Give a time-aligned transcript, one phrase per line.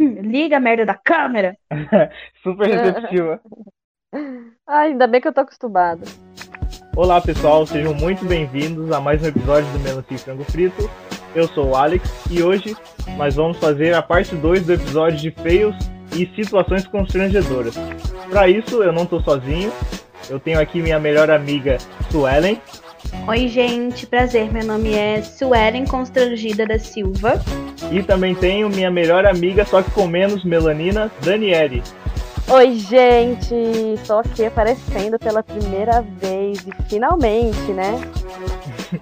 [0.00, 1.54] Liga a merda da câmera.
[2.42, 3.38] Super receptiva.
[4.66, 6.06] Ai, ainda bem que eu tô acostumada.
[6.96, 10.90] Olá pessoal, sejam muito bem-vindos a mais um episódio do Melancia e Frango Frito.
[11.34, 12.74] Eu sou o Alex e hoje
[13.18, 15.76] nós vamos fazer a parte 2 do episódio de feios
[16.16, 17.74] e situações constrangedoras.
[18.30, 19.70] Para isso, eu não tô sozinho.
[20.30, 21.76] Eu tenho aqui minha melhor amiga,
[22.10, 22.58] Suelen.
[23.28, 24.50] Oi, gente, prazer.
[24.50, 27.34] Meu nome é Suelen Constrangida da Silva.
[27.90, 31.82] E também tenho minha melhor amiga, só que com menos melanina, Daniele.
[32.48, 33.54] Oi, gente!
[33.94, 37.92] Estou aqui aparecendo pela primeira vez e finalmente, né?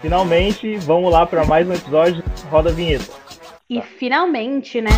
[0.00, 2.24] finalmente, vamos lá para mais um episódio.
[2.50, 3.04] Roda a vinheta.
[3.68, 4.90] E finalmente, né?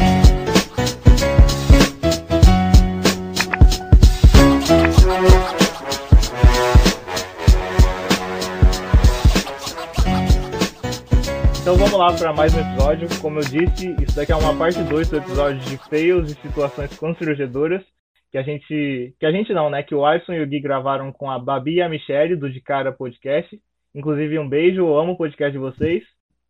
[11.99, 13.09] Lá para mais um episódio.
[13.21, 16.97] Como eu disse, isso daqui é uma parte 2 do episódio de fails e situações
[16.97, 17.83] constrangedoras.
[18.31, 19.17] Que a gente.
[19.19, 19.83] Que a gente não, né?
[19.83, 22.61] Que o Alisson e o Gui gravaram com a Babi e a Michelle do De
[22.61, 23.61] Cara Podcast.
[23.93, 26.05] Inclusive, um beijo, eu amo o podcast de vocês.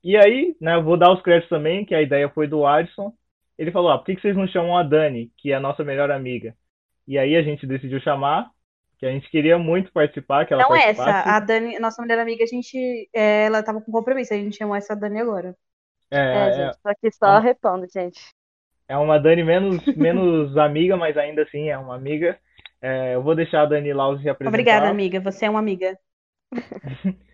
[0.04, 3.10] E aí, né, vou dar os créditos também, que a ideia foi do Alisson.
[3.58, 6.10] Ele falou: ah, por que vocês não chamam a Dani, que é a nossa melhor
[6.10, 6.54] amiga?
[7.06, 8.50] E aí a gente decidiu chamar
[8.98, 12.42] que a gente queria muito participar, que ela Não essa, a Dani, nossa melhor amiga,
[12.42, 15.54] a gente, é, ela tava com compromisso, a gente chamou essa Dani agora.
[16.10, 18.20] É, É, é, gente, tô aqui só repondo, gente.
[18.88, 22.38] é uma Dani menos, menos amiga, mas ainda assim é uma amiga.
[22.82, 24.48] É, eu vou deixar a Dani lá se apresentar.
[24.48, 25.96] Obrigada, amiga, você é uma amiga.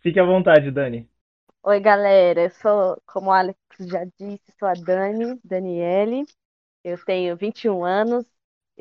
[0.00, 1.06] Fique à vontade, Dani.
[1.62, 2.40] Oi, galera.
[2.40, 6.24] Eu sou, como o Alex já disse, sou a Dani, Daniele.
[6.82, 8.24] Eu tenho 21 anos.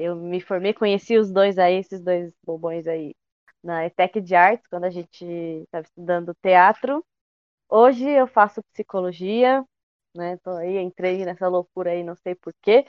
[0.01, 3.13] Eu me formei, conheci os dois aí, esses dois bobões aí,
[3.61, 7.05] na ETEC de Artes, quando a gente estava estudando teatro.
[7.67, 9.61] Hoje eu faço psicologia,
[10.15, 10.37] né?
[10.37, 12.85] Tô aí, entrei nessa loucura aí, não sei porquê.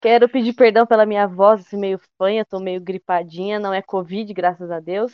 [0.00, 4.32] Quero pedir perdão pela minha voz, assim, meio fanha, tô meio gripadinha, não é Covid,
[4.32, 5.12] graças a Deus.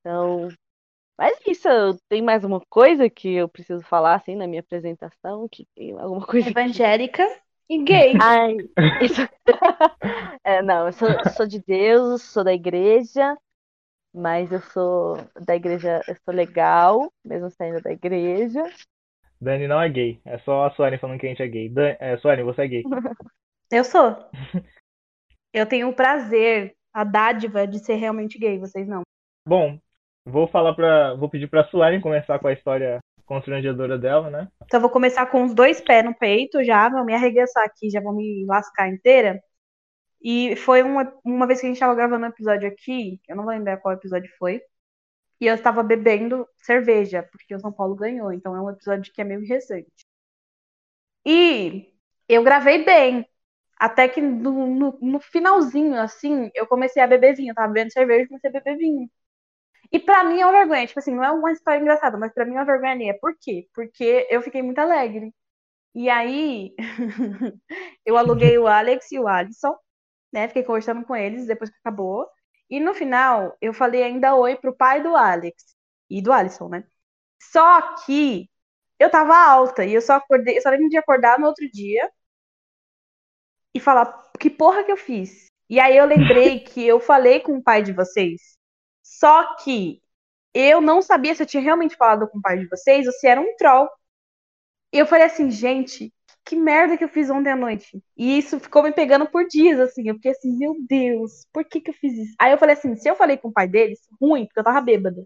[0.00, 0.48] Então,
[1.18, 1.68] mas isso,
[2.08, 6.26] tem mais uma coisa que eu preciso falar, assim, na minha apresentação, que tem alguma
[6.26, 6.48] coisa.
[6.48, 7.22] Evangélica
[7.70, 8.14] e gay.
[8.20, 8.56] Ai,
[9.00, 9.22] isso...
[10.42, 13.36] É, não, eu sou, sou de Deus, sou da igreja,
[14.12, 18.62] mas eu sou da igreja, eu sou legal, mesmo sendo da igreja.
[19.40, 20.20] Dani não é gay.
[20.24, 21.68] É só a Suane falando que a gente é gay.
[21.68, 21.94] Dan...
[22.00, 22.82] É, Suane, você é gay.
[23.70, 24.16] Eu sou.
[25.52, 29.02] Eu tenho o prazer, a dádiva de ser realmente gay, vocês não.
[29.46, 29.78] Bom,
[30.24, 31.14] vou falar pra.
[31.14, 32.98] Vou pedir pra Suane começar com a história
[33.30, 34.48] constrangedora dela, né?
[34.64, 38.00] Então vou começar com os dois pés no peito já, vou me arregaçar aqui, já
[38.00, 39.40] vou me lascar inteira.
[40.20, 43.44] E foi uma, uma vez que a gente tava gravando um episódio aqui, eu não
[43.44, 44.60] vou lembrar qual episódio foi,
[45.40, 49.20] e eu estava bebendo cerveja, porque o São Paulo ganhou, então é um episódio que
[49.20, 50.04] é meio recente.
[51.24, 51.94] E
[52.28, 53.26] eu gravei bem,
[53.78, 57.92] até que no, no, no finalzinho, assim, eu comecei a beber vinho, eu tava bebendo
[57.92, 59.08] cerveja e comecei a beber vinho.
[59.92, 62.44] E pra mim é uma vergonha, tipo assim, não é uma história engraçada, mas pra
[62.44, 63.10] mim é uma vergonha.
[63.10, 63.68] É por quê?
[63.74, 65.34] Porque eu fiquei muito alegre.
[65.94, 66.74] E aí,
[68.06, 69.76] eu aluguei o Alex e o Alisson,
[70.32, 70.48] né?
[70.48, 72.28] Fiquei conversando com eles depois que acabou.
[72.70, 75.76] E no final, eu falei ainda oi pro pai do Alex
[76.10, 76.84] e do Alisson, né?
[77.42, 78.48] Só que
[78.98, 82.10] eu tava alta e eu só acordei, eu só lembro de acordar no outro dia
[83.74, 85.46] e falar que porra que eu fiz.
[85.68, 88.59] E aí eu lembrei que eu falei com o pai de vocês
[89.20, 90.02] só que
[90.54, 93.26] eu não sabia se eu tinha realmente falado com o pai de vocês ou se
[93.26, 93.88] era um troll.
[94.92, 96.12] E eu falei assim, gente,
[96.44, 98.02] que merda que eu fiz ontem à noite.
[98.16, 100.08] E isso ficou me pegando por dias, assim.
[100.08, 102.34] Eu fiquei assim, meu Deus, por que que eu fiz isso?
[102.40, 104.80] Aí eu falei assim, se eu falei com o pai deles, ruim, porque eu tava
[104.80, 105.24] bêbada.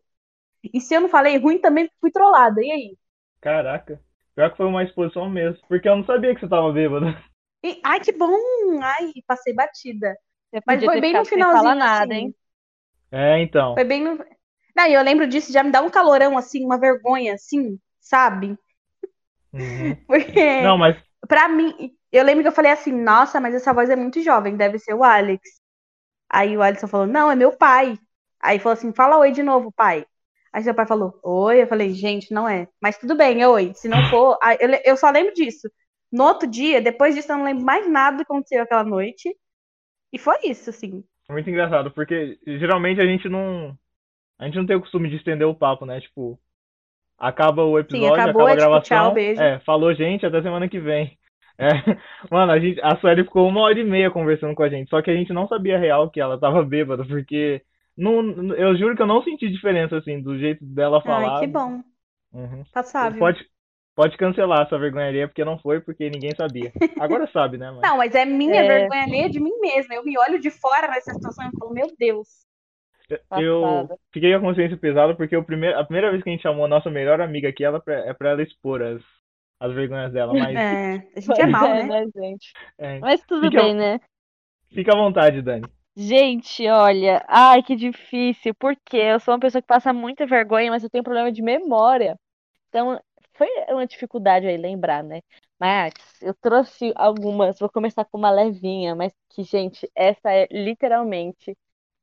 [0.72, 2.60] E se eu não falei, ruim também, porque fui trollada.
[2.62, 2.98] E aí?
[3.40, 4.00] Caraca.
[4.34, 5.64] Pior que foi uma exposição mesmo.
[5.68, 7.16] Porque eu não sabia que você tava bêbada.
[7.62, 8.36] E, ai, que bom!
[8.82, 10.14] Ai, passei batida.
[10.50, 12.24] Você Mas foi bem no finalzinho, falar nada, assim.
[12.24, 12.34] hein?
[13.14, 13.74] É, então.
[13.74, 14.24] Foi bem no.
[14.76, 18.58] Não, e eu lembro disso, já me dá um calorão, assim, uma vergonha, assim, sabe?
[19.52, 19.94] Uhum.
[20.06, 20.96] Porque, Não, mas
[21.28, 24.56] pra mim, eu lembro que eu falei assim, nossa, mas essa voz é muito jovem,
[24.56, 25.42] deve ser o Alex.
[26.28, 27.98] Aí o Alisson falou, não, é meu pai.
[28.40, 30.04] Aí falou assim, fala oi de novo, pai.
[30.52, 31.62] Aí seu pai falou, oi.
[31.62, 32.68] Eu falei, gente, não é.
[32.80, 33.72] Mas tudo bem, é oi.
[33.74, 35.68] Se não for, aí eu, eu só lembro disso.
[36.12, 39.34] No outro dia, depois disso, eu não lembro mais nada do que aconteceu aquela noite.
[40.12, 41.04] E foi isso, assim.
[41.28, 43.76] É muito engraçado, porque geralmente a gente não.
[44.38, 46.00] A gente não tem o costume de estender o papo, né?
[46.00, 46.38] Tipo,
[47.18, 48.82] acaba o episódio, acabou, acaba a é tipo, gravação.
[48.82, 49.40] tchau, beijo.
[49.40, 51.16] É, falou, gente, até semana que vem.
[51.56, 51.68] É,
[52.32, 55.00] mano, a, gente, a Sueli ficou uma hora e meia conversando com a gente, só
[55.00, 57.62] que a gente não sabia real que ela tava bêbada, porque
[57.96, 61.36] não, eu juro que eu não senti diferença, assim, do jeito dela falar.
[61.36, 61.80] Ai, que bom.
[62.32, 62.64] Uhum.
[62.72, 63.20] Passável.
[63.20, 63.46] Pode,
[63.94, 66.72] pode cancelar essa vergonha alheia, porque não foi, porque ninguém sabia.
[67.00, 67.70] Agora sabe, né?
[67.70, 67.80] Mas...
[67.82, 68.66] Não, mas é minha É.
[68.66, 69.94] vergonha alheia de mim mesma.
[69.94, 72.44] Eu me olho de fora nessa situação e falo, meu Deus.
[73.08, 73.98] Eu Passada.
[74.12, 76.64] fiquei com a consciência pesada porque o primeiro, a primeira vez que a gente chamou
[76.64, 79.02] a nossa melhor amiga aqui, ela é pra ela expor as,
[79.60, 80.32] as vergonhas dela.
[80.38, 82.04] Mas É, a gente é mal, Pois né?
[82.16, 82.52] gente?
[82.78, 84.00] é, Mas tudo Fica- bem, né?
[84.72, 85.66] fica à vontade, Dani.
[85.96, 90.82] Gente, olha, ai, que difícil, porque eu sou uma pessoa que passa muita vergonha, mas
[90.82, 92.18] eu tenho problema de memória.
[92.68, 93.00] Então,
[93.34, 95.20] foi uma dificuldade aí lembrar, né?
[95.58, 95.92] Mas
[96.22, 101.56] eu trouxe algumas, vou começar com uma levinha, mas que, gente, essa é literalmente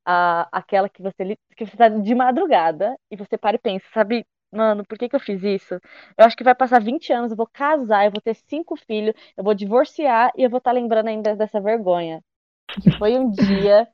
[0.04, 4.26] a, aquela que você, que você tá de madrugada e você para e pensa, sabe,
[4.52, 5.74] mano, por que que eu fiz isso?
[6.18, 9.14] Eu acho que vai passar 20 anos, eu vou casar, eu vou ter cinco filhos,
[9.36, 12.22] eu vou divorciar e eu vou estar lembrando ainda dessa vergonha.
[12.82, 13.88] Que foi um dia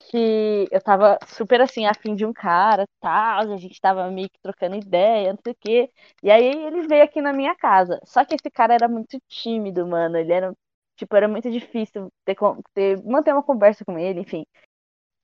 [0.00, 4.40] que eu tava super assim, afim de um cara, tal, a gente tava meio que
[4.40, 5.92] trocando ideia, não sei o quê.
[6.22, 8.00] E aí ele veio aqui na minha casa.
[8.04, 10.16] Só que esse cara era muito tímido, mano.
[10.16, 10.54] Ele era,
[10.96, 12.36] tipo, era muito difícil ter,
[12.74, 14.44] ter, manter uma conversa com ele, enfim.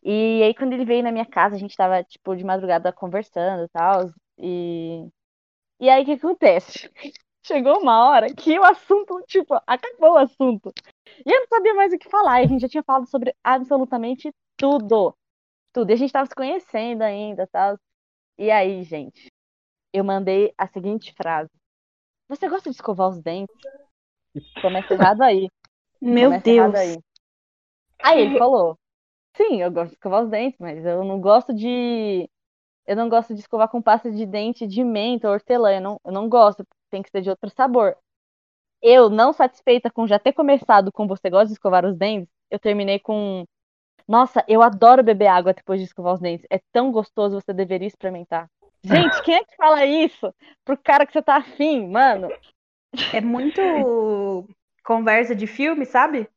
[0.02, 3.68] E aí quando ele veio na minha casa, a gente tava, tipo, de madrugada conversando
[3.70, 4.10] tal.
[4.38, 5.08] E...
[5.80, 6.90] e aí o que acontece?
[7.46, 10.72] Chegou uma hora que o assunto, tipo, acabou o assunto.
[11.24, 12.42] E eu não sabia mais o que falar.
[12.42, 15.16] E a gente já tinha falado sobre absolutamente tudo.
[15.72, 15.90] Tudo.
[15.90, 17.78] E a gente tava se conhecendo ainda, tal.
[18.38, 19.30] E aí, gente,
[19.92, 21.50] eu mandei a seguinte frase.
[22.28, 23.54] Você gosta de escovar os dentes?
[24.60, 25.48] Começa errado aí.
[26.00, 26.74] Meu Começa Deus.
[26.74, 26.98] aí.
[28.02, 28.78] Aí ele falou:
[29.36, 32.28] Sim, eu gosto de escovar os dentes, mas eu não gosto de.
[32.86, 35.74] Eu não gosto de escovar com pasta de dente de menta ou hortelã.
[35.74, 37.96] Eu não, eu não gosto, tem que ser de outro sabor.
[38.80, 42.58] Eu, não satisfeita com já ter começado com você gosta de escovar os dentes, eu
[42.58, 43.44] terminei com.
[44.08, 46.46] Nossa, eu adoro beber água depois de escovar os dentes.
[46.50, 48.48] É tão gostoso, você deveria experimentar.
[48.84, 50.32] Gente, quem é que fala isso
[50.64, 52.28] pro cara que você tá afim, mano?
[53.12, 53.60] É muito
[54.84, 56.28] conversa de filme, sabe?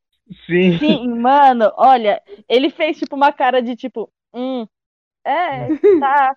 [0.46, 0.78] Sim.
[0.80, 4.66] Sim, mano, olha, ele fez tipo uma cara de tipo, hum,
[5.26, 5.70] é,
[6.00, 6.36] tá.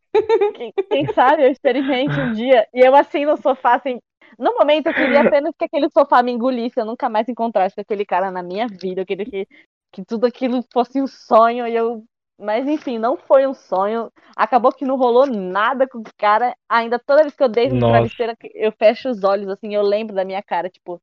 [0.54, 2.66] Quem, quem sabe eu experimente um dia.
[2.74, 4.00] E eu assim no sofá, assim.
[4.38, 8.04] No momento eu queria apenas que aquele sofá me engolisse, eu nunca mais encontrasse aquele
[8.04, 9.02] cara na minha vida.
[9.02, 9.46] Eu queria que,
[9.92, 12.04] que tudo aquilo fosse um sonho e eu.
[12.38, 14.10] Mas enfim, não foi um sonho.
[14.34, 16.56] Acabou que não rolou nada com o cara.
[16.68, 17.92] Ainda toda vez que eu deito no Nossa.
[17.92, 21.00] travesseiro, eu fecho os olhos, assim, eu lembro da minha cara, tipo,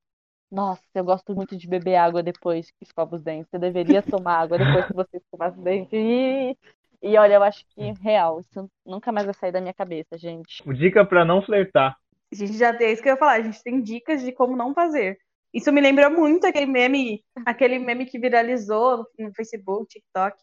[0.52, 3.50] nossa, eu gosto muito de beber água depois que escova os dentes.
[3.52, 5.94] Você deveria tomar água depois que você escovar os dentes.
[5.94, 6.58] E,
[7.02, 10.64] e olha, eu acho que real, isso nunca mais vai sair da minha cabeça, gente.
[10.74, 11.96] Dica pra não flertar.
[12.32, 14.32] A gente já tem é isso que eu ia falar, a gente tem dicas de
[14.32, 15.20] como não fazer.
[15.54, 20.38] Isso me lembra muito aquele meme, aquele meme que viralizou no, Facebook, TikTok,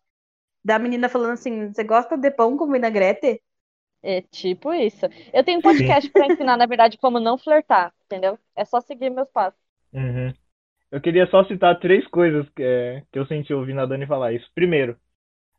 [0.64, 3.40] da menina falando assim: você gosta de pão com vinagrete?
[4.02, 5.06] É tipo isso.
[5.32, 8.38] Eu tenho um podcast pra ensinar, na verdade, como não flertar, entendeu?
[8.54, 9.58] É só seguir meus passos.
[9.92, 10.32] Uhum.
[10.90, 14.32] Eu queria só citar três coisas que, é, que eu senti ouvindo a Dani falar
[14.32, 14.48] isso.
[14.54, 14.96] Primeiro,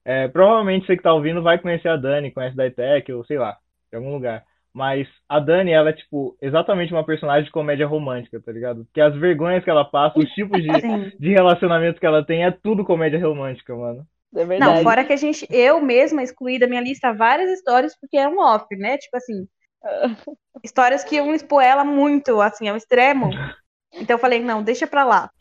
[0.05, 3.37] é, provavelmente você que tá ouvindo vai conhecer a Dani, conhece da ITEC, ou sei
[3.37, 3.57] lá,
[3.91, 4.45] de algum lugar.
[4.77, 8.85] Mas a Dani, ela é, tipo, exatamente uma personagem de comédia romântica, tá ligado?
[8.85, 11.11] Porque as vergonhas que ela passa, os tipos de, Sim.
[11.19, 14.05] de relacionamento que ela tem, é tudo comédia romântica, mano.
[14.35, 14.75] É verdade.
[14.75, 18.37] Não, fora que a gente, eu mesma excluí da minha lista várias histórias porque eram
[18.37, 18.99] off, né?
[18.99, 19.47] Tipo assim,
[20.63, 23.31] histórias que iam expor ela muito, assim, ao extremo.
[23.93, 25.31] Então eu falei, não, deixa pra lá.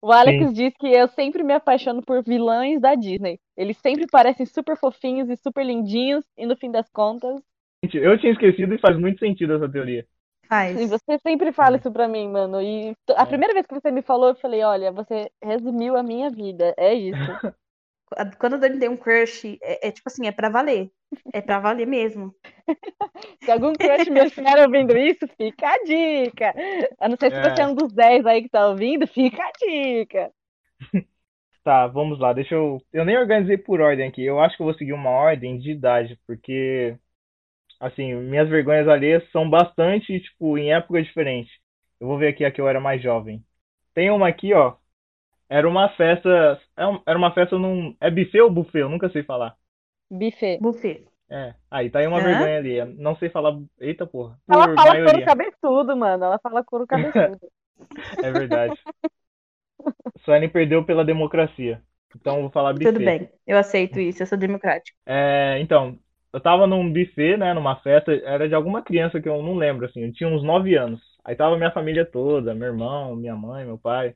[0.00, 3.40] O Alex diz que eu sempre me apaixono por vilões da Disney.
[3.56, 7.42] Eles sempre parecem super fofinhos e super lindinhos, e no fim das contas.
[7.82, 10.06] Gente, Eu tinha esquecido e faz muito sentido essa teoria.
[10.48, 10.80] Faz.
[10.80, 12.62] Sim, você sempre fala isso pra mim, mano.
[12.62, 16.30] E a primeira vez que você me falou, eu falei: olha, você resumiu a minha
[16.30, 16.74] vida.
[16.76, 17.38] É isso.
[18.38, 20.90] Quando a Dani tem um crush, é, é tipo assim, é pra valer.
[21.32, 22.34] É pra valer mesmo.
[23.44, 26.54] Se algum crush meu estiver ouvindo isso, fica a dica.
[26.98, 27.40] A não ser se É.
[27.40, 30.32] você é um dos 10 aí que tá ouvindo, fica a dica.
[31.64, 32.32] Tá, vamos lá.
[32.32, 32.78] Deixa eu.
[32.92, 34.22] Eu nem organizei por ordem aqui.
[34.24, 36.96] Eu acho que eu vou seguir uma ordem de idade, porque.
[37.80, 41.52] Assim, minhas vergonhas alheias são bastante, tipo, em épocas diferentes.
[42.00, 43.44] Eu vou ver aqui a que eu era mais jovem.
[43.94, 44.76] Tem uma aqui, ó.
[45.48, 46.60] Era uma festa.
[46.76, 47.96] é Era uma festa num.
[48.00, 48.80] É buffet ou buffet?
[48.82, 49.56] Eu nunca sei falar.
[50.10, 50.58] Buffet.
[50.60, 51.06] Buffet.
[51.28, 51.54] É.
[51.70, 52.22] Aí tá aí uma Hã?
[52.22, 52.84] vergonha alheia.
[52.86, 53.52] Não sei falar.
[53.80, 54.38] Eita porra.
[54.50, 55.22] Ela Por fala couro maioria.
[55.22, 56.24] cabeçudo, mano.
[56.24, 57.40] Ela fala couro cabeçudo.
[58.20, 58.76] É verdade.
[60.24, 61.82] Suelen perdeu pela democracia.
[62.14, 62.92] Então eu vou falar buffet.
[62.92, 64.96] Tudo bem, eu aceito isso, eu sou democrático.
[65.04, 65.98] É, então,
[66.32, 69.86] eu tava num buffet, né, numa festa, era de alguma criança que eu não lembro,
[69.86, 71.00] assim, eu tinha uns 9 anos.
[71.24, 74.14] Aí tava minha família toda, meu irmão, minha mãe, meu pai.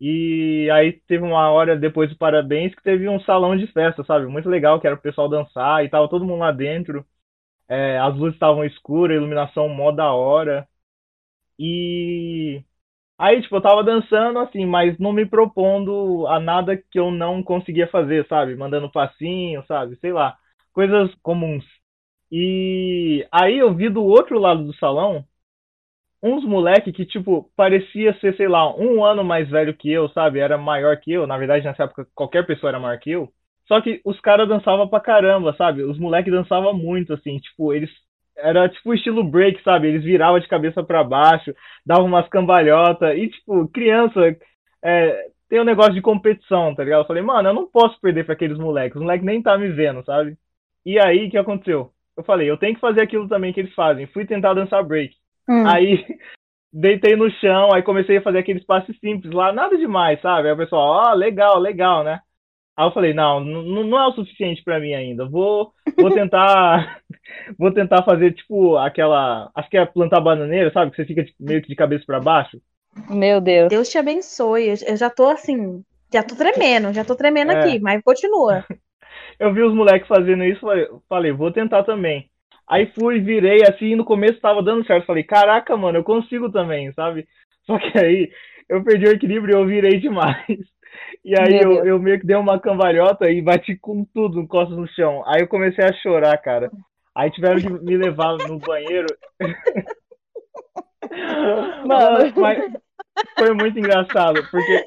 [0.00, 4.26] E aí teve uma hora depois do parabéns que teve um salão de festa, sabe?
[4.26, 7.04] Muito legal, que era o pessoal dançar e tava todo mundo lá dentro.
[7.68, 10.68] É, as luzes estavam escuras, iluminação mó da hora.
[11.58, 12.62] E
[13.18, 17.42] aí, tipo, eu tava dançando assim, mas não me propondo a nada que eu não
[17.44, 18.56] conseguia fazer, sabe?
[18.56, 19.96] Mandando passinho, sabe?
[19.98, 20.38] Sei lá,
[20.72, 21.64] coisas comuns.
[22.32, 25.24] E aí eu vi do outro lado do salão
[26.22, 30.38] uns moleque que, tipo, parecia ser, sei lá, um ano mais velho que eu, sabe?
[30.38, 31.26] Era maior que eu.
[31.26, 33.28] Na verdade, nessa época, qualquer pessoa era maior que eu.
[33.66, 35.82] Só que os caras dançavam pra caramba, sabe?
[35.82, 37.38] Os moleques dançavam muito, assim.
[37.38, 37.90] Tipo, eles.
[38.36, 39.88] Era tipo estilo break, sabe?
[39.88, 41.54] Eles viravam de cabeça para baixo,
[41.86, 43.16] davam umas cambalhotas.
[43.16, 44.20] E, tipo, criança.
[44.82, 47.00] É, tem um negócio de competição, tá ligado?
[47.02, 48.96] Eu falei, mano, eu não posso perder pra aqueles moleques.
[48.96, 50.36] Os moleques nem tá me vendo, sabe?
[50.84, 51.92] E aí, o que aconteceu?
[52.16, 54.06] Eu falei, eu tenho que fazer aquilo também que eles fazem.
[54.08, 55.14] Fui tentar dançar break.
[55.48, 55.66] Hum.
[55.66, 56.04] Aí
[56.72, 60.48] deitei no chão, aí comecei a fazer aqueles passos simples lá, nada demais, sabe?
[60.48, 62.20] Aí o pessoal, ó, oh, legal, legal, né?
[62.76, 65.28] Aí eu falei, não, não é o suficiente para mim ainda.
[65.28, 67.00] Vou, vou tentar,
[67.58, 70.90] vou tentar fazer tipo aquela, acho que é plantar bananeira, sabe?
[70.90, 72.60] Que você fica tipo, meio que de cabeça para baixo.
[73.08, 73.68] Meu Deus.
[73.68, 74.74] Deus te abençoe.
[74.86, 75.82] Eu já tô assim,
[76.12, 77.58] já tô tremendo, já tô tremendo é.
[77.58, 78.64] aqui, mas continua.
[79.40, 82.28] eu vi os moleques fazendo isso, falei, falei, vou tentar também.
[82.68, 85.06] Aí fui, virei assim, no começo tava dando certo.
[85.06, 87.26] Falei, caraca, mano, eu consigo também, sabe?
[87.66, 88.30] Só que aí
[88.68, 90.46] eu perdi o equilíbrio e eu virei demais.
[91.24, 94.88] E aí eu, eu, meio que dei uma cambalhota e bati com tudo, costas no
[94.88, 95.22] chão.
[95.26, 96.70] Aí eu comecei a chorar, cara.
[97.14, 99.06] Aí tiveram que me levar no banheiro.
[101.86, 102.72] Mano, mas
[103.38, 104.84] foi muito engraçado, porque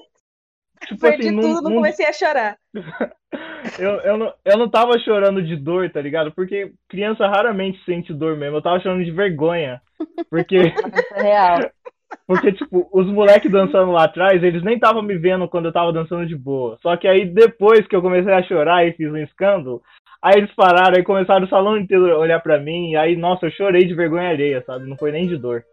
[0.88, 2.58] Tipo Perdi assim, tudo, não, não comecei a chorar.
[3.80, 6.32] eu, eu, não, eu não tava chorando de dor, tá ligado?
[6.32, 8.58] Porque criança raramente sente dor mesmo.
[8.58, 9.82] Eu tava chorando de vergonha.
[10.30, 10.58] Porque.
[11.16, 11.60] é real.
[12.28, 15.92] Porque, tipo, os moleques dançando lá atrás, eles nem estavam me vendo quando eu tava
[15.92, 16.78] dançando de boa.
[16.82, 19.82] Só que aí, depois que eu comecei a chorar e fiz um escândalo,
[20.22, 23.48] aí eles pararam, aí começaram o salão inteiro a olhar pra mim, e aí, nossa,
[23.48, 24.88] eu chorei de vergonha alheia, sabe?
[24.88, 25.66] Não foi nem de dor.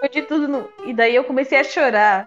[0.00, 0.48] Foi de tudo.
[0.48, 0.68] No...
[0.86, 2.26] E daí eu comecei a chorar.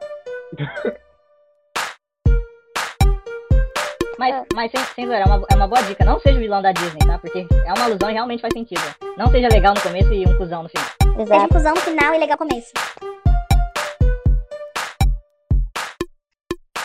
[4.21, 6.05] Mas, mas sem, sem zoeira, é uma, é uma boa dica.
[6.05, 7.17] Não seja vilão da Disney, tá?
[7.17, 8.79] Porque é uma alusão e realmente faz sentido.
[9.17, 10.85] Não seja legal no começo e um cuzão no final.
[11.17, 11.27] Exato.
[11.27, 12.71] Seja um cuzão no final e legal no começo.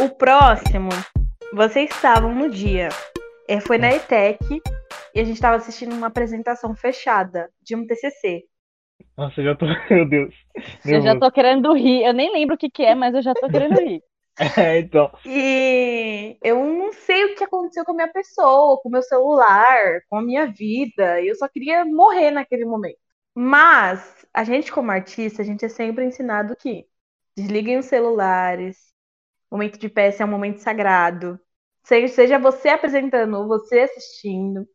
[0.01, 0.89] O próximo,
[1.53, 2.89] vocês estavam no dia.
[3.47, 4.39] É, foi na ETEC
[5.15, 8.45] e a gente estava assistindo uma apresentação fechada de um TCC.
[9.15, 9.67] Nossa, eu já tô.
[9.95, 10.35] Meu Deus.
[10.87, 12.03] Eu já tô querendo rir.
[12.03, 14.01] Eu nem lembro o que, que é, mas eu já tô querendo rir.
[14.59, 15.11] É, então.
[15.25, 20.01] E eu não sei o que aconteceu com a minha pessoa, com o meu celular,
[20.09, 21.21] com a minha vida.
[21.23, 22.99] Eu só queria morrer naquele momento.
[23.35, 26.87] Mas a gente, como artista, a gente é sempre ensinado que
[27.37, 28.77] desliguem os celulares.
[29.51, 31.41] O momento de peça é um momento sagrado.
[31.85, 34.69] Seja você apresentando você assistindo.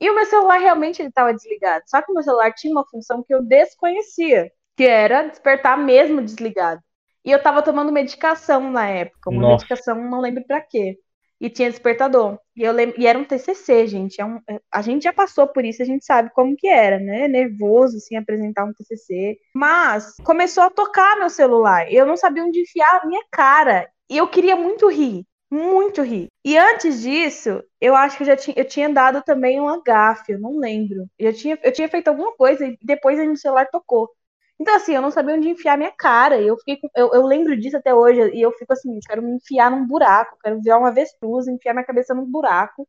[0.00, 1.84] E o meu celular realmente estava desligado.
[1.88, 6.22] Só que o meu celular tinha uma função que eu desconhecia, que era despertar mesmo
[6.22, 6.82] desligado.
[7.26, 9.64] E eu tava tomando medicação na época, uma Nossa.
[9.64, 10.96] medicação, não lembro para quê.
[11.40, 12.38] E tinha despertador.
[12.56, 14.20] E eu lembro, e era um TCC, gente.
[14.20, 16.98] É um, é, a gente já passou por isso, a gente sabe como que era,
[17.00, 17.26] né?
[17.26, 19.36] Nervoso, assim, apresentar um TCC.
[19.54, 21.92] Mas começou a tocar meu celular.
[21.92, 23.90] Eu não sabia onde enfiar a minha cara.
[24.08, 25.26] E eu queria muito rir.
[25.50, 26.28] Muito rir.
[26.44, 30.32] E antes disso, eu acho que eu já tinha, eu tinha dado também um agafe,
[30.32, 31.06] eu não lembro.
[31.18, 34.08] Eu tinha, eu tinha feito alguma coisa e depois o celular tocou.
[34.58, 36.40] Então, assim, eu não sabia onde enfiar minha cara.
[36.40, 38.20] Eu, fiquei com, eu, eu, lembro disso até hoje.
[38.34, 40.38] E eu fico assim, quero me enfiar num buraco.
[40.42, 42.88] Quero ver uma avestruz, enfiar minha cabeça num buraco.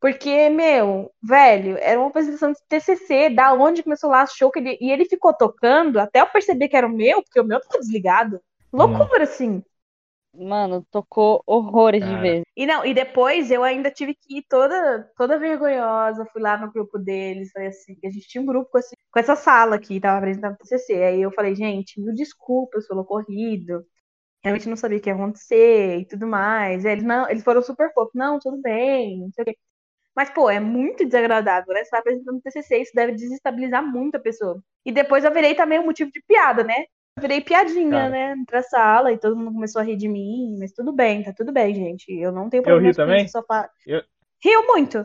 [0.00, 3.30] Porque, meu, velho, era uma apresentação de TCC.
[3.30, 4.76] Da onde começou lá, achou que ele.
[4.80, 7.80] E ele ficou tocando até eu perceber que era o meu, porque o meu tava
[7.80, 8.40] desligado.
[8.72, 9.22] Loucura, hum.
[9.22, 9.64] assim.
[10.36, 12.16] Mano, tocou horrores Cara.
[12.16, 12.44] de vezes.
[12.56, 16.72] E não, e depois eu ainda tive que ir toda, toda vergonhosa, fui lá no
[16.72, 20.00] grupo deles, falei assim, a gente tinha um grupo com, esse, com essa sala aqui,
[20.00, 23.84] tava apresentando o TCC, aí eu falei, gente, mil desculpas pelo ocorrido,
[24.42, 26.84] realmente não sabia o que ia acontecer e tudo mais.
[26.84, 29.56] E eles, não, eles foram super fofos, não, tudo bem, não sei o quê.
[30.16, 31.84] Mas, pô, é muito desagradável, né?
[31.84, 34.62] Você tá apresentando TCC, isso deve desestabilizar muito a pessoa.
[34.84, 36.84] E depois eu virei também um motivo de piada, né?
[37.20, 38.10] Virei piadinha, Cara.
[38.10, 38.36] né?
[38.46, 41.52] Pra sala e todo mundo começou a rir de mim, mas tudo bem, tá tudo
[41.52, 42.12] bem, gente.
[42.12, 43.28] Eu não tenho problema eu ri também?
[43.28, 43.68] Só fa...
[43.86, 44.02] eu...
[44.42, 45.04] Riu muito.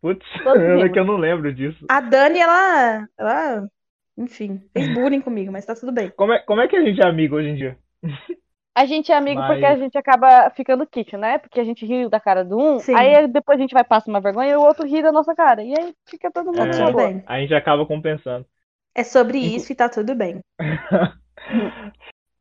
[0.00, 0.26] Putz,
[0.84, 1.84] é que eu não lembro disso.
[1.88, 3.68] A Dani, ela, ela,
[4.18, 6.10] enfim, fez bullying comigo, mas tá tudo bem.
[6.10, 7.78] Como é, como é que a gente é amigo hoje em dia?
[8.76, 9.52] A gente é amigo mas...
[9.52, 11.38] porque a gente acaba ficando kit, né?
[11.38, 12.92] Porque a gente riu da cara do um, Sim.
[12.96, 15.62] aí depois a gente vai passar uma vergonha e o outro ri da nossa cara.
[15.62, 17.22] E aí fica todo mundo é, tudo bem.
[17.24, 18.44] A gente acaba compensando.
[18.92, 20.40] É sobre isso e tá tudo bem.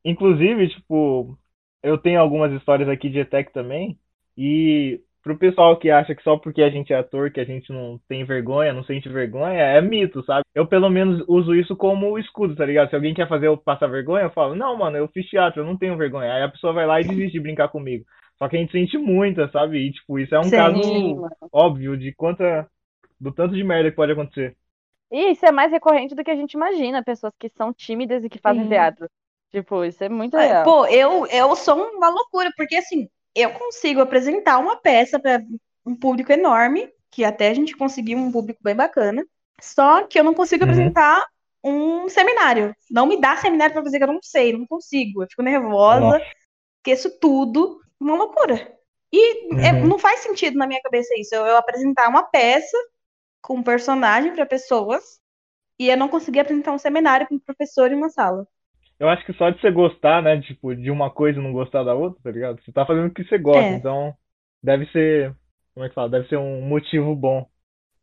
[0.05, 1.37] Inclusive, tipo,
[1.81, 3.97] eu tenho algumas histórias aqui de ETEC também.
[4.37, 7.71] E pro pessoal que acha que só porque a gente é ator que a gente
[7.71, 10.43] não tem vergonha, não sente vergonha, é mito, sabe?
[10.53, 12.89] Eu pelo menos uso isso como escudo, tá ligado?
[12.89, 15.65] Se alguém quer fazer eu passar vergonha, eu falo, não, mano, eu fiz teatro, eu
[15.65, 16.33] não tenho vergonha.
[16.33, 18.03] Aí a pessoa vai lá e desiste de brincar comigo.
[18.37, 19.77] Só que a gente sente muita, sabe?
[19.77, 20.57] E, tipo, isso é um Sim.
[20.57, 22.67] caso óbvio de quanta.
[23.19, 24.57] do tanto de merda que pode acontecer.
[25.11, 28.29] E isso é mais recorrente do que a gente imagina, pessoas que são tímidas e
[28.29, 28.67] que fazem Sim.
[28.67, 29.09] teatro.
[29.51, 30.63] Tipo, isso é muito É, real.
[30.63, 35.43] Pô, eu, eu sou uma loucura, porque assim, eu consigo apresentar uma peça para
[35.85, 39.23] um público enorme, que até a gente conseguiu um público bem bacana,
[39.61, 40.63] só que eu não consigo Uhum.
[40.63, 41.23] apresentar
[41.63, 42.75] um seminário.
[42.89, 45.23] Não me dá seminário para fazer que eu não sei, não consigo.
[45.23, 46.33] Eu fico nervosa, Nossa.
[46.79, 48.75] esqueço tudo, uma loucura.
[49.13, 49.83] E é- Uhum.
[49.83, 52.77] não faz sentido na minha cabeça isso, eu, eu apresentar uma peça
[53.43, 55.21] com um personagem para pessoas
[55.79, 58.47] e eu não conseguir apresentar um seminário com um professor em uma sala.
[58.99, 61.83] Eu acho que só de você gostar, né, tipo, de uma coisa e não gostar
[61.83, 62.61] da outra, tá ligado?
[62.63, 63.73] Você tá fazendo o que você gosta, É.
[63.73, 64.15] então
[64.61, 65.35] deve ser,
[65.73, 66.09] como é que fala?
[66.09, 67.47] Deve ser um motivo bom.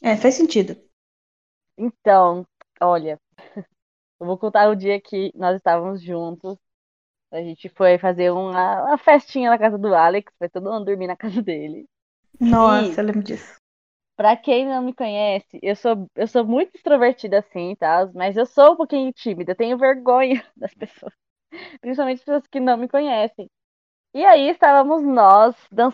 [0.02, 0.76] É, faz sentido.
[1.78, 2.46] Então,
[2.80, 3.18] olha,
[4.20, 6.58] eu vou contar o dia que nós estávamos juntos.
[7.32, 11.08] A gente foi fazer uma, uma festinha na casa do Alex, foi todo mundo dormir
[11.08, 11.88] na casa dele.
[12.40, 13.59] Nossa, eu lembro disso.
[14.20, 18.06] Pra quem não me conhece, eu sou, eu sou muito extrovertida assim, tá?
[18.14, 21.14] Mas eu sou um pouquinho tímida, eu tenho vergonha das pessoas,
[21.80, 23.50] principalmente pessoas que não me conhecem.
[24.14, 25.92] E aí estávamos nós, dan-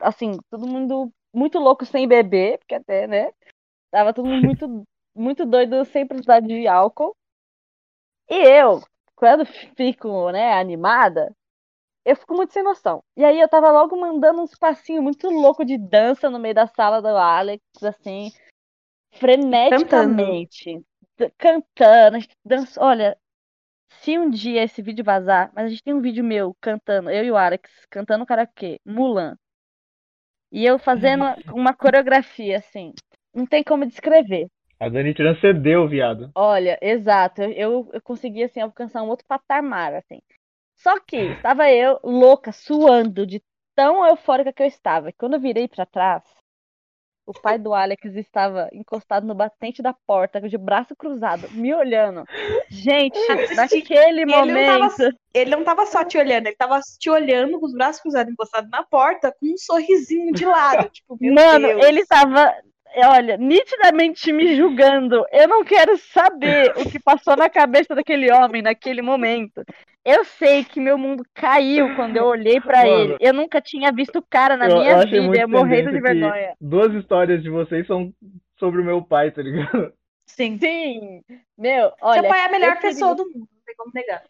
[0.00, 3.32] assim, todo mundo muito louco sem beber, porque até, né?
[3.90, 7.16] Tava todo mundo muito, muito doido sem precisar de álcool.
[8.28, 8.82] E eu,
[9.16, 11.34] quando fico, né, animada,
[12.04, 13.02] eu fico muito sem noção.
[13.16, 16.66] E aí eu tava logo mandando uns passinhos muito loucos de dança no meio da
[16.66, 18.30] sala do Alex, assim,
[19.12, 20.82] freneticamente.
[21.38, 22.16] Cantando.
[22.16, 23.16] a gente dança- Olha,
[23.88, 27.24] se um dia esse vídeo vazar, mas a gente tem um vídeo meu cantando, eu
[27.24, 29.36] e o Alex, cantando karaokê, Mulan.
[30.50, 32.92] E eu fazendo uma coreografia, assim.
[33.34, 34.48] Não tem como descrever.
[34.78, 36.30] A Dani transcendeu, viado.
[36.34, 37.42] Olha, exato.
[37.42, 40.20] Eu, eu, eu consegui, assim, alcançar um outro patamar, assim.
[40.84, 43.42] Só que estava eu louca, suando de
[43.74, 45.10] tão eufórica que eu estava.
[45.16, 46.22] Quando eu virei para trás,
[47.26, 52.24] o pai do Alex estava encostado no batente da porta, de braço cruzado, me olhando.
[52.68, 53.18] Gente,
[53.56, 54.96] naquele não momento.
[54.98, 58.30] tava- Ele não tava só te olhando, ele tava te olhando com os braços cruzados
[58.30, 60.90] encostados na porta, com um sorrisinho de lado.
[60.90, 61.84] Tipo, Mano, Deus.
[61.86, 62.54] ele estava,
[63.08, 65.24] olha, nitidamente me julgando.
[65.32, 69.64] Eu não quero saber o que passou na cabeça daquele homem naquele momento.
[70.04, 72.92] Eu sei que meu mundo caiu quando eu olhei pra Mano.
[73.04, 73.16] ele.
[73.20, 76.54] Eu nunca tinha visto o cara na Eu- minha eu vida, eu morrendo de vergonha.
[76.60, 78.12] Duas histórias de vocês são
[78.58, 79.92] sobre o meu pai, tá ligado?
[80.26, 80.58] Sim.
[80.58, 81.22] Sim,
[81.56, 83.90] meu, olha, Seu pai é a melhor eu queria- pessoa do mundo, não tem como
[83.94, 84.22] negar.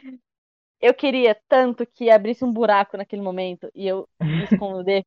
[0.81, 5.07] eu queria tanto que abrisse um buraco naquele momento e eu me escondesse.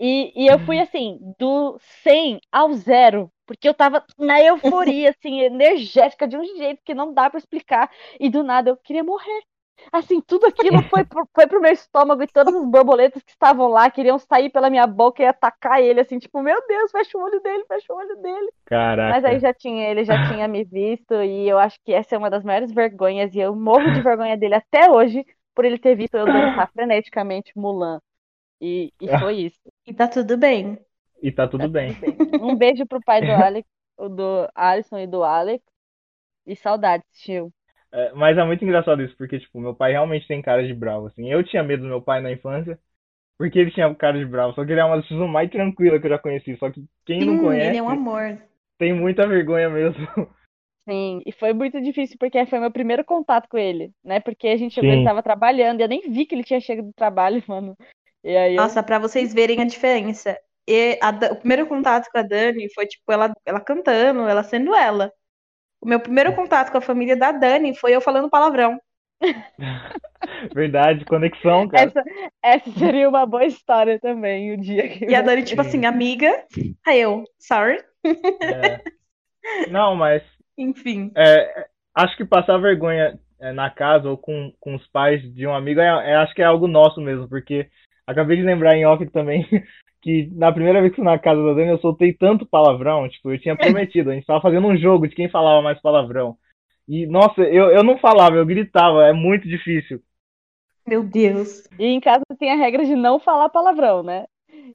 [0.00, 5.40] E, e eu fui assim, do 100 ao zero, porque eu tava na euforia, assim,
[5.44, 7.88] energética de um jeito que não dá pra explicar.
[8.18, 9.42] E do nada eu queria morrer.
[9.92, 13.68] Assim, tudo aquilo foi pro, foi pro meu estômago e todas as borboletas que estavam
[13.68, 17.22] lá queriam sair pela minha boca e atacar ele, assim, tipo, meu Deus, fecha o
[17.22, 18.50] olho dele, fecha o olho dele.
[18.64, 19.10] Caraca.
[19.10, 22.18] Mas aí já tinha, ele já tinha me visto e eu acho que essa é
[22.18, 25.94] uma das maiores vergonhas e eu morro de vergonha dele até hoje por ele ter
[25.94, 28.00] visto eu dançar freneticamente Mulan.
[28.60, 29.60] E, e foi isso.
[29.86, 30.78] E tá tudo bem.
[31.22, 31.96] E tá tudo bem.
[32.40, 35.64] Um beijo pro pai do Alex, o do Alisson e do Alex.
[36.46, 37.52] E saudades, tio.
[37.94, 41.06] É, mas é muito engraçado isso, porque, tipo, meu pai realmente tem cara de bravo,
[41.06, 41.30] assim.
[41.30, 42.76] Eu tinha medo do meu pai na infância,
[43.38, 44.52] porque ele tinha cara de bravo.
[44.52, 46.56] Só que ele é uma das pessoas mais tranquilas que eu já conheci.
[46.56, 48.42] Só que quem não Sim, conhece ele é um amor.
[48.78, 49.94] tem muita vergonha mesmo.
[50.90, 54.18] Sim, e foi muito difícil porque foi meu primeiro contato com ele, né?
[54.18, 54.96] Porque a gente chegou, Sim.
[54.96, 57.76] ele tava trabalhando e eu nem vi que ele tinha chegado do trabalho, mano.
[58.24, 58.62] E aí eu...
[58.62, 60.36] Nossa, pra vocês verem a diferença.
[60.68, 64.74] E a o primeiro contato com a Dani foi, tipo, ela, ela cantando, ela sendo
[64.74, 65.12] ela.
[65.84, 68.80] O meu primeiro contato com a família da Dani foi eu falando palavrão.
[70.54, 71.84] Verdade, conexão, cara.
[71.84, 72.02] Essa,
[72.42, 75.68] essa seria uma boa história também, o dia que E a Dani, tipo Sim.
[75.68, 76.46] assim, amiga.
[76.86, 77.84] Aí eu, sorry.
[78.02, 78.80] É.
[79.70, 80.22] Não, mas
[80.56, 81.12] Enfim.
[81.14, 85.54] é, acho que passar vergonha é, na casa ou com, com os pais de um
[85.54, 87.68] amigo, é, é- acho que é algo nosso mesmo, porque
[88.06, 89.46] acabei de lembrar em off também
[90.04, 93.32] que na primeira vez que fui na casa da Dani eu soltei tanto palavrão, tipo,
[93.32, 93.56] eu tinha
[93.88, 96.36] prometido, a gente tava fazendo um jogo de quem falava mais palavrão.
[96.86, 100.02] E, nossa, eu, eu não falava, eu gritava, é muito difícil.
[100.86, 101.66] Meu Deus.
[101.78, 104.26] E em casa tem a regra de não falar palavrão, né?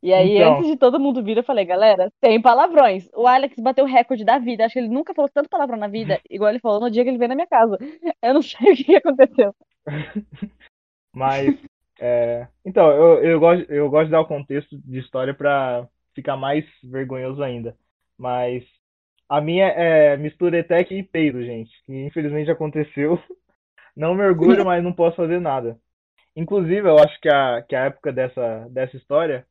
[0.01, 0.57] E aí, Então.
[0.57, 3.07] antes de todo mundo vir, eu falei, galera, tem palavrões.
[3.15, 4.65] O Alex bateu o recorde da vida.
[4.65, 7.09] Acho que ele nunca falou tanto palavrão na vida, igual ele falou no dia que
[7.11, 7.77] ele veio na minha casa.
[8.23, 9.53] Eu não sei o que aconteceu.
[11.13, 11.55] Mas
[11.99, 16.37] É, então, eu, eu, gosto, eu gosto de dar o contexto de história pra ficar
[16.37, 17.77] mais vergonhoso ainda.
[18.17, 18.63] Mas
[19.29, 21.71] a minha é mistura e peido, gente.
[21.85, 23.21] Que infelizmente aconteceu.
[23.95, 25.79] Não me orgulho, mas não posso fazer nada.
[26.35, 29.45] Inclusive, eu acho que a, que a época dessa, dessa história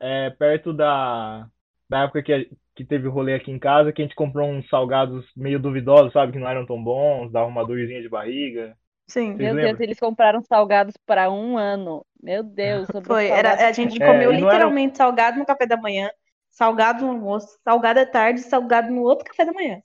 [0.00, 1.48] é perto da,
[1.88, 2.44] da época que, a-
[2.76, 6.12] que teve o rolê aqui em casa, que a gente comprou uns salgados meio duvidosos,
[6.12, 6.32] sabe?
[6.32, 8.76] Que não eram tão bons, dava uma dorzinha de barriga.
[9.08, 9.36] Sim.
[9.36, 9.78] Vocês Meu lembram?
[9.78, 12.04] Deus, eles compraram salgados para um ano.
[12.22, 15.66] Meu Deus, Foi, era, a gente É, comeu e não era- literalmente salgado no café
[15.66, 16.10] da manhã,
[16.50, 19.80] salgado no almoço, salgado à tarde, salgado no outro café da manhã.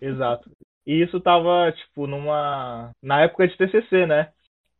[0.00, 0.50] Exato.
[0.86, 2.92] E isso tava, tipo, numa.
[3.02, 4.32] Na época de TCC, né?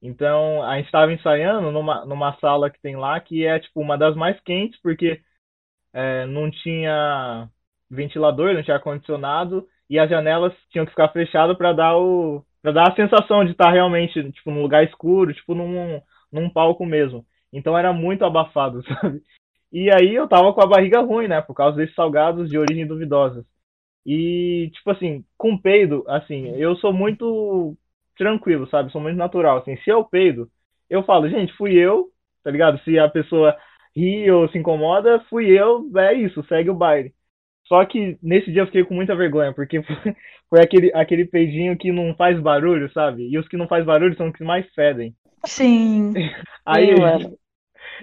[0.03, 3.97] Então, a gente tava ensaiando numa, numa sala que tem lá, que é, tipo, uma
[3.97, 5.23] das mais quentes, porque
[5.95, 7.49] é, não tinha
[7.91, 12.45] ventilador, não tinha ar-condicionado, e as janelas tinham que ficar fechadas para dar o.
[12.65, 16.01] para dar a sensação de estar realmente, tipo, num lugar escuro, tipo, num,
[16.33, 17.23] num palco mesmo.
[17.53, 19.21] Então era muito abafado, sabe?
[19.71, 21.43] E aí eu tava com a barriga ruim, né?
[21.43, 23.45] Por causa desses salgados de origem duvidosa.
[24.07, 27.77] E, tipo assim, com peido, assim, eu sou muito
[28.17, 28.91] tranquilo, sabe?
[28.91, 29.59] Sou muito natural.
[29.59, 30.49] Assim, se eu peido,
[30.89, 32.07] eu falo, gente, fui eu,
[32.43, 32.81] tá ligado?
[32.83, 33.55] Se a pessoa
[33.95, 37.13] ri ou se incomoda, fui eu, é isso, segue o baile.
[37.67, 39.97] Só que nesse dia eu fiquei com muita vergonha, porque foi,
[40.51, 43.29] foi aquele, aquele peidinho que não faz barulho, sabe?
[43.29, 45.15] E os que não faz barulho são os que mais fedem.
[45.45, 46.13] Sim.
[46.65, 47.37] Aí mano.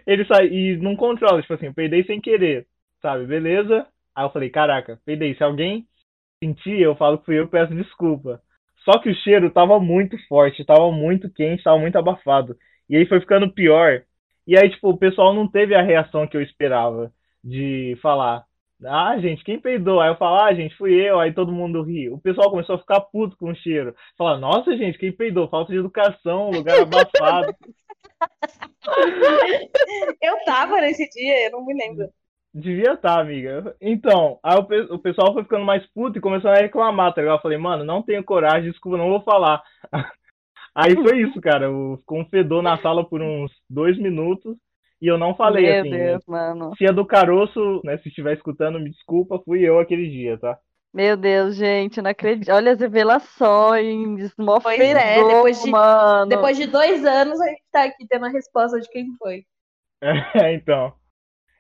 [0.06, 2.68] ele sai e não controla, tipo assim, eu peidei sem querer,
[3.02, 3.26] sabe?
[3.26, 3.88] Beleza?
[4.16, 5.36] Aí eu falei, caraca, peidei.
[5.36, 5.86] Se alguém
[6.44, 8.42] sentir, eu falo que fui eu peço desculpa.
[8.84, 12.58] Só que o cheiro tava muito forte, tava muito quente, tava muito abafado.
[12.90, 14.04] E aí foi ficando pior.
[14.48, 17.12] E aí, tipo, o pessoal não teve a reação que eu esperava
[17.44, 18.44] de falar,
[18.86, 20.00] ah, gente, quem peidou?
[20.00, 21.20] Aí eu falo, ah, gente, fui eu.
[21.20, 22.10] Aí todo mundo ri.
[22.10, 23.96] O pessoal começou a ficar puto com o cheiro.
[24.18, 25.48] Fala, nossa, gente, quem peidou?
[25.50, 27.56] Falta de educação, lugar abafado.
[30.22, 32.10] Eu tava nesse dia, eu não me lembro.
[32.54, 33.76] Devia estar, amiga.
[33.80, 37.22] Então, aí o, pe- o pessoal foi ficando mais puto e começou a reclamar, tá
[37.22, 37.38] ligado?
[37.38, 39.64] Eu falei, mano, não tenho coragem, desculpa, não vou falar.
[40.76, 41.68] Aí foi isso, cara.
[41.98, 44.58] Ficou um fedor na sala por uns dois minutos
[45.02, 45.90] e eu não falei, Meu assim.
[45.90, 46.76] Deus, mano.
[46.78, 50.58] Se é do caroço, né, se estiver escutando, me desculpa, fui eu aquele dia, tá?
[50.94, 52.52] Meu Deus, gente, não acredito.
[52.52, 54.32] Olha as revelações.
[54.38, 56.30] Mó Pois é, depois de- mano.
[56.30, 59.46] Depois de dois anos, a gente tá aqui tendo a resposta de quem foi.
[60.44, 60.94] É, então.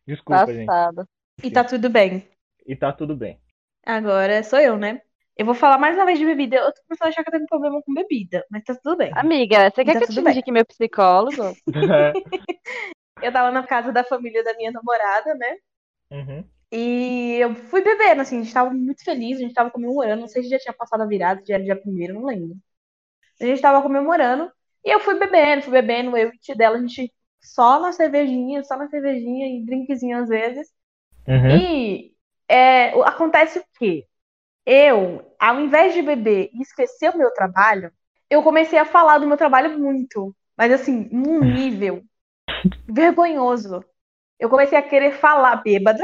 [0.06, 0.66] Desculpa, gente.
[0.66, 1.08] Passado.
[1.44, 2.28] E tá tudo bem.
[2.66, 3.40] E tá tudo bem.
[3.86, 5.02] Agora sou eu, né?
[5.38, 6.58] Eu vou falar mais uma vez de bebida.
[6.58, 8.98] Eu tô começando a achar que eu tenho um problema com bebida, mas tá tudo
[8.98, 9.12] bem.
[9.16, 11.44] Amiga, você quer Tá que eu te indique meu psicólogo?
[13.22, 15.58] Eu tava na casa da família da minha namorada, né?
[16.12, 16.44] Uhum.
[16.72, 20.22] E eu fui bebendo, assim, a gente tava muito feliz, a gente tava comemorando.
[20.22, 22.56] Não sei se já tinha passado a virada, se já era dia primeiro, não lembro.
[23.42, 24.52] A gente tava comemorando.
[24.84, 27.92] E eu fui bebendo, fui bebendo, eu e o tio dela, a gente só na
[27.92, 30.70] cervejinha, só na cervejinha e drinkzinho às vezes.
[31.28, 31.58] Uhum.
[31.58, 32.14] E
[32.48, 34.06] é, acontece o quê?
[34.66, 37.92] Eu, ao invés de beber e esquecer o meu trabalho,
[38.30, 40.36] eu comecei a falar do meu trabalho muito.
[40.56, 42.04] Mas assim, num nível
[42.88, 43.84] vergonhoso.
[44.40, 46.04] Eu comecei a querer falar bêbada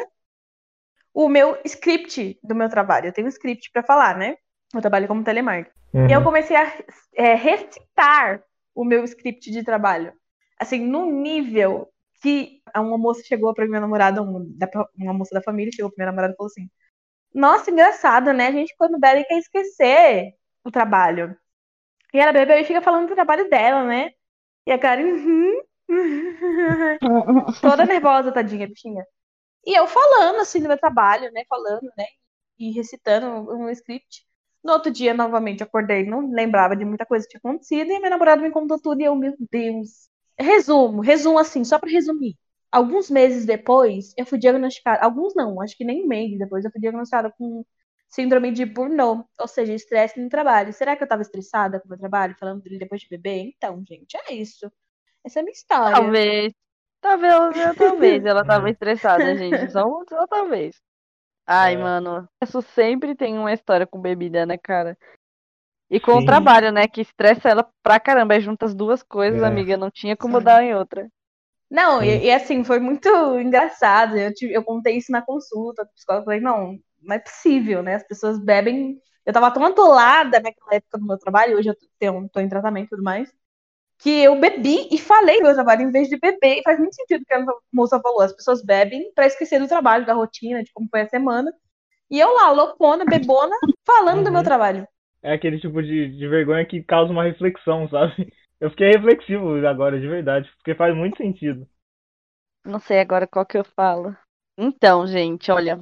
[1.14, 3.08] o meu script do meu trabalho.
[3.08, 4.38] Eu tenho um script pra falar, né?
[4.74, 5.74] Eu trabalho como telemarketer.
[5.94, 6.26] E eu Uhum.
[6.26, 6.72] comecei a
[7.16, 8.44] é, recitar
[8.76, 10.14] o meu script de trabalho.
[10.60, 11.90] Assim, num nível
[12.22, 16.04] que uma moça chegou pra minha namorada, um- da- uma moça da família chegou pra
[16.04, 16.70] minha namorada e falou assim:
[17.34, 18.48] Nossa, engraçado, né?
[18.48, 21.36] A gente, quando bebe, quer esquecer o trabalho.
[22.14, 24.12] E ela bebeu e fica falando do trabalho dela, né?
[24.66, 25.62] E a cara, uhum.
[27.62, 29.06] toda nervosa, tadinha, bichinha.
[29.66, 31.44] E eu falando, assim, do meu trabalho, né?
[31.50, 32.06] Falando, né?
[32.60, 34.26] E recitando meu script.
[34.64, 38.10] No outro dia, novamente, acordei, não lembrava de muita coisa que tinha acontecido, e minha
[38.10, 40.10] namorada me contou tudo, e eu, meu Deus.
[40.40, 42.38] Resumo, resumo assim, só pra resumir.
[42.72, 46.72] Alguns meses depois, eu fui diagnosticada, alguns não, acho que nem um mês depois, eu
[46.72, 47.66] fui diagnosticada com
[48.10, 50.74] síndrome de burnout, ou seja, estresse no trabalho.
[50.74, 53.52] Será que eu tava estressada com o meu trabalho, falando dele depois de beber?
[53.56, 54.72] Então, gente, é isso.
[55.28, 55.96] Essa é a minha história.
[55.96, 56.54] Talvez.
[57.02, 57.32] Talvez,
[57.78, 59.72] talvez ela tava estressada, gente.
[59.72, 60.82] Só, só talvez.
[61.46, 61.78] Ai, É.
[61.78, 62.28] mano.
[62.42, 64.98] Isso sempre tem uma história com bebida, né, cara?
[65.90, 66.24] E com Sim.
[66.24, 66.88] o trabalho, né?
[66.88, 68.34] Que estressa ela pra caramba.
[68.34, 69.46] Aí junta as duas coisas, É.
[69.46, 69.78] amiga.
[69.78, 70.44] Não tinha como Sim.
[70.44, 71.08] dar em outra.
[71.70, 73.10] Não, e, e assim, foi muito
[73.40, 74.18] engraçado.
[74.18, 76.26] Eu, tive- eu contei isso na consulta com o psicólogo.
[76.26, 77.96] Falei, não, não é possível, né?
[77.96, 79.00] As pessoas bebem.
[79.26, 82.88] Eu tava tão atolada naquela época do meu trabalho, hoje eu tenho, tô em tratamento
[82.88, 83.30] e tudo mais,
[84.00, 86.60] que eu bebi e falei do meu trabalho em vez de beber.
[86.60, 88.22] E faz muito sentido o que a moça falou.
[88.22, 91.52] As pessoas bebem pra esquecer do trabalho, da rotina, de como foi a semana.
[92.12, 93.56] E eu lá, loucona, bebona,
[93.86, 94.46] falando do meu Uhum.
[94.46, 94.88] trabalho.
[95.24, 98.34] É aquele tipo de, de vergonha que causa uma reflexão, sabe?
[98.62, 101.68] Eu fiquei reflexivo agora, de verdade, porque faz muito sentido.
[102.66, 104.16] Não sei agora qual que eu falo.
[104.58, 105.80] Então, gente, olha.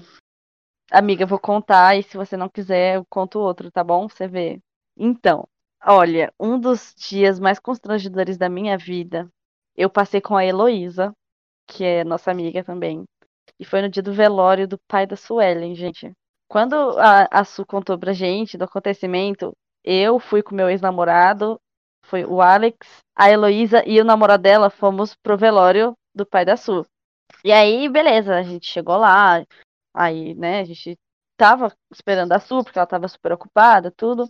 [0.92, 4.10] Amiga, eu vou contar e se você não quiser, eu conto outro, tá bom?
[4.10, 4.62] Você vê.
[4.98, 5.48] Então,
[5.86, 9.30] olha, um dos dias mais constrangedores da minha vida,
[9.76, 11.14] eu passei com a Heloísa,
[11.68, 13.04] que é nossa amiga também.
[13.60, 16.12] E foi no dia do velório do pai da Suelen, gente.
[16.48, 21.60] Quando a, a Su contou pra gente do acontecimento, eu fui com meu ex-namorado,
[22.06, 22.78] foi o Alex,
[23.16, 26.86] a Heloísa e o namorado dela fomos pro velório do pai da Su.
[27.44, 29.44] E aí, beleza, a gente chegou lá,
[29.94, 30.98] aí, né, a gente
[31.38, 34.28] tava esperando a Su, porque ela tava super ocupada, tudo.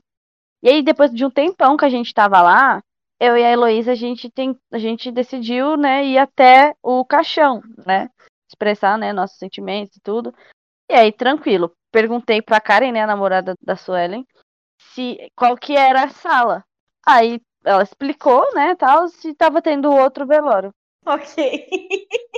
[0.65, 2.84] E aí, depois de um tempão que a gente tava lá,
[3.19, 7.62] eu e a Heloísa, a gente, tem, a gente decidiu, né, ir até o caixão,
[7.86, 8.10] né,
[8.49, 10.34] expressar, né, nossos sentimentos e tudo.
[10.89, 11.71] E aí, tranquilo.
[11.91, 14.25] Perguntei pra Karen, né, a namorada da Suelen,
[14.80, 16.65] se qual que era a sala.
[17.06, 20.73] Aí ela explicou, né, tal, se tava tendo outro velório.
[21.06, 21.67] Ok.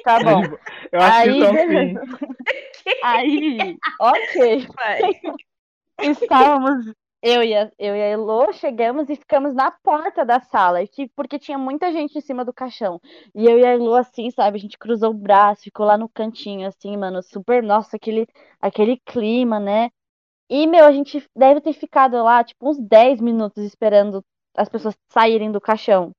[0.03, 0.43] Tá bom.
[0.91, 2.01] Eu acho Aí, que isso beleza.
[2.75, 2.91] fim.
[3.03, 4.67] Aí, ok.
[4.75, 5.01] Vai.
[6.11, 10.85] Estávamos, eu e, a, eu e a Elo, chegamos e ficamos na porta da sala,
[10.87, 13.01] que, porque tinha muita gente em cima do caixão.
[13.35, 16.09] E eu e a Elo, assim, sabe, a gente cruzou o braço, ficou lá no
[16.09, 18.27] cantinho, assim, mano, super, nossa, aquele,
[18.61, 19.89] aquele clima, né?
[20.49, 24.23] E, meu, a gente deve ter ficado lá, tipo, uns 10 minutos esperando
[24.55, 26.11] as pessoas saírem do caixão.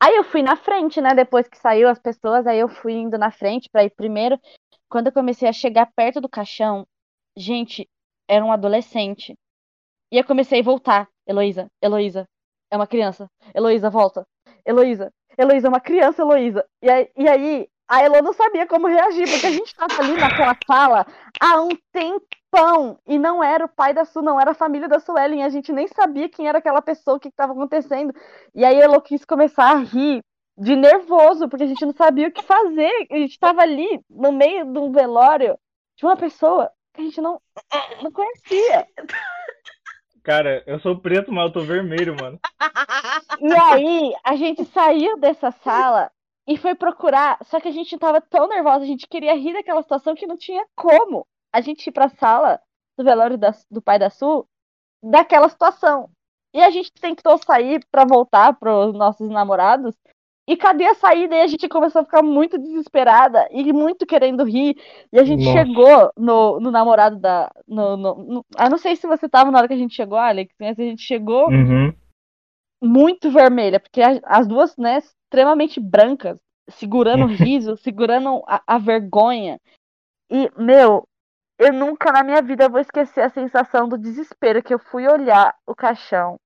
[0.00, 1.14] Aí eu fui na frente, né?
[1.14, 4.38] Depois que saiu as pessoas, aí eu fui indo na frente pra ir primeiro.
[4.88, 6.86] Quando eu comecei a chegar perto do caixão,
[7.36, 7.88] gente,
[8.28, 9.36] era um adolescente.
[10.10, 11.08] E eu comecei a voltar.
[11.26, 12.26] Heloísa, Heloísa,
[12.70, 13.28] é uma criança.
[13.54, 14.26] Heloísa, volta.
[14.66, 16.64] Heloísa, Heloísa, é uma criança, Heloísa.
[16.82, 20.12] E aí, e aí a Elo não sabia como reagir, porque a gente tava ali
[20.12, 21.06] naquela sala
[21.40, 22.98] há um tempão.
[23.06, 25.42] E não era o pai da Su, não era a família da Suelen.
[25.42, 28.12] A gente nem sabia quem era aquela pessoa, o que estava acontecendo.
[28.54, 30.22] E aí a Elo quis começar a rir
[30.56, 32.90] de nervoso, porque a gente não sabia o que fazer.
[33.10, 35.58] A gente tava ali no meio de um velório
[35.96, 37.40] de uma pessoa que a gente não,
[38.02, 38.86] não conhecia.
[40.28, 42.38] Cara, eu sou preto, mas eu tô vermelho, mano.
[43.40, 46.10] E aí, a gente saiu dessa sala
[46.46, 49.80] e foi procurar, só que a gente tava tão nervosa, a gente queria rir daquela
[49.80, 52.60] situação que não tinha como a gente ir pra sala
[52.98, 54.46] do velório da- do pai da Sul
[55.02, 56.10] daquela situação.
[56.52, 59.94] E a gente tentou sair pra voltar pros nossos namorados.
[60.48, 61.36] E cadê a saída?
[61.36, 64.80] E a gente começou a ficar muito desesperada e muito querendo rir.
[65.12, 65.58] E a gente Nossa.
[65.58, 67.52] chegou no, no namorado da.
[67.66, 70.16] No, no, no- ah, não sei se você tava na hora que a gente chegou,
[70.16, 71.92] Alex, mas a gente chegou Uhum.
[72.82, 78.78] muito vermelha, porque a- as duas, né, extremamente brancas, segurando o riso, segurando a, a
[78.78, 79.60] vergonha.
[80.30, 81.06] E, meu,
[81.58, 85.54] eu nunca na minha vida vou esquecer a sensação do desespero que eu fui olhar
[85.66, 86.38] o caixão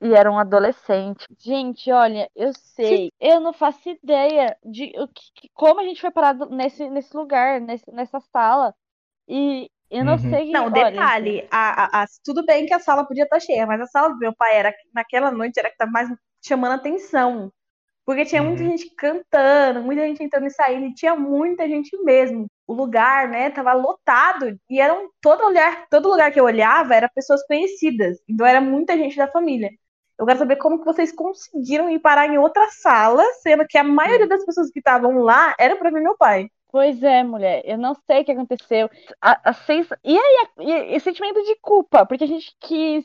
[0.00, 1.26] e era um adolescente.
[1.38, 6.00] Gente, olha, eu sei, eu não faço ideia de o que, que- como a gente
[6.00, 8.74] foi parado nesse, nesse lugar, nesse, nessa sala.
[9.28, 10.18] E eu não Uhum.
[10.18, 10.52] sei.
[10.52, 13.80] Não, olha, detalhe, a, a- a- tudo bem que a sala podia estar cheia, mas
[13.80, 16.08] a sala do meu pai era naquela noite era que estava mais
[16.44, 17.52] chamando atenção.
[18.06, 18.64] Porque tinha muita Uhum.
[18.64, 22.46] gente cantando, muita gente entrando e saindo, e tinha muita gente mesmo.
[22.66, 26.94] O lugar, né, tava lotado e era um, todo lugar, todo lugar que eu olhava
[26.94, 28.18] era pessoas conhecidas.
[28.28, 29.70] Então era muita gente da família.
[30.20, 33.82] Eu quero saber como que vocês conseguiram ir parar em outra sala, sendo que a
[33.82, 36.50] maioria das pessoas que estavam lá era para ver meu pai.
[36.70, 38.90] Pois é, mulher, eu não sei o que aconteceu.
[39.20, 39.98] A, a sensa...
[40.04, 43.04] E aí, a- e, e sentimento de culpa, porque a gente quis.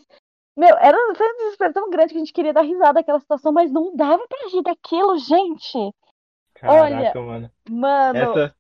[0.58, 3.71] Meu, era um desespero tão grande que a gente queria dar risada daquela situação, mas
[3.71, 5.93] não dava pra rir daquilo, gente.
[6.54, 7.51] Caraca, mano.
[7.69, 8.56] Mano, Essa,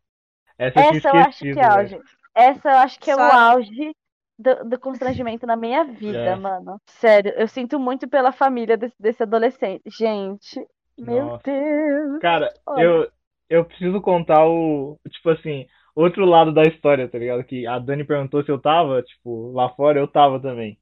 [0.57, 1.71] essa eu essa eu acho que é velho.
[1.73, 2.01] auge.
[2.33, 3.95] Essa eu acho que é o Só- auge
[4.37, 6.35] do, do constrangimento na minha vida, É.
[6.35, 6.79] mano.
[6.87, 9.83] Sério, eu sinto muito pela família desse, desse adolescente.
[9.89, 10.65] Gente,
[10.97, 11.43] meu Nossa.
[11.43, 12.19] Deus.
[12.21, 12.81] Cara, Olha.
[12.83, 13.11] eu,
[13.49, 17.43] eu preciso contar o, tipo assim, outro lado da história, tá ligado?
[17.43, 20.77] Que a Dani perguntou se eu tava, tipo, lá fora, eu tava também.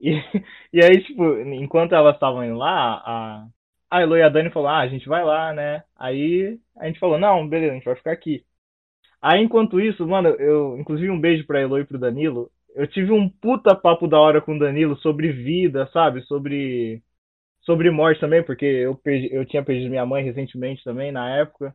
[0.00, 0.12] E,
[0.72, 3.48] e aí, tipo, enquanto elas estavam indo lá, a,
[3.90, 5.84] a Elo e a Dani falaram, ah, a gente vai lá, né?
[5.96, 8.44] Aí a gente falou, não, beleza, a gente vai ficar aqui.
[9.20, 13.12] Aí, enquanto isso, mano, eu, inclusive um beijo pra Elo e pro Danilo, eu tive
[13.12, 16.22] um puta papo da hora com o Danilo sobre vida, sabe?
[16.24, 17.02] Sobre
[17.62, 21.74] sobre morte também, porque eu, perdi, eu tinha perdido minha mãe recentemente também, na época.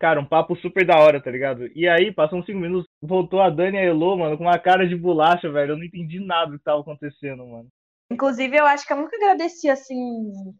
[0.00, 1.68] Cara, um papo super da hora, tá ligado?
[1.74, 4.58] E aí, passou uns 5 minutos, voltou a Dani e a Elo, mano, com uma
[4.58, 5.72] cara de bolacha, velho.
[5.72, 7.68] Eu não entendi nada do que tava acontecendo, mano.
[8.10, 10.54] Inclusive, eu acho que eu nunca agradeci assim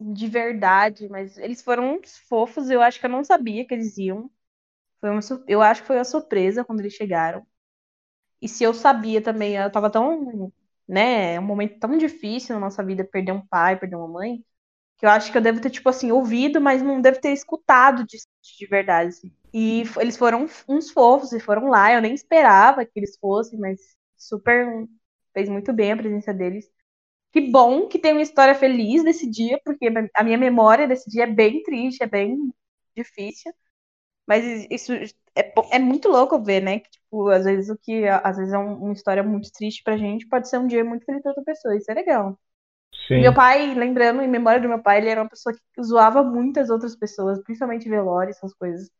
[0.00, 2.70] de verdade, mas eles foram uns fofos.
[2.70, 4.30] Eu acho que eu não sabia que eles iam.
[5.00, 7.46] Foi uma, eu acho que foi uma surpresa quando eles chegaram.
[8.42, 10.52] E se eu sabia também, eu tava tão,
[10.88, 14.44] né, um momento tão difícil na nossa vida, perder um pai, perder uma mãe,
[14.98, 18.06] que eu acho que eu devo ter, tipo assim, ouvido, mas não devo ter escutado
[18.06, 18.18] de,
[18.58, 19.10] de verdade.
[19.10, 19.32] assim.
[19.52, 21.92] E eles foram uns fofos e foram lá.
[21.92, 23.80] Eu nem esperava que eles fossem, mas
[24.16, 24.86] super
[25.34, 26.70] fez muito bem a presença deles.
[27.32, 31.24] Que bom que tem uma história feliz desse dia, porque a minha memória desse dia
[31.24, 32.52] é bem triste, é bem
[32.96, 33.52] difícil.
[34.26, 34.92] Mas isso
[35.36, 36.80] é, é muito louco ver, né?
[36.80, 39.96] Que, tipo, às vezes o que às vezes é um- uma história muito triste pra
[39.96, 41.76] gente pode ser um dia muito feliz pra outra pessoa.
[41.76, 42.38] Isso é legal.
[43.06, 43.24] Sim.
[43.24, 46.70] Meu pai, lembrando, em memória do meu pai, ele era uma pessoa que zoava muitas
[46.70, 48.90] outras pessoas, principalmente velório, essas coisas.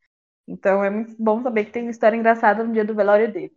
[0.48, 3.52] Então é muito bom saber que tem uma história engraçada no dia do velório dele.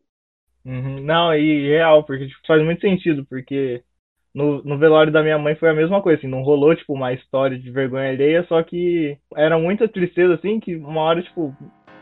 [0.65, 1.01] Uhum.
[1.01, 3.83] Não, e real, porque tipo, faz muito sentido, porque
[4.35, 7.13] no, no velório da minha mãe foi a mesma coisa, assim, não rolou, tipo, uma
[7.13, 11.55] história de vergonha alheia, só que era muita tristeza, assim, que uma hora, tipo,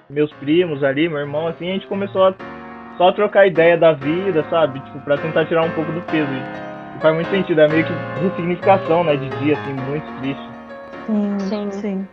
[0.10, 2.36] meus primos ali, meu irmão, assim, a gente começou a
[2.98, 4.80] só trocar ideia da vida, sabe?
[4.80, 6.30] Tipo, pra tentar tirar um pouco do peso.
[6.98, 7.93] E faz muito sentido, é meio que
[8.24, 10.50] ressignificação, né, de dia, assim, muito triste.
[11.50, 11.72] Sim.
[11.72, 12.08] sim.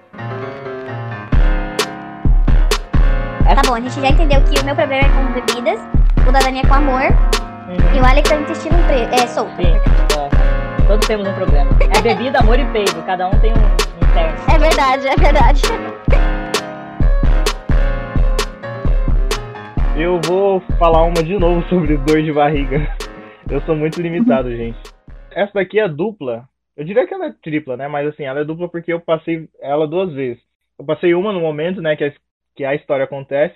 [3.46, 5.80] Tá bom, a gente já entendeu que o meu problema é com bebidas,
[6.28, 7.49] o da Dani é com amor
[7.94, 9.54] e o Alex é o intestino pre- é, solto.
[9.56, 10.86] Sim, é.
[10.86, 11.70] todos temos um problema.
[11.96, 13.02] É bebida, amor e peido.
[13.06, 14.54] Cada um tem um interno.
[14.54, 15.62] É verdade, é verdade.
[19.96, 22.96] Eu vou falar uma de novo sobre dor de barriga.
[23.50, 24.78] Eu sou muito limitado, gente.
[25.30, 26.48] Essa daqui é dupla.
[26.76, 27.86] Eu diria que ela é tripla, né?
[27.86, 30.42] Mas assim, ela é dupla porque eu passei ela duas vezes.
[30.78, 32.12] Eu passei uma no momento, né, que a,
[32.56, 33.54] que a história acontece.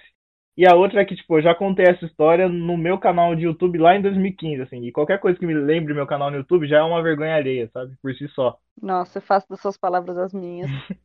[0.56, 3.42] E a outra é que, tipo, eu já contei essa história no meu canal de
[3.42, 4.84] YouTube lá em 2015, assim.
[4.84, 7.68] E qualquer coisa que me lembre meu canal no YouTube já é uma vergonha alheia,
[7.72, 7.96] sabe?
[8.00, 8.56] Por si só.
[8.80, 10.70] Nossa, eu faço das suas palavras as minhas.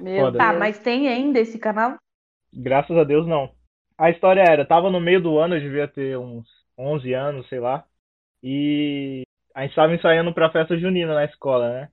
[0.00, 0.32] Meu.
[0.32, 0.58] Tá, Deus.
[0.58, 1.96] mas tem ainda esse canal?
[2.52, 3.50] Graças a Deus, não.
[3.96, 7.60] A história era, tava no meio do ano, eu devia ter uns 11 anos, sei
[7.60, 7.84] lá.
[8.42, 9.22] E
[9.54, 11.88] a gente tava ensaiando pra festa junina na escola, né?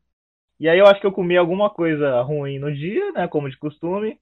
[0.60, 3.58] E aí eu acho que eu comi alguma coisa ruim no dia, né, como de
[3.58, 4.20] costume.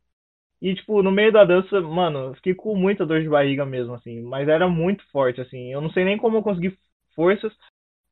[0.62, 4.22] E, tipo, no meio da dança, mano, fiquei com muita dor de barriga mesmo, assim.
[4.22, 5.72] Mas era muito forte, assim.
[5.72, 6.78] Eu não sei nem como eu consegui
[7.16, 7.54] forças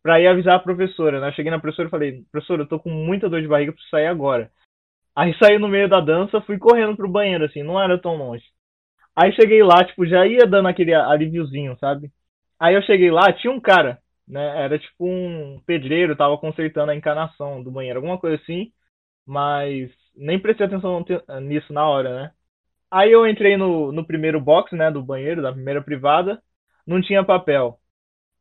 [0.01, 1.27] pra ir avisar a professora, né?
[1.27, 3.89] Eu cheguei na professora e falei, professora, eu tô com muita dor de barriga, preciso
[3.91, 4.49] sair agora.
[5.15, 8.45] Aí saí no meio da dança, fui correndo pro banheiro, assim, não era tão longe.
[9.15, 12.11] Aí cheguei lá, tipo, já ia dando aquele alíviozinho, sabe?
[12.59, 14.63] Aí eu cheguei lá, tinha um cara, né?
[14.63, 18.71] Era tipo um pedreiro, tava consertando a encanação do banheiro, alguma coisa assim,
[19.25, 22.31] mas nem prestei atenção te- nisso na hora, né?
[22.91, 26.41] Aí eu entrei no, no primeiro box, né, do banheiro, da primeira privada,
[26.87, 27.79] não tinha papel.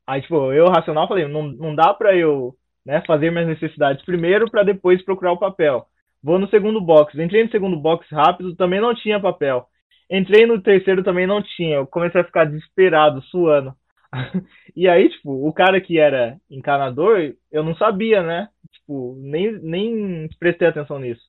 [0.07, 4.51] Aí, tipo, eu, racional, falei, não, não dá pra eu, né, fazer minhas necessidades primeiro
[4.51, 5.87] pra depois procurar o papel.
[6.23, 7.15] Vou no segundo box.
[7.19, 9.67] Entrei no segundo box rápido, também não tinha papel.
[10.11, 11.77] Entrei no terceiro, também não tinha.
[11.77, 13.75] Eu comecei a ficar desesperado, suando.
[14.77, 18.49] e aí, tipo, o cara que era encanador, eu não sabia, né?
[18.73, 21.23] Tipo, nem, nem prestei atenção nisso.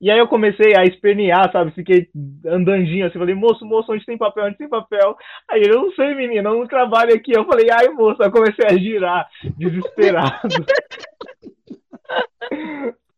[0.00, 1.72] E aí eu comecei a espernear, sabe?
[1.72, 2.08] Fiquei
[2.46, 4.44] andandinho assim, falei, moço, moço, onde tem papel?
[4.44, 5.16] Onde tem papel?
[5.50, 7.32] Aí ele, eu não sei, menina, eu não trabalho aqui.
[7.36, 10.48] Eu falei, ai, moço, eu comecei a girar, desesperado.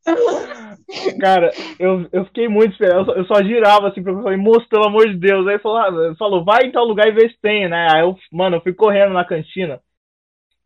[1.20, 3.00] Cara, eu, eu fiquei muito esperado.
[3.00, 5.46] Eu só, eu só girava assim pra falei, moço, pelo amor de Deus.
[5.46, 7.88] Aí falou, ah, falou, vai em tal lugar e vê se tem, né?
[7.92, 9.80] Aí eu, mano, eu fui correndo na cantina.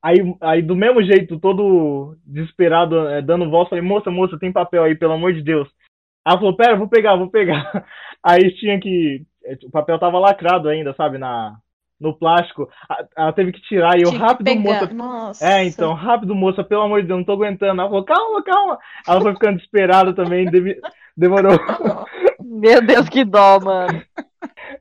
[0.02, 4.84] Aí, aí do mesmo jeito, todo desesperado, eh, dando volta, falei, moça, moça, tem papel
[4.84, 5.68] aí, pelo amor de Deus.
[6.26, 7.84] Ela falou, pera, vou pegar, vou pegar.
[8.22, 9.24] Aí tinha que.
[9.44, 11.56] eh, O papel tava lacrado ainda, sabe, na,
[12.00, 12.68] no plástico.
[13.16, 14.86] Ela teve que tirar e eu rápido, moça.
[14.92, 15.44] Nossa.
[15.46, 17.80] É, então, rápido, moça, pelo amor de Deus, não tô aguentando.
[17.80, 18.78] Ela falou, calma, calma.
[19.06, 20.80] Ela foi ficando desesperada também, deve-
[21.16, 21.52] demorou,
[22.42, 24.02] Meu Deus, que dó, mano.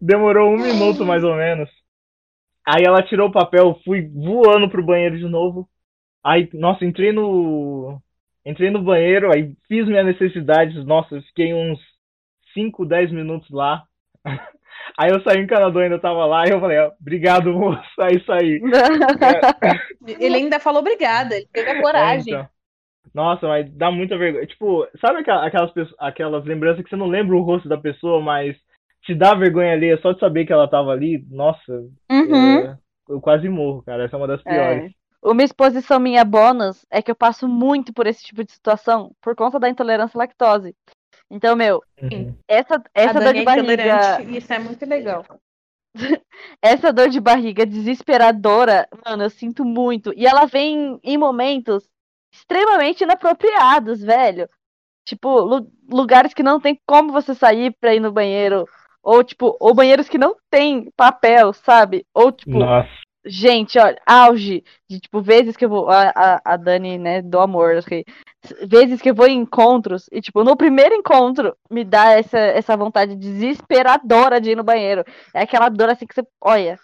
[0.02, 1.70] demorou um minuto mais ou menos.
[2.66, 5.68] Aí ela tirou o papel, fui voando pro banheiro de novo.
[6.24, 8.02] Aí, nossa, entrei no.
[8.46, 10.86] Entrei no banheiro, aí fiz minhas necessidades.
[10.86, 11.80] Nossa, fiquei uns
[12.54, 13.84] 5, 10 minutos lá.
[14.98, 17.82] Aí eu saí, o encanador ainda tava lá, e eu falei, ó, obrigado, moço.
[18.02, 18.60] Aí saí.
[20.06, 22.34] É, Ele ainda falou obrigada, ele teve a É, coragem.
[22.34, 22.48] então.
[23.14, 24.46] Nossa, mas dá muita vergonha.
[24.46, 28.56] Tipo, sabe aquela- aquelas, aquelas lembranças que você não lembra o rosto da pessoa, mas
[29.04, 31.26] te dá vergonha ali só de saber que ela tava ali?
[31.30, 31.74] Nossa,
[32.12, 32.58] Uhum.
[32.66, 32.78] é,
[33.10, 34.04] eu quase morro, cara.
[34.06, 34.92] Essa é uma das piores.
[35.24, 39.36] Uma exposição minha bônus é que eu passo muito por esse tipo de situação por
[39.36, 40.76] conta da intolerância à lactose.
[41.32, 42.36] Então, meu, Uhum.
[42.48, 45.26] essa, essa dor de é barriga, isso é muito legal.
[46.62, 50.14] essa dor de barriga desesperadora, mano, eu sinto muito.
[50.18, 51.88] E ela vem em momentos
[52.34, 54.50] extremamente inapropriados, velho.
[55.06, 58.68] Tipo, lu- lugares que não tem como você sair pra ir no banheiro.
[59.02, 62.06] Ou, tipo, ou banheiros que não tem papel, sabe?
[62.14, 62.90] Ou, tipo, Nossa.
[63.26, 65.90] Gente, olha, auge de tipo, vezes que eu vou.
[65.90, 68.04] A, a, a Dani, né, do amor, okay?
[68.68, 72.76] vezes que eu vou em encontros, e tipo, no primeiro encontro me dá essa, essa
[72.76, 75.04] vontade desesperadora de ir no banheiro.
[75.34, 76.24] É aquela dor assim que você.
[76.42, 76.78] Olha.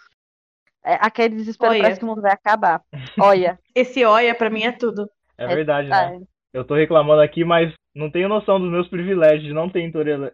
[0.82, 1.82] É aquele desespero Olha.
[1.82, 2.80] parece que o mundo vai acabar.
[3.20, 3.58] Olha.
[3.74, 5.10] Esse olha pra mim é tudo.
[5.36, 5.94] É É- verdade, né?
[5.94, 6.20] Ai,
[6.54, 10.32] Eu tô reclamando aqui, mas não tenho noção dos meus privilégios de não ter intore-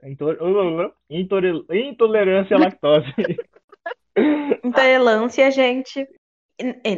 [1.10, 3.06] intolerância à lactose.
[4.64, 6.06] Intolerância, gente.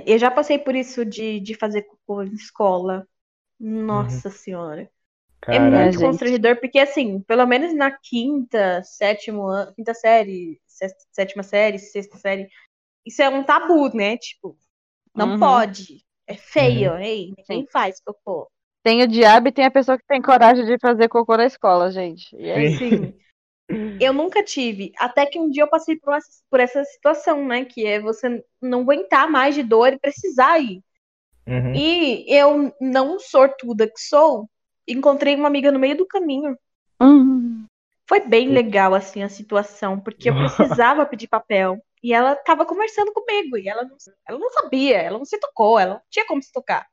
[0.07, 3.07] Eu já passei por isso de, de fazer cocô em escola.
[3.61, 4.91] Nossa senhora.
[5.51, 5.61] É Caraca.
[5.61, 6.01] muito gente.
[6.01, 12.19] constrangedor, porque assim, pelo menos na quinta, sétimo ano, quinta série, sé- sétima série, sexta
[12.19, 12.49] série,
[13.07, 14.17] isso é um tabu, né?
[14.19, 14.59] Tipo,
[15.17, 15.37] não Uhum.
[15.37, 16.05] pode.
[16.27, 17.69] É feio, ei, ninguém Sim.
[17.73, 18.51] faz cocô.
[18.83, 21.91] Tem o diabo e tem a pessoa que tem coragem de fazer cocô na escola,
[21.91, 22.35] gente.
[22.37, 22.69] E é Sim.
[22.69, 23.13] Assim,
[24.01, 24.93] eu nunca tive.
[24.99, 27.65] Até que um dia eu passei por essa, por essa situação, né?
[27.65, 30.83] Que é você não aguentar mais de dor e precisar ir.
[31.47, 31.75] Uhum.
[31.75, 34.49] E eu, não sortuda que sou,
[34.87, 36.57] encontrei uma amiga no meio do caminho.
[37.01, 37.67] Hum.
[38.07, 40.35] Foi bem legal, assim, a situação, porque eu
[40.85, 41.79] precisava pedir papel.
[42.03, 43.97] E ela tava conversando comigo, e ela não,
[44.27, 46.87] ela não sabia, ela não se tocou, ela não tinha como se tocar.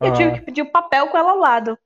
[0.00, 0.32] Eu tive Ah.
[0.34, 1.78] que pedir o papel com ela ao lado.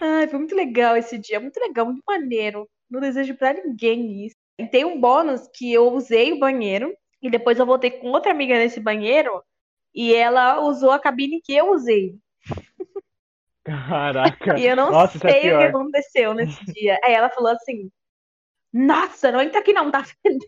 [0.00, 2.68] Ai, foi muito legal esse dia, muito legal, muito maneiro.
[2.90, 4.36] Não desejo pra ninguém isso.
[4.58, 8.32] E tem um bônus que eu usei o banheiro, e depois eu voltei com outra
[8.32, 9.42] amiga nesse banheiro,
[9.94, 12.16] e ela usou a cabine que eu usei.
[13.64, 14.58] Caraca.
[14.58, 16.98] E eu não Nossa, é sei o que aconteceu nesse dia.
[17.04, 17.90] Aí ela falou assim:
[18.72, 20.04] Nossa, não entra aqui não, tá?
[20.04, 20.38] Sim.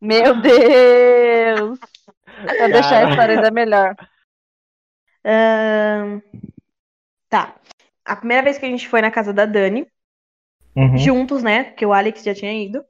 [0.00, 1.78] Meu Deus!
[2.56, 3.96] Pra deixar a história ainda melhor.
[5.24, 6.20] Ahn,
[7.34, 7.52] Tá.
[8.04, 9.84] A primeira vez que a gente foi na casa da Dani,
[10.76, 10.96] Uhum.
[10.96, 11.64] juntos, né?
[11.64, 12.84] Porque o Alex já tinha ido.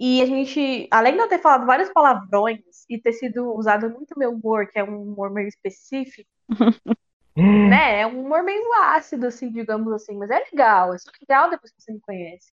[0.00, 4.18] E a gente, além de eu ter falado vários palavrões e ter sido usado muito
[4.18, 6.30] meu humor, que é um humor meio específico,
[7.36, 8.00] né?
[8.00, 10.16] É um humor meio ácido, assim, digamos assim.
[10.16, 12.50] Mas é legal, é só legal depois que você me conhece.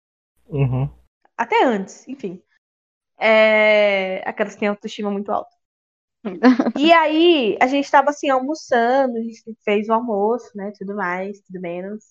[0.47, 0.89] Uhum.
[1.37, 2.41] Até antes, enfim.
[3.19, 4.23] É...
[4.25, 5.60] Aquelas que têm autoestima muito alta.
[6.79, 10.73] E aí, a gente tava assim, almoçando, a gente fez o almoço, né?
[10.79, 12.05] Tudo mais, tudo menos.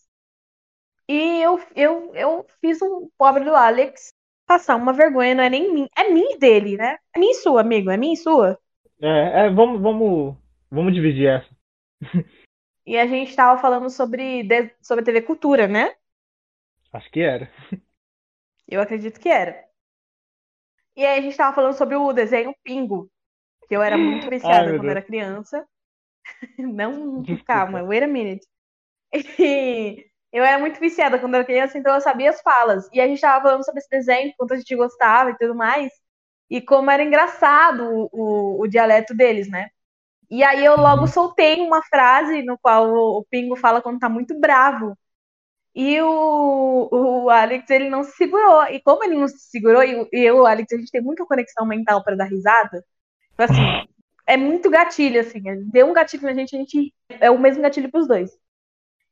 [1.08, 4.14] E eu, eu, eu fiz um pobre do Alex
[4.46, 6.98] passar uma vergonha, não é nem mim, é mim e dele, né?
[7.16, 8.60] É minha e sua, amigo, é minha e sua.
[9.02, 10.36] É, é, vamos, vamos,
[10.72, 11.50] vamos dividir essa.
[12.86, 14.48] E a gente tava falando sobre,
[14.82, 15.94] sobre TV Cultura, né?
[16.92, 17.52] Acho que era.
[18.68, 19.64] Eu acredito que era.
[20.96, 23.08] E aí a gente tava falando sobre o desenho Pingo,
[23.70, 25.66] que eu era muito Ai, viciada meu quando era criança.
[26.58, 28.46] Não, calma, wait a minute.
[29.14, 32.90] E eu era muito viciada quando era criança, então eu sabia as falas.
[32.92, 35.94] E a gente tava falando sobre esse desenho, quanto a gente gostava e tudo mais.
[36.50, 39.70] E como era engraçado o, o, o dialeto deles, né?
[40.30, 44.10] E aí eu logo soltei uma frase no qual o, o Pingo fala quando tá
[44.10, 44.98] muito bravo.
[45.76, 48.64] E o, o Alex, ele não se segurou.
[48.66, 51.26] E como ele não se segurou, e, e eu o Alex, a gente tem muita
[51.26, 52.84] conexão mental pra dar risada.
[53.44, 53.88] Assim,
[54.28, 55.42] é muito gatilho, assim.
[55.72, 56.94] Deu um gatilho na gente, a gente.
[57.10, 58.32] É o mesmo gatilho pros dois.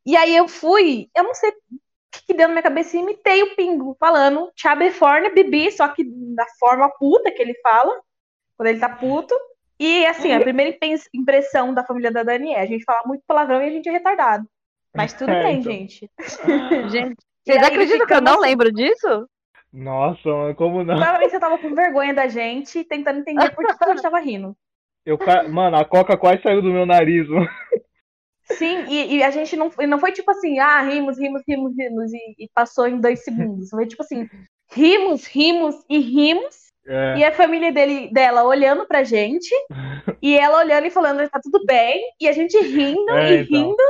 [0.05, 1.53] E aí eu fui, eu não sei o
[2.11, 6.03] que, que deu na minha cabeça e imitei o Pingo, falando Chabeforna Bibi, só que
[6.05, 7.99] da forma puta que ele fala,
[8.55, 9.35] quando ele tá puto.
[9.79, 10.77] E assim, a primeira
[11.13, 13.91] impressão da família da Dani é: a gente fala muito palavrão e a gente é
[13.91, 14.47] retardado.
[14.95, 15.71] Mas tudo É, bem, então.
[15.71, 16.09] gente.
[16.89, 18.41] Gente, E vocês acreditam que eu não assim.
[18.41, 19.29] lembro disso?
[19.71, 20.95] Nossa, mano, como não?
[20.95, 24.55] Provavelmente você tava com vergonha da gente, tentando entender por que a gente tava rindo.
[25.05, 25.17] Eu,
[25.49, 27.27] mano, a coca quase saiu do meu nariz.
[27.29, 27.47] mano.
[28.43, 32.13] Sim, e, e a gente não, não foi tipo assim, ah, rimos, rimos, rimos, rimos,
[32.13, 33.69] e, e passou em dois segundos.
[33.69, 34.27] Foi tipo assim,
[34.71, 36.55] rimos, rimos e rimos,
[36.87, 39.49] É, e a família dele, dela olhando pra gente,
[40.21, 43.61] e ela olhando e falando, tá tudo bem, e a gente rindo É, e então.
[43.61, 43.83] rindo.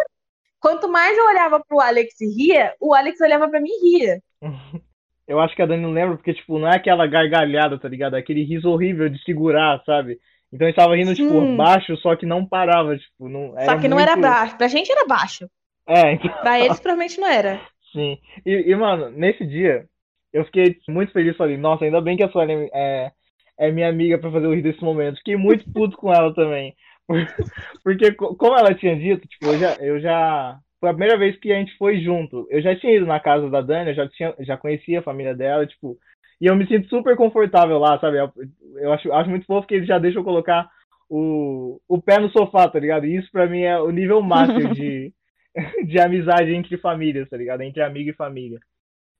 [0.59, 4.21] Quanto mais eu olhava pro Alex e ria, o Alex olhava pra mim e ria.
[5.27, 8.15] eu acho que a Dani não lembra, porque, tipo, não é aquela gargalhada, tá ligado?
[8.15, 10.19] É aquele riso horrível de segurar, sabe?
[10.51, 11.57] Então a gente tava rindo, tipo, Sim.
[11.57, 14.57] baixo, só que não parava, tipo, não Só que não era baixo.
[14.57, 15.49] Pra gente era baixo.
[15.87, 17.59] É, então, Pra eles provavelmente não era.
[17.91, 18.17] sim.
[18.45, 19.87] E, e, mano, nesse dia,
[20.33, 23.11] eu fiquei muito feliz, falei, nossa, ainda bem que a Suelen é,
[23.57, 25.17] é minha amiga pra fazer o rir desse momento.
[25.17, 26.75] Fiquei muito puto com ela também.
[27.83, 30.59] Porque, co- como ela tinha dito, tipo, eu já, eu já.
[30.79, 32.47] Foi a primeira vez que a gente foi junto.
[32.49, 35.35] Eu já tinha ido na casa da Dani, eu já, tinha, já conhecia a família
[35.35, 35.97] dela, tipo.
[36.39, 38.17] E eu me sinto super confortável lá, sabe?
[38.19, 38.31] Eu,
[38.75, 40.69] eu acho, acho muito fofo que ele já deixa eu colocar
[41.09, 43.05] o, o pé no sofá, tá ligado?
[43.05, 45.11] E isso pra mim é o nível máximo de,
[45.85, 47.61] de amizade entre famílias, tá ligado?
[47.61, 48.59] Entre amigo e família.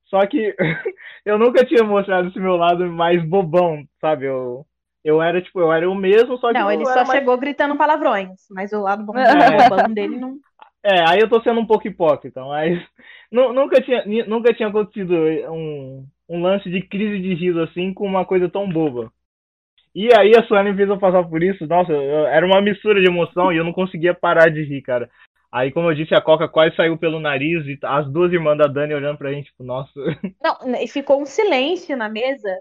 [0.05, 0.55] Só que
[1.25, 4.25] eu nunca tinha mostrado esse meu lado mais bobão, sabe?
[4.25, 4.65] Eu,
[5.03, 6.59] eu era, tipo, eu era o mesmo, só que.
[6.59, 7.09] Não, ele só mais...
[7.09, 9.87] chegou gritando palavrões, mas o lado bom é.
[9.89, 10.37] dele não.
[10.83, 12.81] É, aí eu tô sendo um pouco hipócrita, mas
[13.31, 15.13] nunca tinha, nunca tinha acontecido
[15.51, 19.11] um, um lance de crise de riso assim com uma coisa tão boba.
[19.93, 23.07] E aí a Suane fez eu passar por isso, nossa, eu, era uma mistura de
[23.07, 25.09] emoção e eu não conseguia parar de rir, cara.
[25.51, 28.67] Aí, como eu disse, a Coca quase saiu pelo nariz e as duas irmãs da
[28.67, 29.91] Dani olhando pra gente, tipo, nossa.
[30.41, 32.59] Não, e ficou um silêncio na mesa.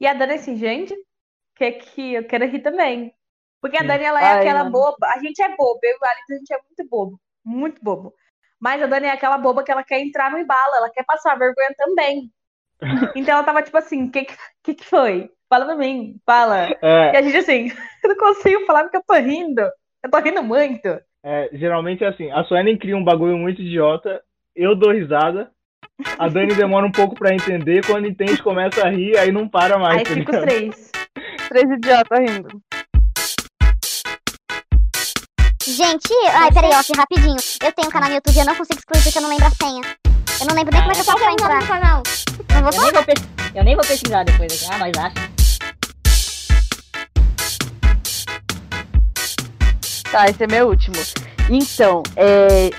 [0.00, 0.94] E a Dani assim, gente,
[1.56, 3.12] que que eu quero rir também.
[3.60, 4.72] Porque a Dani, ela é Ai, aquela mano.
[4.72, 5.06] boba.
[5.14, 7.20] A gente é bobo, eu e o Alex, a gente é muito bobo.
[7.44, 8.14] Muito bobo.
[8.60, 11.38] Mas a Dani é aquela boba que ela quer entrar no embalo, ela quer passar
[11.38, 12.30] vergonha também.
[13.14, 14.26] Então ela tava tipo assim, o que,
[14.62, 15.30] que que foi?
[15.48, 16.68] Fala pra mim, fala.
[16.82, 17.12] É.
[17.12, 17.70] E a gente assim,
[18.02, 19.62] eu não consigo falar porque eu tô rindo.
[20.02, 20.88] Eu tô rindo muito.
[21.24, 24.20] É, geralmente é assim, a Suelen cria um bagulho muito idiota,
[24.56, 25.52] eu dou risada,
[26.18, 29.78] a Dani demora um pouco pra entender, quando entende começa a rir, aí não para
[29.78, 29.98] mais.
[29.98, 30.92] Aí tá fica os três.
[31.48, 32.62] três idiotas rindo.
[35.64, 37.36] Gente, ai, peraí, ó, aqui rapidinho.
[37.62, 39.50] Eu tenho um canal no YouTube, eu não consigo excluir porque eu não lembro a
[39.50, 39.80] senha.
[40.40, 41.68] Eu não lembro nem como é que eu faço pra entrar.
[41.68, 42.02] Canal.
[42.52, 43.04] Não vou eu, nem vou
[43.54, 44.74] eu nem vou pesquisar depois aqui.
[44.74, 45.32] Ah, mas acha.
[50.10, 50.96] Tá, esse é meu último.
[51.48, 52.70] Então, é,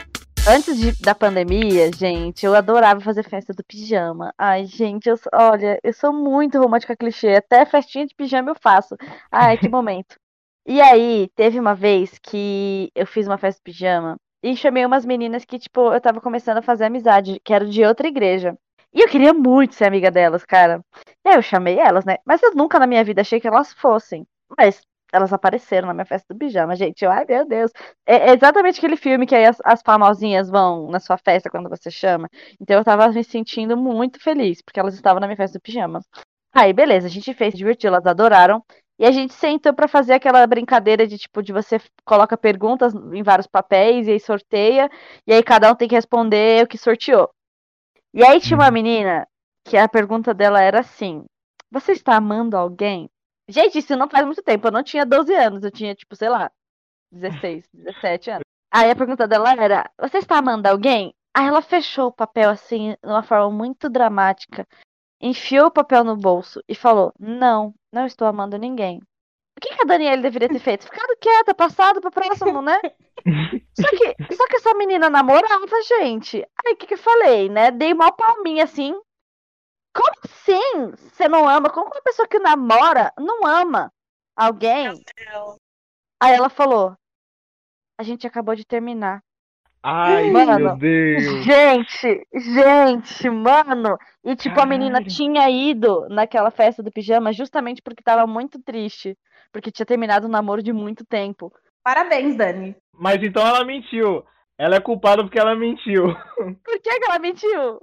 [0.45, 4.33] antes de, da pandemia, gente, eu adorava fazer festa do pijama.
[4.37, 7.35] Ai, gente, eu, olha, eu sou muito romântica clichê.
[7.35, 8.97] Até festinha de pijama eu faço.
[9.31, 10.21] Ai, que momento.
[10.65, 15.05] E aí, teve uma vez que eu fiz uma festa de pijama e chamei umas
[15.05, 18.57] meninas que, tipo, eu tava começando a fazer amizade, que eram de outra igreja.
[18.93, 20.81] E eu queria muito ser amiga delas, cara.
[21.25, 22.17] E aí eu chamei elas, né?
[22.25, 24.25] Mas eu nunca na minha vida achei que elas fossem.
[24.57, 27.03] Mas elas apareceram na minha festa do pijama, gente.
[27.03, 27.71] Eu, ai, meu Deus.
[28.05, 31.69] É, é exatamente aquele filme que aí as, as famosinhas vão na sua festa quando
[31.69, 32.29] você chama.
[32.59, 36.01] Então eu tava me sentindo muito feliz, porque elas estavam na minha festa do pijama.
[36.53, 38.63] Aí, beleza, a gente fez, divertiu, elas adoraram.
[38.99, 43.23] E a gente sentou para fazer aquela brincadeira de tipo, de você coloca perguntas em
[43.23, 44.89] vários papéis e aí sorteia,
[45.25, 47.29] e aí cada um tem que responder o que sorteou.
[48.13, 48.73] E aí tinha uma uhum.
[48.73, 49.27] menina
[49.65, 51.25] que a pergunta dela era assim:
[51.71, 53.09] Você está amando alguém?
[53.49, 54.67] Gente, isso não faz muito tempo.
[54.67, 56.51] Eu não tinha 12 anos, eu tinha, tipo, sei lá,
[57.11, 58.43] 16, 17 anos.
[58.71, 61.13] Aí a pergunta dela era: Você está amando alguém?
[61.35, 64.67] Aí ela fechou o papel assim, de uma forma muito dramática,
[65.23, 68.99] enfiou o papel no bolso e falou: Não, não estou amando ninguém.
[69.57, 70.83] O que, que a Daniela deveria ter feito?
[70.83, 72.77] Ficado quieta, passado para próximo, né?
[73.79, 76.37] só, que, só que essa menina namorava, gente.
[76.65, 77.71] Aí o que, que eu falei, né?
[77.71, 78.93] Dei uma palminha assim,
[79.95, 80.91] como assim?
[80.97, 81.69] Você não ama?
[81.69, 83.93] Como uma pessoa que namora não ama
[84.35, 84.89] alguém?
[86.19, 86.97] Aí ela falou:
[87.97, 89.23] A gente acabou de terminar.
[89.83, 91.43] Ai, mano, meu Deus.
[91.43, 93.97] Gente, gente, mano.
[94.23, 94.73] E tipo, Caralho.
[94.73, 99.17] a menina tinha ido naquela festa do pijama justamente porque tava muito triste.
[99.51, 101.51] Porque tinha terminado um namoro de muito tempo.
[101.83, 102.75] Parabéns, Dani.
[102.93, 104.23] Mas então ela mentiu.
[104.57, 106.15] Ela é culpada porque ela mentiu.
[106.63, 107.81] Por que, que ela mentiu?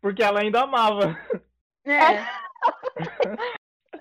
[0.00, 1.16] Porque ela ainda amava.
[1.84, 2.24] É.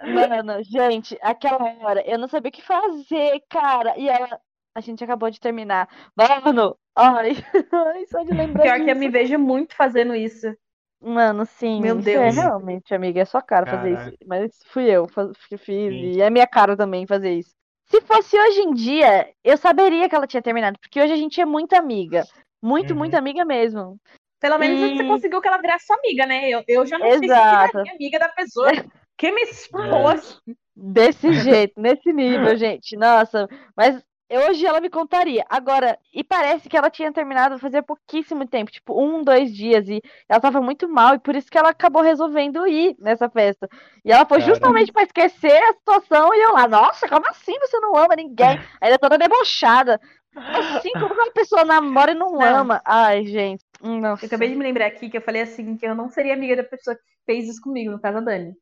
[0.08, 3.98] Mano, gente, aquela hora eu não sabia o que fazer, cara.
[3.98, 4.40] E ela,
[4.74, 5.88] a gente acabou de terminar.
[6.16, 7.32] Mano, ai,
[7.72, 8.64] ai só de lembrar.
[8.64, 8.86] Pior disso.
[8.86, 10.54] que eu me vejo muito fazendo isso.
[11.02, 11.82] Mano, sim.
[11.82, 12.38] Meu é Deus.
[12.38, 14.18] É realmente, amiga, é sua cara fazer isso.
[14.26, 15.08] Mas fui eu
[15.50, 15.92] que fiz.
[15.92, 16.12] Sim.
[16.12, 17.52] E é minha cara também fazer isso.
[17.88, 20.80] Se fosse hoje em dia, eu saberia que ela tinha terminado.
[20.80, 22.24] Porque hoje a gente é muito amiga.
[22.62, 23.00] Muito, uhum.
[23.00, 24.00] muito amiga mesmo.
[24.40, 24.96] Pelo menos e...
[24.98, 26.50] você conseguiu que ela virasse sua amiga, né?
[26.50, 27.72] Eu, eu já não Exato.
[27.74, 28.70] sei se amiga da pessoa
[29.18, 30.40] que me expôs.
[30.76, 32.96] Desse jeito, nesse nível, gente.
[32.96, 34.02] Nossa, mas
[34.40, 35.46] hoje ela me contaria.
[35.50, 40.02] Agora, e parece que ela tinha terminado fazia pouquíssimo tempo, tipo um, dois dias, e
[40.28, 43.68] ela tava muito mal, e por isso que ela acabou resolvendo ir nessa festa.
[44.06, 44.56] E ela foi Caramba.
[44.56, 48.60] justamente para esquecer a situação, e eu lá, nossa, como assim você não ama ninguém?
[48.80, 50.00] Aí ela toda debochada.
[50.34, 52.42] Assim, como uma pessoa namora e não, não.
[52.42, 52.82] ama?
[52.86, 53.66] Ai, gente.
[53.82, 54.26] Nossa.
[54.26, 56.56] Eu acabei de me lembrar aqui que eu falei assim que eu não seria amiga
[56.56, 58.54] da pessoa que fez isso comigo, no caso a Dani.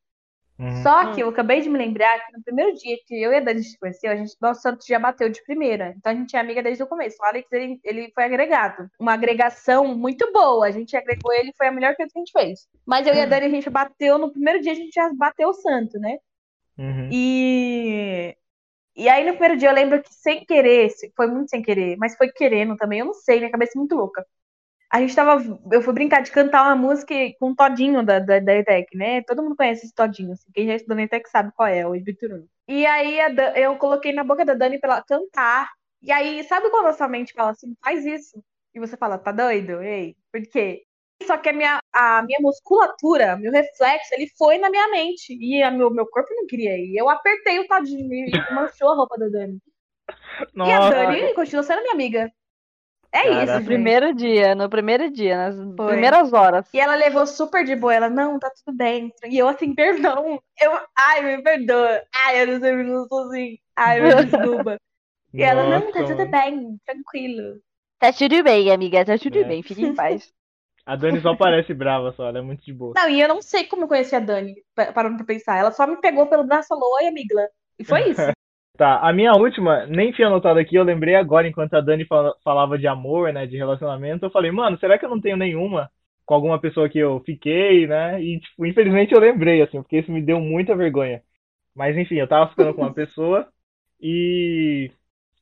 [0.60, 0.84] Uhum.
[0.84, 3.40] Só que eu acabei de me lembrar que no primeiro dia que eu e a
[3.40, 5.96] Dani se conheceu, a gente, nosso santo já bateu de primeira.
[5.98, 7.16] Então a gente é amiga desde o começo.
[7.22, 8.90] O Alex, ele, ele foi agregado.
[9.00, 10.68] Uma agregação muito boa.
[10.68, 12.68] A gente agregou ele, foi a melhor coisa que a gente fez.
[12.86, 13.30] Mas eu e a uhum.
[13.30, 16.18] Dani, a gente bateu, no primeiro dia a gente já bateu o santo, né?
[16.78, 17.10] Uhum.
[17.12, 18.36] E
[18.96, 22.18] e aí no primeiro dia eu lembro que sem querer, foi muito sem querer, mas
[22.18, 24.26] foi querendo também, eu não sei, minha cabeça é muito louca.
[24.92, 28.40] A gente tava, eu fui brincar de cantar uma música com o Todinho da, da,
[28.40, 29.22] da ETEC, né?
[29.22, 31.96] Todo mundo conhece esse Todinho, assim, quem já estudou na ETEC sabe qual é, o
[31.96, 32.46] Ibituruna.
[32.68, 33.20] E aí
[33.56, 35.70] eu coloquei na boca da Dani pra ela cantar,
[36.02, 38.44] e aí sabe quando a sua mente fala assim, faz isso?
[38.74, 39.82] E você fala, tá doido?
[39.82, 40.84] Ei, por quê?
[41.24, 45.38] Só que a minha, a minha musculatura, meu reflexo, ele foi na minha mente.
[45.40, 46.96] E a meu, meu corpo não queria ir.
[46.96, 49.60] Eu apertei o tadinho e manchou a roupa da Dani.
[50.54, 50.72] Nossa.
[50.72, 52.32] E a Dani continua sendo minha amiga.
[53.14, 53.44] É Caraca.
[53.44, 55.86] isso, No primeiro dia, no primeiro dia, nas Foi.
[55.86, 56.66] primeiras horas.
[56.74, 57.94] E ela levou super de boa.
[57.96, 59.12] Ela, não, tá tudo bem.
[59.26, 60.42] E eu assim, perdão.
[60.60, 62.04] Eu, ai, me perdoa.
[62.14, 63.58] Ai, eu não sei, eu não sou assim.
[63.76, 64.78] Ai, me desculpa.
[65.38, 67.62] E ela, não, tá tudo bem, tranquilo.
[67.98, 69.46] Tá tudo bem, amiga, tá tudo É.
[69.46, 70.34] bem, fique em paz.
[70.86, 72.94] A Dani só parece brava só, ela é muito de boa.
[72.96, 75.58] Não, e eu não sei como eu conheci a Dani, pa- parando pra pensar.
[75.58, 77.48] Ela só me pegou pelo braço e falou, oi, amigla.
[77.78, 78.32] E foi isso.
[78.80, 82.34] Tá, a minha última, nem tinha anotado aqui, eu lembrei agora, enquanto a Dani fala-
[82.44, 85.92] falava de amor, né, de relacionamento, eu falei, mano, será que eu não tenho nenhuma
[86.26, 88.22] com alguma pessoa que eu fiquei, né?
[88.24, 91.22] E, tipo, infelizmente eu lembrei, assim, porque isso me deu muita vergonha.
[91.76, 93.48] Mas, enfim, eu tava ficando com uma pessoa
[94.02, 94.92] e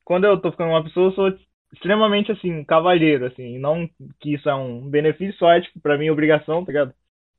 [0.04, 1.38] quando eu tô ficando com uma pessoa, eu sou
[1.74, 3.88] extremamente, assim, cavalheiro, assim, não
[4.20, 6.94] que isso é um benefício, só é, tipo, pra mim, obrigação, tá ligado?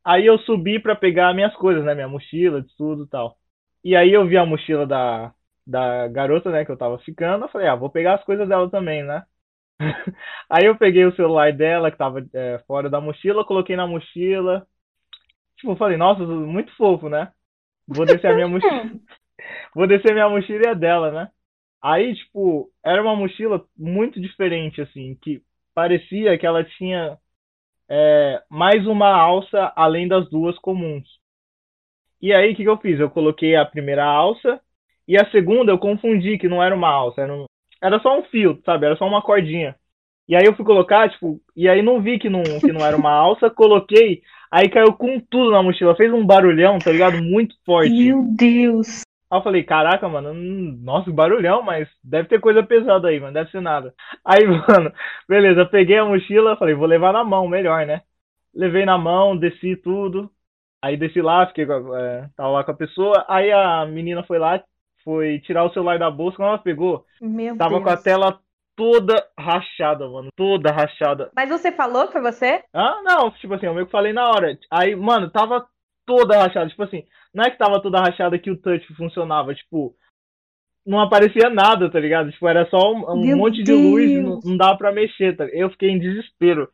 [0.05, 3.37] Aí eu subi pra pegar minhas coisas, né, minha mochila, de tudo e tal.
[3.83, 5.33] E aí eu vi a mochila da,
[5.69, 8.69] da garota, né, que eu tava ficando, eu falei, ah, vou pegar as coisas dela
[8.69, 9.23] também, né?
[10.49, 14.67] Aí eu peguei o celular dela, que tava é, fora da mochila, coloquei na mochila.
[15.57, 17.31] Tipo, eu falei, nossa, muito fofo, né?
[17.87, 18.91] Vou descer a minha mochila.
[19.75, 21.31] Vou descer minha mochila e a dela, né?
[21.81, 25.41] Aí, tipo, era uma mochila muito diferente, assim, que
[25.73, 27.17] parecia que ela tinha
[27.89, 31.07] é, mais uma alça além das duas comuns.
[32.21, 32.99] E aí, o que que eu fiz?
[32.99, 34.61] Eu coloquei a primeira alça
[35.09, 37.45] e a segunda eu confundi que não era uma alça, era, um,
[37.81, 38.85] era só um fio, sabe?
[38.85, 39.75] Era só uma cordinha.
[40.27, 42.95] E aí eu fui colocar, tipo, e aí não vi que não, que não era
[42.95, 47.17] uma alça, coloquei, aí caiu com tudo na mochila, fez um barulhão, tá ligado?
[47.17, 47.91] Muito forte.
[47.91, 49.01] Meu Deus.
[49.31, 53.33] Aí eu falei, caraca, mano, hum, nossa, barulhão, mas deve ter coisa pesada aí, mano,
[53.33, 53.93] deve ser nada.
[54.25, 54.93] Aí, mano,
[55.27, 58.01] beleza, peguei a mochila, falei, vou levar na mão, melhor, né?
[58.53, 60.31] Levei na mão, desci tudo.
[60.81, 63.25] Aí desci lá, fiquei, com a- é, tava lá com a pessoa.
[63.27, 64.63] Aí a menina foi lá,
[65.09, 67.83] foi tirar o celular da bolsa, quando ela pegou, Meu tava Deus.
[67.83, 68.39] com a tela
[68.75, 71.31] toda rachada, mano, toda rachada.
[71.35, 72.63] Mas você falou que foi você?
[72.71, 74.55] Ah, não, tipo assim, eu meio que falei na hora.
[74.69, 75.65] Aí, mano, tava
[76.05, 76.69] toda rachada.
[76.69, 77.03] Tipo assim,
[77.33, 79.95] não é que tava toda rachada que o touch funcionava, tipo,
[80.85, 82.31] não aparecia nada, tá ligado?
[82.31, 84.45] Tipo, era só um, um monte de luz, e não, Deus.
[84.45, 85.45] não dava pra mexer, tá?
[85.45, 86.69] Eu fiquei em desespero.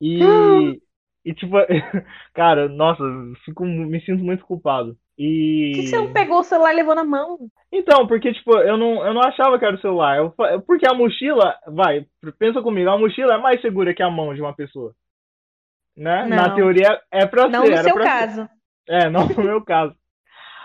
[0.00, 0.20] E,
[1.22, 1.54] e tipo,
[2.32, 3.04] cara, nossa,
[3.44, 4.96] fico, me sinto muito culpado.
[5.16, 5.72] E.
[5.74, 7.38] Por que você não pegou o celular e levou na mão?
[7.72, 10.18] Então, porque, tipo, eu não, eu não achava que era o celular.
[10.18, 10.34] Eu
[10.66, 12.06] porque a mochila, vai,
[12.38, 14.92] pensa comigo, a mochila é mais segura que a mão de uma pessoa.
[15.96, 16.24] Né?
[16.26, 16.54] Na Não.
[16.56, 18.08] teoria é pra Não ser, no era seu pra ser.
[18.10, 18.48] caso.
[18.88, 19.94] É, não no meu caso.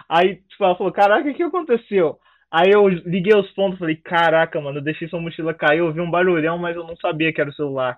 [0.09, 2.17] Aí, tipo, ela falou, caraca, o que aconteceu?
[2.51, 6.01] Aí eu liguei os pontos falei, caraca, mano, eu deixei sua mochila cair, eu ouvi
[6.01, 7.95] um barulhão, mas eu não sabia que era o celular.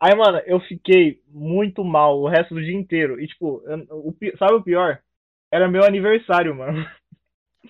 [0.00, 3.20] Aí, mano, eu fiquei muito mal o resto do dia inteiro.
[3.20, 4.98] E, tipo, eu- o, sabe o pior?
[5.52, 6.86] Era meu aniversário, mano.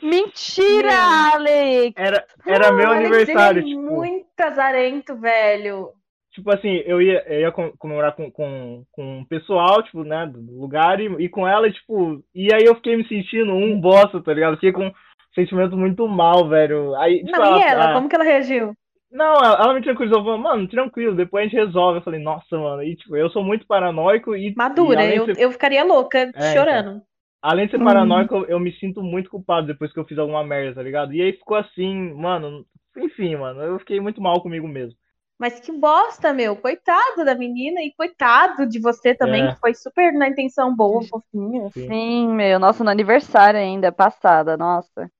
[0.02, 1.34] Mentira, Meu.
[1.34, 1.94] Alex!
[1.96, 3.82] Era, era meu O Alex, aniversário, ele é tipo.
[3.82, 5.90] muito azarento, velho.
[6.32, 10.26] Tipo assim, eu ia, eu ia com- comemorar com, com, com o pessoal, tipo, né,
[10.26, 14.22] do lugar, e, e com ela, tipo, e aí eu fiquei me sentindo um bosta,
[14.22, 14.54] tá ligado?
[14.54, 14.92] Fiquei com um
[15.34, 16.94] sentimento muito mal, velho.
[16.94, 17.90] Aí, tipo, Não, e ela?
[17.90, 18.74] ah, Como que ela reagiu?
[19.10, 21.98] Não, ela, ela me tranquilizou, falou, mano, tranquilo, depois a gente resolve.
[21.98, 25.26] Eu falei, nossa, mano, e tipo, eu sou muito paranoico e, e Madura, além, eu,
[25.26, 27.02] de ser, eu ficaria louca, É, chorando.
[27.42, 27.82] Além de ser Hum.
[27.82, 31.12] paranoico, eu, eu me sinto muito culpado depois que eu fiz alguma merda, tá ligado?
[31.14, 32.66] E aí ficou assim, mano,
[32.96, 34.96] enfim, mano, eu fiquei muito mal comigo mesmo.
[35.38, 36.56] Mas que bosta, meu.
[36.56, 39.48] Coitado da menina e coitado de você também, É.
[39.48, 41.72] que foi super na intenção boa, fofinho.
[41.72, 41.88] Sim.
[41.88, 45.10] Sim, meu, nossa, no aniversário ainda, passada, nossa.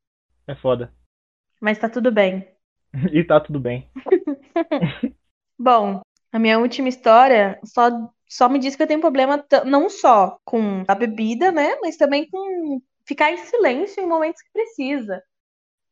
[0.46, 0.92] É foda.
[1.58, 2.46] Mas tá tudo bem.
[3.12, 3.88] E tá tudo bem.
[5.58, 6.00] Bom,
[6.32, 7.88] a minha última história só,
[8.30, 11.76] só me diz que eu tenho problema não só com a bebida, né?
[11.82, 15.22] Mas também com ficar em silêncio em momentos que precisa.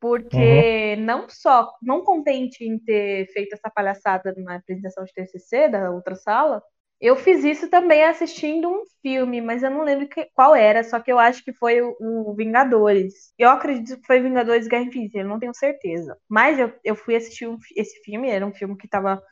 [0.00, 5.90] Porque não só, não contente em ter feito essa palhaçada na apresentação de TCC da
[5.90, 6.62] outra sala,
[7.00, 11.00] eu fiz isso também assistindo um filme, mas eu não lembro que- qual era, só
[11.00, 13.32] que eu acho que foi o, o Vingadores.
[13.38, 16.16] Eu acredito que foi Vingadores Guerra Infinita, eu não tenho certeza.
[16.28, 19.22] Mas eu, eu fui assistir um esse filme, era um filme que tava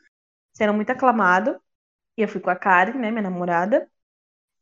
[0.53, 1.59] sendo muito aclamado.
[2.17, 3.89] E eu fui com a Karen, né, minha namorada.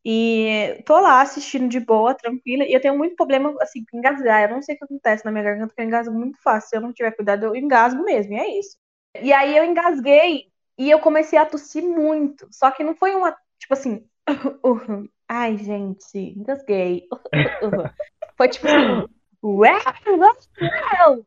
[0.06, 2.64] E tô lá assistindo de boa, tranquila.
[2.64, 4.44] E eu tenho muito problema, assim, com engasgar.
[4.44, 6.70] Eu não sei o que acontece na minha garganta, porque eu engasgo muito fácil.
[6.70, 8.78] Se eu não tiver cuidado, eu engasgo mesmo, e é isso.
[9.22, 12.48] E aí eu engasguei e eu comecei a tossir muito.
[12.52, 14.08] Só que não foi uma, tipo assim,
[15.28, 17.08] ai, gente, engasguei.
[18.38, 19.08] Foi tipo assim,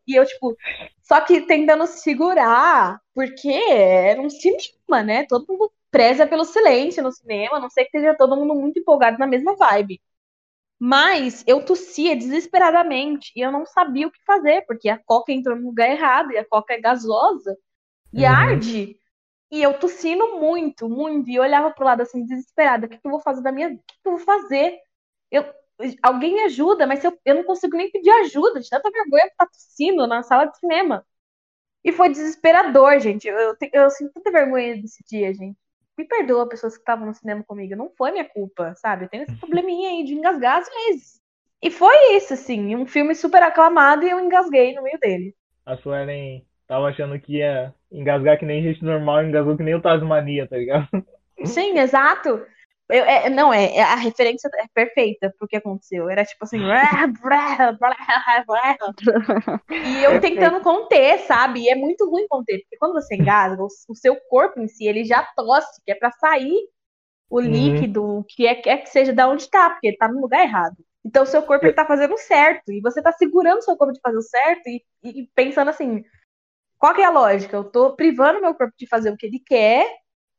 [0.06, 0.56] e eu, tipo,
[1.02, 5.24] só que tentando segurar, porque era um cinema, né?
[5.26, 8.78] Todo mundo preza pelo silêncio no cinema, a não sei que esteja todo mundo muito
[8.80, 10.00] empolgado na mesma vibe.
[10.78, 15.56] Mas eu tossia desesperadamente e eu não sabia o que fazer, porque a coca entrou
[15.56, 17.56] no lugar errado e a coca é gasosa
[18.14, 18.26] e Uhum.
[18.26, 19.00] arde.
[19.50, 22.86] E eu tossindo muito, muito, e olhava pro lado assim, desesperada.
[22.86, 23.80] O que, que eu vou fazer da minha vida?
[23.82, 24.78] O que, que eu vou fazer?
[25.30, 25.44] Eu,
[26.02, 29.36] alguém me ajuda, mas eu, eu não consigo nem pedir ajuda, de tanta vergonha que
[29.36, 31.06] tá tossindo na sala de cinema.
[31.84, 33.26] E foi desesperador, gente.
[33.28, 35.58] Eu, eu, eu sinto tanta vergonha desse dia, gente.
[35.98, 37.74] Me perdoa, pessoas que estavam no cinema comigo.
[37.74, 39.04] Não foi minha culpa, sabe?
[39.04, 41.20] Eu tenho esse probleminha aí de engasgar às vezes.
[41.60, 42.76] E foi isso, assim.
[42.76, 45.34] Um filme super aclamado e eu engasguei no meio dele.
[45.66, 49.82] A Suelen tava achando que ia engasgar que nem gente normal, engasgou que nem o
[49.82, 50.88] Tasmania, tá ligado?
[51.44, 52.46] Sim, exato.
[52.90, 56.08] Eu- é- não, é, é- a referência é perfeita pro que aconteceu.
[56.08, 56.58] Era tipo assim.
[59.70, 61.60] E eu tentando conter, sabe?
[61.60, 64.86] E é muito ruim conter, porque quando você engasga, o, o seu corpo em si,
[64.86, 66.68] ele já tosse, que é pra sair
[67.30, 67.46] o Uhum.
[67.46, 70.76] líquido, que é, quer que seja da onde tá, porque ele tá no lugar errado.
[71.04, 73.92] Então o seu corpo ele tá fazendo certo, e você tá segurando o seu corpo
[73.92, 76.02] de fazer o certo e, e pensando assim,
[76.78, 77.56] qual que é a lógica?
[77.56, 79.86] Eu tô privando meu corpo de fazer o que ele quer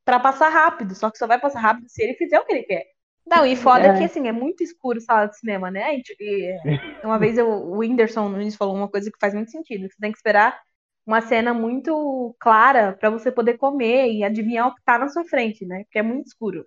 [0.05, 2.63] pra passar rápido, só que só vai passar rápido se ele fizer o que ele
[2.63, 2.85] quer.
[3.27, 3.97] Não, e foda É.
[3.97, 5.95] que assim, é muito escuro sala de cinema, né?
[5.97, 6.57] E, e,
[7.05, 9.87] uma vez eu, o Whindersson Nunes falou uma coisa que faz muito sentido.
[9.87, 10.59] Você tem que esperar
[11.05, 15.23] uma cena muito clara pra você poder comer e adivinhar o que tá na sua
[15.25, 15.83] frente, né?
[15.83, 16.65] Porque é muito escuro.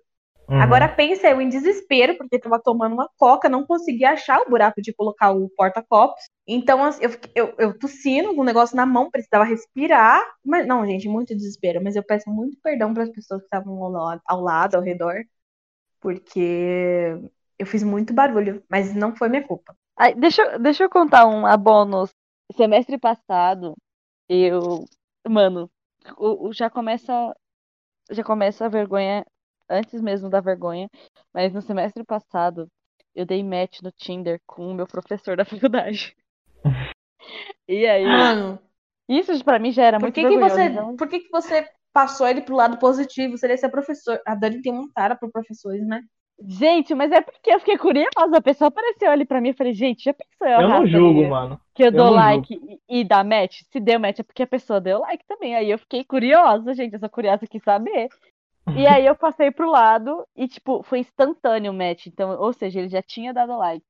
[0.49, 0.61] Uhum.
[0.61, 4.81] Agora pensa eu em desespero, porque tava tomando uma coca, não conseguia achar o buraco
[4.81, 6.21] de colocar o porta-copos.
[6.47, 10.21] Então assim, eu, eu, eu tossindo com o negócio na mão, precisava respirar.
[10.45, 11.81] Mas não, gente, muito desespero.
[11.83, 14.81] Mas eu peço muito perdão para as pessoas que estavam ao lado, ao lado, ao
[14.81, 15.15] redor,
[16.01, 17.15] porque
[17.57, 19.75] eu fiz muito barulho, mas não foi minha culpa.
[19.97, 22.09] Ai, deixa, eu- deixa eu contar um a bônus.
[22.55, 23.75] Semestre passado,
[24.29, 24.85] eu.
[25.27, 25.69] Mano,
[26.17, 27.35] o, o- já começa.
[28.11, 29.25] Já começa a vergonha
[29.73, 30.89] antes mesmo da vergonha.
[31.33, 32.67] Mas no semestre passado,
[33.15, 36.15] eu dei match no Tinder com o meu professor da faculdade.
[37.67, 38.59] E aí, Mano,
[39.07, 40.55] isso pra mim já era por muito que, que vergonhoso.
[40.55, 43.37] você, então- por que, que você passou ele pro lado positivo?
[43.37, 44.19] Você ia ser professor.
[44.25, 46.01] A Dani tem uma cara pro professores, né?
[46.45, 48.37] Gente, mas é porque eu fiquei curiosa.
[48.37, 51.29] A pessoa apareceu ali pra mim e falei, gente, já pensou eu Eu não julgo,
[51.29, 51.61] mano.
[51.75, 52.53] que eu Eu dou like
[52.89, 55.55] e, e dá match, se deu match é porque a pessoa deu like também.
[55.55, 58.09] Aí eu fiquei curiosa, gente, eu sou curiosa quis saber.
[58.75, 62.07] E aí eu passei pro lado e, tipo, foi instantâneo o match.
[62.07, 63.85] Então, ou seja, ele já tinha dado like.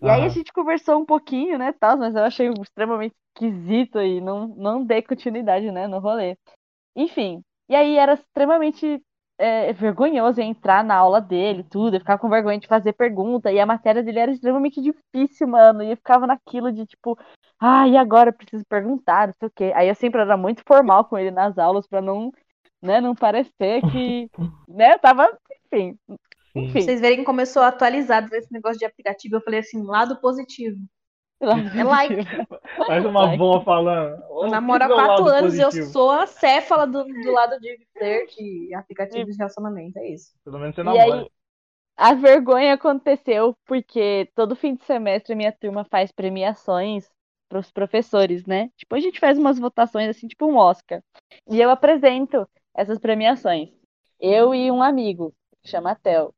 [0.00, 4.20] E aí a gente conversou um pouquinho, né, tal, mas eu achei extremamente esquisito e
[4.20, 6.36] não, não dei continuidade, né, no rolê.
[6.96, 9.02] Enfim, e aí era extremamente
[9.38, 13.60] é, vergonhoso entrar na aula dele, tudo, eu ficava com vergonha de fazer pergunta, e
[13.60, 17.18] a matéria dele era extremamente difícil, mano, e eu ficava naquilo de tipo,
[17.60, 19.72] ah, e agora eu preciso perguntar, não sei o quê.
[19.74, 22.32] Aí eu sempre era muito formal com ele nas aulas pra não,
[22.82, 24.30] né, não parecer que,
[24.68, 25.28] né, eu tava,
[25.72, 25.98] enfim,
[26.54, 26.80] enfim.
[26.80, 29.36] Vocês verem como eu sou atualizado nesse negócio de aplicativo.
[29.36, 30.78] Eu falei assim, lado positivo.
[31.76, 32.14] É like.
[32.84, 33.34] Faz uma Like.
[33.34, 34.20] avó falando.
[34.22, 37.60] Eu "Ô, namoro há quatro anos e eu positivo?" sou a céfala do, do lado
[37.60, 39.98] de flirt e aplicativos de relacionamento.
[40.00, 40.32] É isso.
[40.44, 41.20] Pelo menos você E namora.
[41.20, 41.30] aí,
[41.96, 47.08] a vergonha aconteceu porque todo fim de semestre minha turma faz premiações
[47.48, 48.70] para os professores, né?
[48.76, 51.00] Tipo, a gente faz umas votações assim, tipo um Oscar.
[51.48, 52.48] E eu apresento
[52.78, 53.70] essas premiações.
[54.20, 56.32] Eu e um amigo, que chama Theo.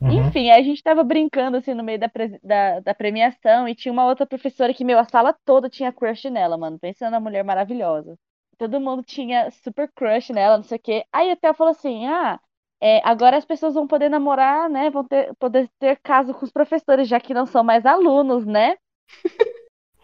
[0.00, 0.12] Uhum.
[0.12, 2.10] Enfim, aí a gente tava brincando assim no meio da,
[2.42, 6.30] da, da premiação e tinha uma outra professora que, meu, a sala toda tinha crush
[6.30, 6.78] nela, mano.
[6.78, 8.16] Pensando na mulher maravilhosa.
[8.58, 11.04] Todo mundo tinha super crush nela, não sei o quê.
[11.12, 12.38] Aí a Theo falou assim: ah,
[12.80, 14.90] é, agora as pessoas vão poder namorar, né?
[14.90, 18.76] Vão ter, poder ter caso com os professores, já que não são mais alunos, né?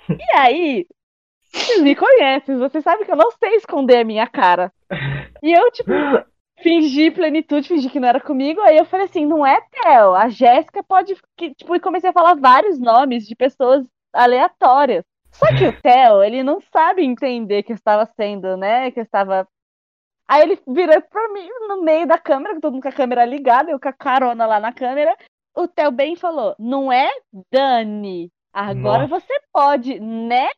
[0.09, 0.87] E aí,
[1.55, 4.73] vocês me conhecem, vocês sabem que eu não sei esconder a minha cara.
[5.43, 5.91] E eu, tipo,
[6.63, 8.61] fingi plenitude, fingi que não era comigo.
[8.61, 11.15] Aí eu falei assim, não é Theo, a Jéssica pode.
[11.37, 15.05] que- Tipo, e comecei a falar vários nomes de pessoas aleatórias.
[15.33, 18.91] Só que o Theo, ele não sabe entender que eu estava sendo, né?
[18.93, 19.47] Que eu estava.
[20.29, 23.71] Aí ele virou pra mim no meio da câmera, todo mundo com a câmera ligada,
[23.71, 25.15] eu com a carona lá na câmera.
[25.57, 27.11] O Theo bem falou: não é
[27.53, 28.31] Dani.
[28.53, 29.21] Agora Nossa.
[29.21, 30.49] você pode, né?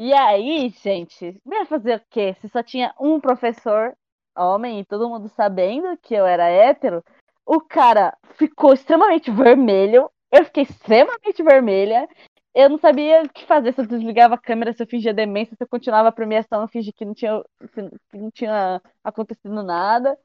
[0.00, 2.32] E aí, gente, vai fazer o quê?
[2.40, 3.92] Se só tinha um professor
[4.36, 7.02] homem e todo mundo sabendo que eu era hétero,
[7.44, 12.08] o cara ficou extremamente vermelho, eu fiquei extremamente vermelha,
[12.54, 15.56] eu não sabia o que fazer, se eu desligava a câmera, se eu fingia demência,
[15.56, 17.42] se eu continuava a premiação, eu fingia que não tinha,
[17.74, 20.16] que não tinha acontecido nada.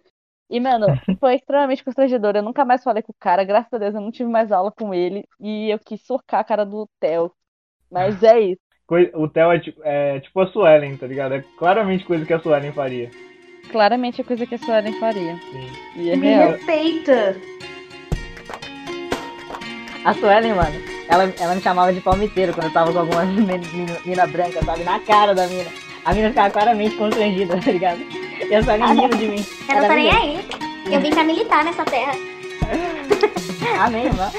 [0.52, 0.86] E, mano,
[1.20, 2.36] foi extremamente constrangedor.
[2.36, 4.72] Eu nunca mais falei com o cara, graças a Deus eu não tive mais aula
[4.72, 5.28] com ele.
[5.40, 7.34] E eu quis socar a cara do Theo.
[7.90, 8.73] Mas é isso.
[8.88, 11.34] Coi- O Theo é tipo, é tipo a Suelen, tá ligado?
[11.36, 13.10] É claramente coisa que a Suelen faria.
[13.72, 15.36] claramente a coisa que a Suelen faria.
[15.52, 15.68] Sim.
[15.96, 16.52] E é Me real.
[16.52, 17.36] respeita.
[20.06, 20.76] A Suelen, mano,
[21.10, 24.62] ela, ela me chamava de palmiteiro quando eu tava com alguma mina, mina- mina branca,
[24.64, 24.84] sabe?
[24.84, 25.70] Na cara da mina.
[26.06, 28.02] A mina ficava claramente constrangida, tá ligado?
[28.02, 29.46] E a Suelen rindo de mim.
[29.70, 30.40] Eu não tô nem aí.
[30.92, 32.12] Eu vim pra militar nessa terra.
[33.80, 34.32] Amém, mano.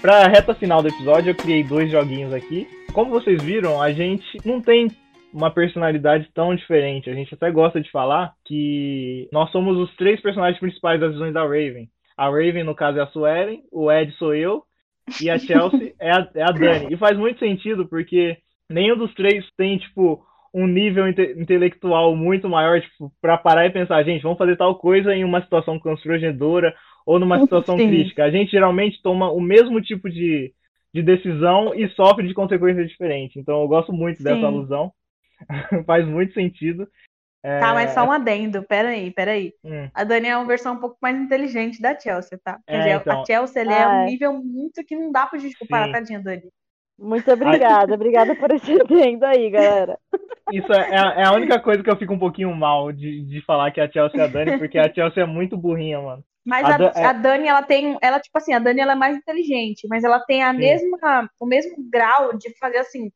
[0.00, 2.66] Pra reta final do episódio, eu criei dois joguinhos aqui.
[2.94, 4.88] Como vocês viram, a gente não tem
[5.32, 7.10] uma personalidade tão diferente.
[7.10, 11.34] A gente até gosta de falar que nós somos os três personagens principais das visões
[11.34, 11.86] da Raven.
[12.16, 14.62] A Raven, no caso, é a Suelen, o Ed sou eu,
[15.20, 16.86] e a Chelsea é, a, é a Dani.
[16.90, 18.38] E faz muito sentido, porque
[18.70, 23.70] nenhum dos três tem, tipo, um nível inte- intelectual muito maior, tipo, pra parar e
[23.70, 26.74] pensar, gente, vamos fazer tal coisa em uma situação constrangedora
[27.10, 27.88] ou numa situação Sim.
[27.88, 28.24] crítica.
[28.24, 30.54] A gente geralmente toma o mesmo tipo de,
[30.94, 33.36] de decisão e sofre de consequências diferentes.
[33.36, 34.46] Então eu gosto muito dessa Sim.
[34.46, 34.92] alusão.
[35.86, 36.86] Faz muito sentido.
[37.42, 38.62] É, Tá, mas só um adendo.
[38.62, 39.52] Peraí, peraí.
[39.64, 42.60] hum, A Dani é uma versão um pouco mais inteligente da Chelsea, tá?
[42.68, 43.22] Quer É, dizer, então.
[43.22, 44.04] a Chelsea ela é Ah, um é.
[44.04, 45.92] nível muito que não dá pra gente comparar, Sim.
[45.92, 46.42] tadinha, Dani.
[47.00, 49.98] Muito obrigada, obrigada por esse adendo aí, galera.
[50.48, 50.90] Isso é,
[51.22, 53.90] é a única coisa que eu fico um pouquinho mal de, de falar que a
[53.90, 56.24] Chelsea é a Dani, porque a Chelsea é muito burrinha, mano.
[56.44, 58.92] Mas A a, Dan- é- a Dani, ela tem, ela tipo assim, a Dani ela
[58.92, 60.82] é mais inteligente, mas ela tem a Sim.
[60.92, 63.12] mesma, o mesmo grau de fazer assim,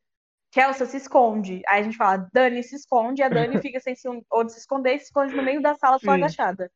[0.54, 1.62] Chelsea se esconde.
[1.68, 4.94] Aí a gente fala, Dani se esconde, a Dani fica sem se, onde se esconder
[4.96, 6.12] e se esconde no meio da sala só Sim.
[6.12, 6.70] agachada.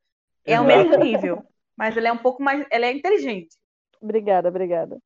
[0.47, 0.67] É o Exato.
[0.67, 1.45] mesmo nível,
[1.77, 3.57] mas ela é um pouco mais, ela é inteligente.
[4.01, 4.99] Obrigada, obrigada.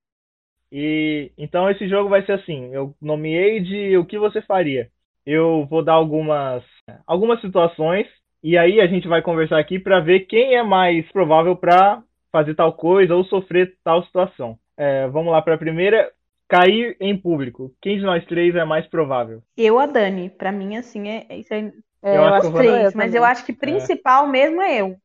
[0.73, 4.89] E então esse jogo vai ser assim, eu nomeei de o que você faria.
[5.25, 6.65] Eu vou dar algumas
[7.07, 8.07] algumas situações
[8.43, 12.03] e aí a gente vai conversar aqui para ver quem é mais provável para
[12.33, 14.59] fazer tal coisa ou sofrer tal situação.
[14.77, 16.11] É, vamos lá para a primeira,
[16.49, 17.71] cair em público.
[17.81, 19.43] Quem de nós três é mais provável?
[19.57, 21.71] Eu, a Dani, pra mim, assim, é, é isso aí,
[22.03, 24.97] É, Eu acho eu três, mas eu acho que principal mesmo é eu.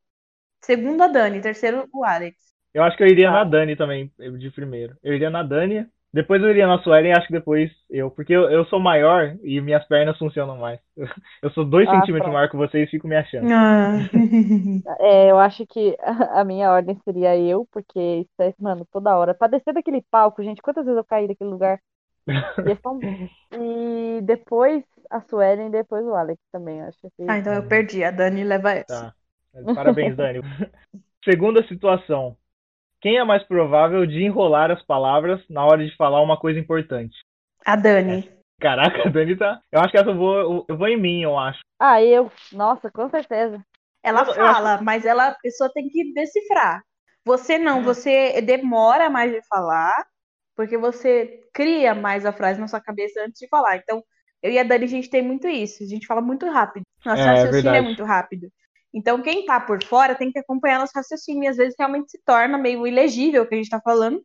[0.61, 2.46] Segundo a Dani, terceiro o Alex.
[2.77, 3.33] Eu acho que eu iria Tá.
[3.33, 4.95] na Dani também, de primeiro.
[5.03, 8.31] Eu iria na Dani, depois eu iria na Suelen e acho que depois eu, porque
[8.33, 10.79] eu, eu sou maior e minhas pernas funcionam mais.
[11.41, 12.33] Eu sou dois Ah, centímetros pronto.
[12.33, 13.47] maior que vocês e fico me achando.
[13.51, 13.97] Ah.
[14.99, 15.97] É, eu acho que
[16.33, 19.33] a minha ordem seria eu, porque isso é, mano, toda hora.
[19.33, 21.79] Pra descer daquele palco, gente, quantas vezes eu caí daquele lugar?
[22.27, 22.31] E,
[22.71, 22.97] é só-
[23.59, 27.23] e depois a Suelen e depois o Alex também, eu acho que.
[27.27, 28.03] Ah, então eu perdi.
[28.03, 29.13] A Dani leva essa.
[29.65, 29.73] Tá.
[29.73, 30.41] Parabéns, Dani.
[31.23, 32.37] Segunda situação.
[33.01, 37.15] Quem é mais provável de enrolar as palavras na hora de falar uma coisa importante?
[37.65, 38.29] A Dani.
[38.59, 39.61] Caraca, a Dani tá.
[39.71, 41.59] Eu acho que essa eu vou, eu vou em mim, eu acho.
[41.79, 42.31] Ah, eu.
[42.51, 43.63] Nossa, com certeza.
[44.03, 46.81] Ela Eu- eu fala, mas ela, a pessoa tem que decifrar.
[47.23, 50.07] Você não, você demora mais de falar,
[50.55, 53.75] porque você cria mais a frase na sua cabeça antes de falar.
[53.77, 54.01] Então,
[54.41, 55.83] eu e a Dani, a gente tem muito isso.
[55.83, 56.83] A gente fala muito rápido.
[57.05, 57.85] Nosso É, raciocínio é verdade.
[57.85, 58.47] muito rápido.
[58.97, 61.43] Então, quem tá por fora tem que acompanhar nosso raciocínio.
[61.45, 64.23] E às vezes realmente se torna meio ilegível o que a gente tá falando.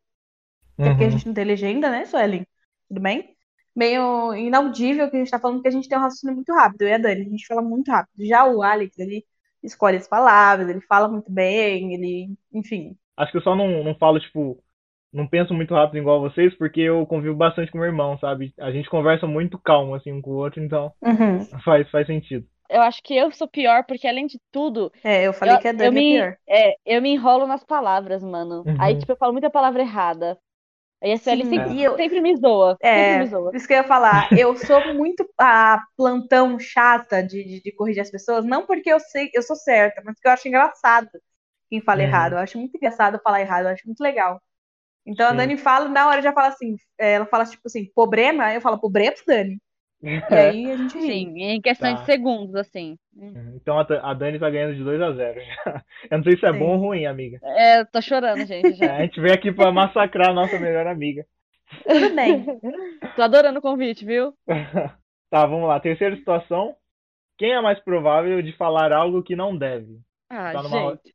[0.84, 1.12] É porque a Uhum.
[1.12, 2.46] gente não tem legenda, né, Suelen?
[2.88, 3.36] Tudo bem?
[3.74, 6.52] Meio inaudível o que a gente tá falando, porque a gente tem um raciocínio muito
[6.54, 6.82] rápido.
[6.82, 8.26] Eu e a Dani, a gente fala muito rápido.
[8.26, 9.24] Já o Alex, ele
[9.62, 12.96] escolhe as palavras, ele fala muito bem, ele, enfim.
[13.16, 14.62] Acho que eu só não, não falo, tipo,
[15.12, 18.52] não penso muito rápido igual vocês, porque eu convivo bastante com meu irmão, sabe?
[18.58, 21.46] A gente conversa muito calmo, assim, um com o outro, então Uhum.
[21.64, 22.46] faz, faz sentido.
[22.72, 25.68] Eu acho que eu sou pior, porque além de tudo, É, eu falei eu, que
[25.68, 26.36] a eu Dani me, é pior.
[26.48, 28.66] é, eu me enrolo nas palavras, mano.
[28.66, 28.78] Uhum.
[28.78, 30.38] Aí, tipo, eu falo muita palavra errada.
[31.02, 32.78] Aí a Sueli Sim, sempre, e eu- sempre me zoa.
[32.94, 33.54] Sempre É, me zoa.
[33.54, 34.30] isso que eu ia falar.
[34.36, 39.00] Eu sou muito a plantão chata de, de, de corrigir as pessoas, não porque eu
[39.00, 41.10] sei, eu sou certa, mas porque eu acho engraçado
[41.70, 42.04] quem fala Uhum.
[42.04, 42.34] errado.
[42.34, 44.40] Eu acho muito engraçado falar errado, eu acho muito legal.
[45.06, 45.34] Então a Sim.
[45.34, 48.80] Dani fala, na hora já fala assim, é, ela fala tipo assim, problema, eu falo,
[48.80, 49.60] problema, Dani.
[50.02, 51.06] E aí a gente ri.
[51.06, 52.00] Sim, em questão Tá.
[52.00, 52.98] de segundos, assim.
[53.54, 55.40] Então a, a Dani tá ganhando de 2 a 0
[56.10, 56.58] Eu não sei se é Sim.
[56.58, 57.38] bom ou ruim, amiga.
[57.42, 58.96] É, eu tô chorando, gente, É, já.
[58.96, 61.24] a gente veio aqui pra massacrar a nossa melhor amiga.
[61.86, 62.44] Tudo bem.
[63.16, 64.34] Tô adorando o convite, viu?
[65.30, 65.80] Tá, vamos lá.
[65.80, 66.76] Terceira situação.
[67.38, 69.98] Quem é mais provável de falar algo que não deve?
[70.28, 71.14] Ah, Tá numa- gente.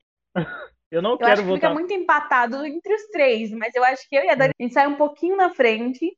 [0.90, 1.74] Eu não Eu quero acho que fica votar.
[1.74, 4.74] muito empatado entre os três, mas eu acho que eu e a Dani, a gente
[4.74, 6.18] sai um pouquinho na frente.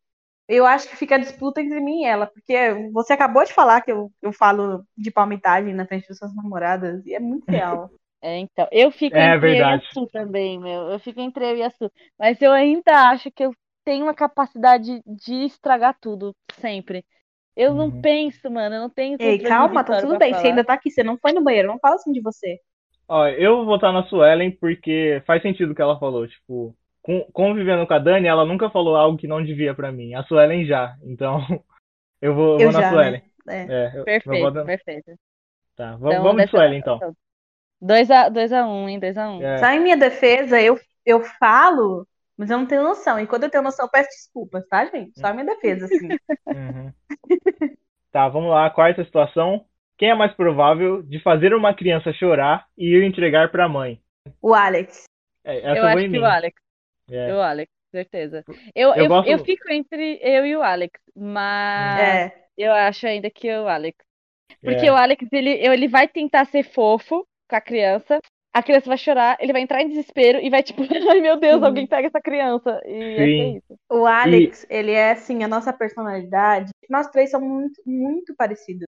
[0.50, 2.56] Eu acho que fica a disputa entre mim e ela, porque
[2.94, 7.06] você acabou de falar que eu, eu falo de palmitagem na frente das suas namoradas,
[7.08, 7.92] e é muito real.
[8.22, 9.88] É, então, eu fico É entre eu e a verdade.
[9.94, 10.90] Su também, meu.
[10.92, 11.90] Eu fico entre eu e a Su.
[12.20, 13.54] Mas eu ainda acho que eu
[13.86, 17.06] tenho uma capacidade de estragar tudo, sempre.
[17.56, 18.02] Eu não Uhum.
[18.02, 20.48] penso, mano, eu não tenho Ei, calma, tá tudo bem, você falar.
[20.48, 22.60] ainda tá aqui, você não foi no banheiro, não fala assim de você.
[23.08, 26.28] Ó, eu vou votar na Suelen porque faz sentido o que ela falou.
[26.28, 26.76] Tipo,
[27.34, 30.14] convivendo com a Dani, ela nunca falou algo que não devia pra mim.
[30.16, 30.96] A Suelen já.
[31.04, 31.40] Então,
[32.22, 33.12] eu vou, eu vou na já, Suelen.
[33.46, 33.68] né?
[33.68, 33.74] É.
[33.96, 35.12] É, eu- Perfeito, é- perfeito.
[35.76, 37.00] Tá, vamos, Então, vamos de Sueli, então.
[37.82, 39.00] 2x1, dois a um, hein?
[39.00, 39.42] 2x1.
[39.42, 42.06] É, Só em minha defesa, eu, eu falo,
[42.38, 43.18] mas eu não tenho noção.
[43.20, 45.18] E quando eu tenho noção, eu peço desculpas, tá, gente?
[45.20, 46.10] Só em minha defesa, assim.
[46.48, 46.92] uhum.
[48.12, 49.66] Tá, vamos lá, quarta situação.
[49.98, 54.02] Quem é mais provável de fazer uma criança chorar e ir entregar pra mãe?
[54.42, 55.04] O Alex.
[55.44, 56.20] É, essa Eu vou acho que mim.
[56.20, 56.62] o Alex.
[57.12, 57.34] É.
[57.34, 58.44] O Alex, certeza.
[58.76, 62.46] Eu, Eu eu, gosto- eu fico entre eu e o Alex, mas É.
[62.58, 63.98] eu acho ainda que o Alex.
[64.64, 64.92] Porque É.
[64.92, 68.20] o Alex, ele, ele vai tentar ser fofo com a criança,
[68.54, 70.82] a criança vai chorar, ele vai entrar em desespero e vai tipo,
[71.18, 72.82] ai meu Deus, alguém pega essa criança.
[72.86, 73.22] E Sim.
[73.22, 73.80] é isso.
[73.90, 76.72] O Alex, ele é assim, a nossa personalidade.
[76.90, 78.86] Nós três somos muito, muito parecidos.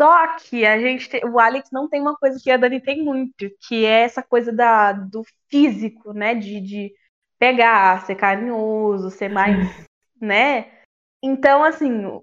[0.00, 3.02] Só que a gente tem, o Alex não tem uma coisa que a Dani tem
[3.02, 6.34] muito, que é essa coisa da, do físico, né?
[6.34, 6.92] De, de
[7.38, 9.56] pegar, ser carinhoso, ser mais,
[10.20, 10.70] né?
[11.22, 12.20] Então, assim,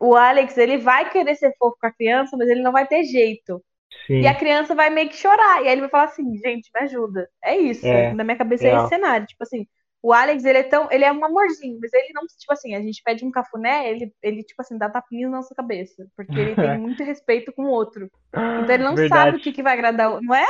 [0.00, 3.04] o Alex, ele vai querer ser fofo com a criança, mas ele não vai ter
[3.04, 3.62] jeito.
[4.06, 4.20] Sim.
[4.20, 5.62] E a criança vai meio que chorar.
[5.62, 7.28] E aí ele vai falar assim, gente, me ajuda.
[7.42, 7.86] É isso.
[7.86, 9.26] É, Na minha cabeça é esse cenário.
[9.26, 9.66] Tipo assim,
[10.02, 10.90] o Alex, ele é tão.
[10.90, 14.12] Ele é um amorzinho, mas ele não, tipo assim, a gente pede um cafuné, ele,
[14.22, 16.06] ele tipo assim, dá tapinhas na nossa cabeça.
[16.16, 18.10] Porque ele tem muito respeito com o outro.
[18.28, 19.22] Então ele não Verdade.
[19.22, 20.20] sabe o que, que vai agradar.
[20.20, 20.46] Não é?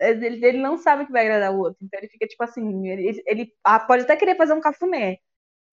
[0.00, 1.78] Ele, ele não sabe o que vai agradar o outro.
[1.82, 5.18] Então ele fica, tipo assim, ele, ele ah, pode até querer fazer um cafuné.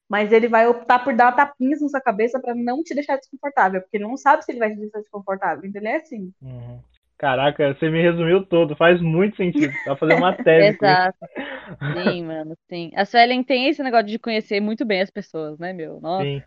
[0.10, 3.82] Mas ele vai optar por dar tapinhas na sua cabeça pra não te deixar desconfortável.
[3.82, 5.66] Porque ele não sabe se ele vai te deixar desconfortável.
[5.66, 6.32] Então ele é assim.
[6.42, 6.80] Uhum.
[7.18, 9.74] Caraca, você me resumiu todo, faz muito sentido.
[9.86, 10.76] Dá fazer uma tese.
[10.76, 11.18] Exato.
[11.94, 12.92] Sim, mano, sim.
[12.94, 16.00] A Suelen tem esse negócio de conhecer muito bem as pessoas, né, meu?
[16.02, 16.26] Nossa.
[16.26, 16.42] Sim.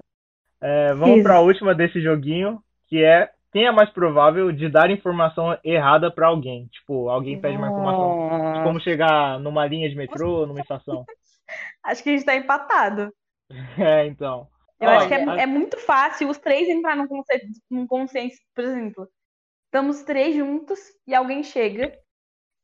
[0.61, 4.91] É, vamos para a última desse joguinho, que é quem é mais provável de dar
[4.91, 6.67] informação errada pra alguém?
[6.69, 11.05] Tipo, alguém pede uma informação de como chegar numa linha de metrô, numa estação.
[11.85, 13.13] Acho que a gente tá empatado.
[13.79, 14.47] É, então.
[14.81, 18.37] Eu acho que é, Olha, é muito fácil os três entrar num conceito, num consenso,
[18.55, 19.09] por exemplo.
[19.65, 21.93] Estamos três juntos e alguém chega,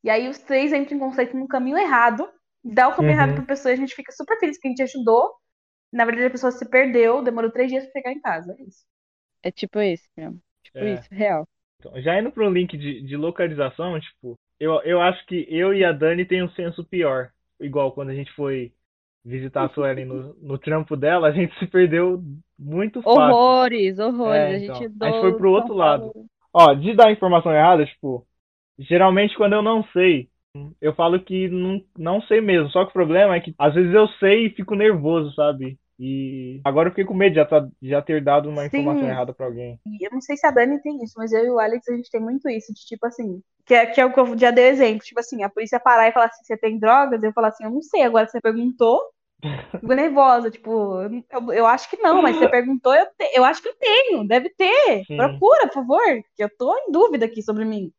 [0.05, 2.29] e aí os três entram em conceito no caminho errado,
[2.63, 3.19] dá o caminho Uhum.
[3.19, 5.33] errado pra pessoa, e a gente fica super feliz que a gente ajudou.
[5.93, 8.55] Na verdade, a pessoa se perdeu, demorou três dias pra chegar em casa.
[8.59, 8.85] É isso.
[9.43, 10.39] É tipo isso, meu.
[10.75, 10.95] Tipo É.
[10.95, 11.47] isso, real.
[11.79, 15.85] Então, já indo pro link de, de localização, tipo, eu, eu acho que eu e
[15.85, 17.31] a Dani tem um senso pior.
[17.61, 18.73] Igual quando a gente foi
[19.25, 22.23] visitar a Suelen no, no trampo dela, a gente se perdeu
[22.59, 23.21] muito fácil.
[23.21, 24.35] Horrores, horrores.
[24.35, 24.75] É, a então.
[24.77, 26.13] gente A gente foi pro outro lado.
[26.53, 28.27] Ó, de dar informação errada, tipo,
[28.79, 30.29] geralmente quando eu não sei,
[30.81, 32.71] eu falo que não, não sei mesmo.
[32.71, 35.79] Só que o problema é que às vezes eu sei e fico nervoso, sabe?
[35.99, 38.79] E agora eu fiquei com medo de já, tá- já ter dado uma Sim.
[38.79, 39.81] informação errada pra alguém.
[39.87, 41.95] E eu não sei se a Dani tem isso, mas eu e o Alex, a
[41.95, 44.51] gente tem muito isso, de tipo assim, que é, que é o que eu já
[44.51, 47.23] dei exemplo, tipo assim, a polícia parar e falar assim, você tem drogas?
[47.23, 48.99] Eu falar assim, eu não sei, agora você perguntou,
[49.81, 50.71] fico nervosa, tipo,
[51.31, 54.27] eu, eu acho que não, mas você perguntou, eu, te- eu acho que eu tenho,
[54.29, 55.17] deve ter, Sim.
[55.17, 56.01] procura, por favor,
[56.37, 57.93] que eu tô em dúvida aqui sobre mim.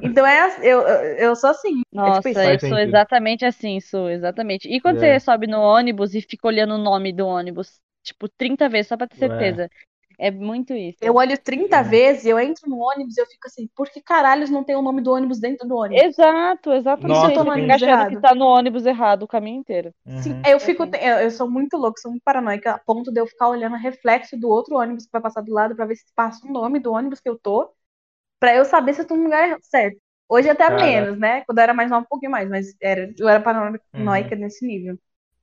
[0.00, 2.78] Então é, eu, eu, eu sou assim, Nossa, é tipo eu sou sentido.
[2.78, 4.68] exatamente assim, sou exatamente.
[4.68, 5.18] E quando É.
[5.18, 8.96] você sobe no ônibus e fica olhando o nome do ônibus, tipo, 30 vezes, só
[8.96, 9.18] pra ter É.
[9.18, 9.70] certeza.
[10.18, 10.98] É muito isso.
[11.00, 11.82] Eu olho 30 É.
[11.82, 14.82] vezes, eu entro no ônibus e eu fico assim, por que caralhos não tem o
[14.82, 16.02] nome do ônibus dentro do ônibus?
[16.02, 17.08] Exato, exatamente.
[17.08, 17.60] Nossa, Você sim.
[17.62, 19.92] fica achando que tá no ônibus errado o caminho inteiro.
[20.06, 20.42] Sim, Uhum.
[20.46, 20.90] eu fico, Assim.
[21.00, 23.78] eu, eu sou muito louca, sou muito paranoica, a ponto de eu ficar olhando o
[23.78, 26.80] reflexo do outro ônibus que vai passar do lado pra ver se passa o nome
[26.80, 27.70] do ônibus que eu tô,
[28.40, 29.98] pra eu saber se eu tô no lugar certo.
[30.28, 30.78] Hoje até Caraca.
[30.78, 31.44] menos, né?
[31.44, 34.36] Quando eu era mais nova, um pouquinho mais, mas era, eu era paranoica Uhum.
[34.36, 34.98] nesse nível.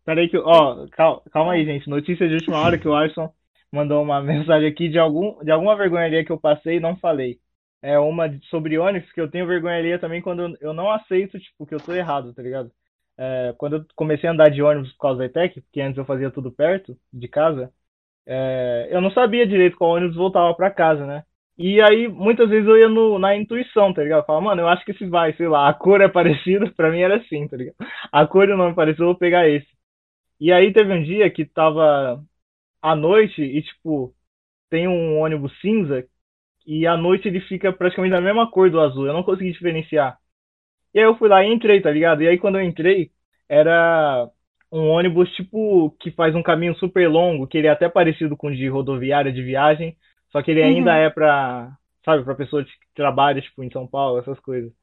[0.05, 1.89] Peraí que, ó, calma, calma aí, gente.
[1.89, 3.33] Notícia de última hora que o Alisson
[3.71, 6.97] mandou uma mensagem aqui de algum, de alguma vergonha alheia que eu passei e não
[6.97, 7.39] falei.
[7.81, 11.65] É uma sobre ônibus que eu tenho vergonha alheia também quando eu, não aceito, tipo,
[11.65, 12.71] que eu tô errado, tá ligado?
[13.17, 16.05] É, quando eu comecei a andar de ônibus por causa da ETEC, porque antes eu
[16.05, 17.71] fazia tudo perto de casa,
[18.27, 21.25] é, eu não sabia direito qual ônibus voltava pra casa, né?
[21.57, 24.25] E aí, muitas vezes eu ia no, na intuição, tá ligado?
[24.25, 27.01] Falava, mano, eu acho que esse vai, sei lá, a cor é parecida, pra mim
[27.01, 27.75] era assim, tá ligado?
[28.11, 29.67] A cor e o nome parecido, eu vou pegar esse.
[30.39, 32.23] E aí teve um dia que tava
[32.81, 34.13] à noite e, tipo,
[34.69, 36.05] tem um ônibus cinza
[36.67, 39.07] e à noite ele fica praticamente da mesma cor do azul.
[39.07, 40.17] Eu não consegui diferenciar.
[40.93, 42.21] E aí eu fui lá e entrei, tá ligado?
[42.23, 43.11] E aí quando eu entrei,
[43.49, 44.29] era
[44.71, 48.47] um ônibus, tipo, que faz um caminho super longo, que ele é até parecido com
[48.47, 49.95] o de rodoviária de viagem,
[50.33, 50.97] só que ele ainda Uhum.
[50.97, 51.71] é pra,
[52.03, 54.73] sabe, pra pessoa que trabalha, tipo, em São Paulo, essas coisas.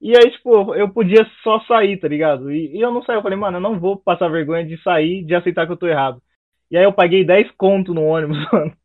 [0.00, 2.52] E aí, tipo, eu podia só sair, tá ligado?
[2.52, 5.24] E, e eu não saí, eu falei, mano, eu não vou passar vergonha de sair,
[5.24, 6.22] de aceitar que eu tô errado.
[6.70, 8.76] E aí eu paguei 10 conto no ônibus, mano.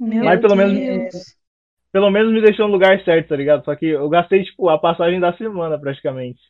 [0.00, 1.38] Meu Mas pelo menos- Deus.
[1.92, 3.64] Pelo menos me deixou no lugar certo, tá ligado?
[3.64, 6.40] Só que eu gastei, tipo, a passagem da semana, praticamente.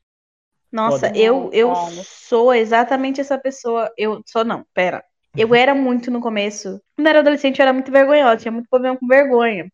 [0.71, 1.19] Nossa, Foda.
[1.19, 1.73] eu, eu
[2.05, 3.91] sou exatamente essa pessoa.
[3.97, 5.03] Eu sou, não, pera.
[5.37, 6.81] Eu era muito no começo.
[6.97, 9.71] Quando eu era adolescente, eu era muito vergonhosa, tinha muito problema com vergonha.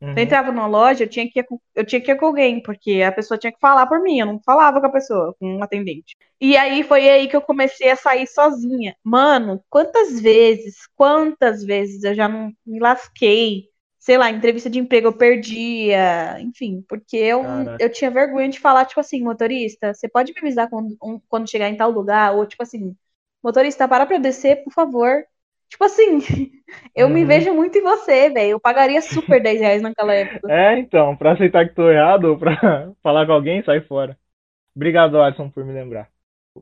[0.00, 0.12] Uhum.
[0.16, 3.02] Eu entrava numa loja, eu tinha, que ir, eu tinha que ir com alguém, porque
[3.02, 5.62] a pessoa tinha que falar por mim, eu não falava com a pessoa, com um
[5.62, 6.16] atendente.
[6.40, 8.96] E aí foi aí que eu comecei a sair sozinha.
[9.02, 13.68] Mano, quantas vezes, quantas vezes eu já não me lasquei
[14.04, 17.42] sei lá, entrevista de emprego eu perdia, enfim, porque eu,
[17.80, 21.48] eu tinha vergonha de falar, tipo assim, motorista, você pode me avisar quando, um, quando
[21.48, 22.34] chegar em tal lugar?
[22.34, 22.94] Ou, tipo assim,
[23.44, 25.22] motorista, para pra descer, por favor.
[25.68, 26.18] Tipo assim,
[26.96, 27.12] eu uhum.
[27.12, 28.52] me vejo muito em você, velho.
[28.52, 30.52] Eu pagaria super 10 reais naquela época.
[30.52, 34.18] É, então, pra aceitar que tô errado ou pra falar com alguém, sai fora.
[34.74, 36.08] Obrigado, Alisson, por me lembrar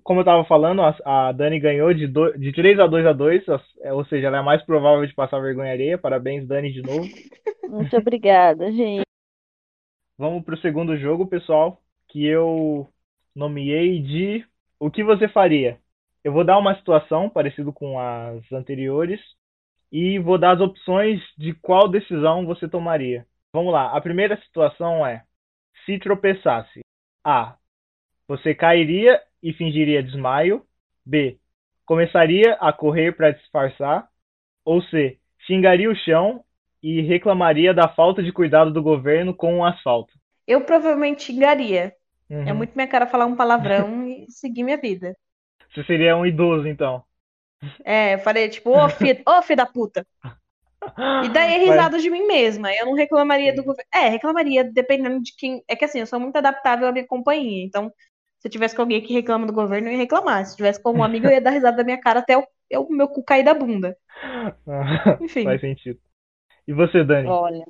[0.03, 3.12] como eu tava falando, a, a Dani ganhou de, do, de 3 a 2 a
[3.12, 3.45] 2
[3.80, 5.99] é, ou seja, ela é mais provável de passar vergonha alheia.
[5.99, 7.07] Parabéns, Dani, de novo.
[7.68, 9.03] Muito obrigada, gente.
[10.16, 12.89] Vamos pro segundo jogo, pessoal, que eu
[13.35, 14.47] nomeei de
[14.78, 15.78] O que você faria?
[16.25, 19.20] Eu vou dar uma situação parecida com as anteriores
[19.91, 23.27] e vou dar as opções de qual decisão você tomaria.
[23.53, 23.97] Vamos lá.
[23.97, 25.25] A primeira situação é:
[25.85, 26.81] se tropeçasse,
[27.25, 27.57] A.
[28.29, 30.64] Você cairia e fingiria desmaio.
[31.05, 31.39] B.
[31.85, 34.09] Começaria a correr para disfarçar.
[34.64, 35.18] Ou C.
[35.41, 36.45] Xingaria o chão
[36.83, 40.12] e reclamaria da falta de cuidado do governo com o asfalto.
[40.47, 41.93] Eu provavelmente xingaria.
[42.31, 42.49] Uhum.
[42.49, 45.16] É muito minha cara falar um palavrão e seguir minha vida.
[45.73, 47.03] Você seria um idoso, então.
[47.85, 50.07] É, eu falei, tipo, ô filho, ô filho da puta.
[51.25, 52.03] E daí risada Mas...
[52.03, 52.73] de mim mesma.
[52.75, 53.89] Eu não reclamaria do governo.
[53.95, 55.62] É, reclamaria dependendo de quem.
[55.68, 57.64] É que assim, eu sou muito adaptável à minha companhia.
[57.64, 57.91] Então,
[58.41, 60.45] se eu tivesse com alguém que reclama do governo, eu ia reclamar.
[60.45, 62.45] Se tivesse com um amigo, eu ia dar risada da minha cara até o,
[62.79, 63.97] o meu cu cair da bunda.
[65.20, 65.45] Enfim.
[65.45, 66.01] Faz sentido.
[66.66, 67.29] E você, Dani?
[67.29, 67.64] Olha,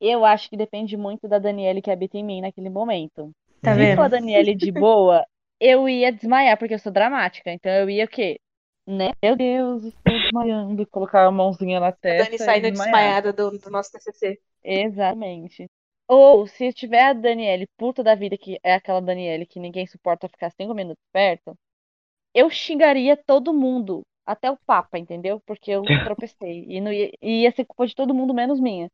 [0.00, 3.30] eu acho que depende muito da Daniele que habita em mim naquele momento.
[3.62, 3.96] Tá Se vendo?
[3.96, 5.24] for a Daniele de boa,
[5.60, 7.52] eu ia desmaiar, porque eu sou dramática.
[7.52, 8.40] Então eu ia o quê?
[8.86, 9.12] Né?
[9.22, 10.86] Meu Deus, estou desmaiando.
[10.86, 12.22] Colocar a mãozinha na testa.
[12.22, 14.40] A Dani saindo desmaiada do, do nosso TCC.
[14.64, 15.68] Exatamente.
[16.08, 20.28] Ou se tiver a Daniele puta da vida, que é aquela Daniele que ninguém suporta
[20.28, 21.56] ficar cinco minutos perto,
[22.34, 25.40] eu xingaria todo mundo, até o Papa, entendeu?
[25.46, 25.82] Porque eu
[26.16, 26.64] tropecei.
[26.68, 28.90] E não ia, ia ser culpa de todo mundo, menos minha.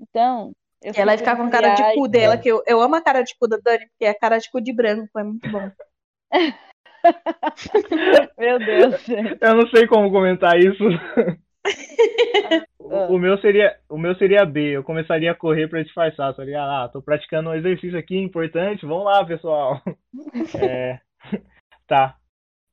[0.00, 0.52] Então.
[0.82, 3.22] ela vai ficar com a cara de cu dela, que eu, eu amo a cara
[3.22, 5.70] de cu da Dani, porque é a cara de cu de branco, é muito bom.
[8.38, 9.08] Meu Deus.
[9.40, 10.84] Eu não sei como comentar isso.
[12.78, 14.76] o, o, meu seria, o meu seria B.
[14.76, 16.70] Eu começaria a correr para disfarçar, tá ligado?
[16.70, 18.86] Ah, tô praticando um exercício aqui importante.
[18.86, 19.80] Vamos lá, pessoal.
[20.60, 21.00] é,
[21.86, 22.16] tá.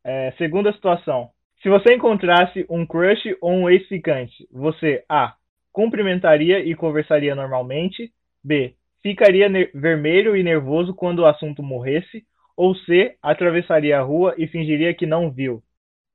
[0.04, 1.30] É, segunda situação.
[1.62, 5.36] Se você encontrasse um crush ou um ex-ficante, você A.
[5.72, 8.12] Cumprimentaria e conversaria normalmente.
[8.44, 8.76] B.
[9.02, 12.26] Ficaria vermelho e nervoso quando o assunto morresse.
[12.56, 13.18] Ou C.
[13.22, 15.64] Atravessaria a rua e fingiria que não viu.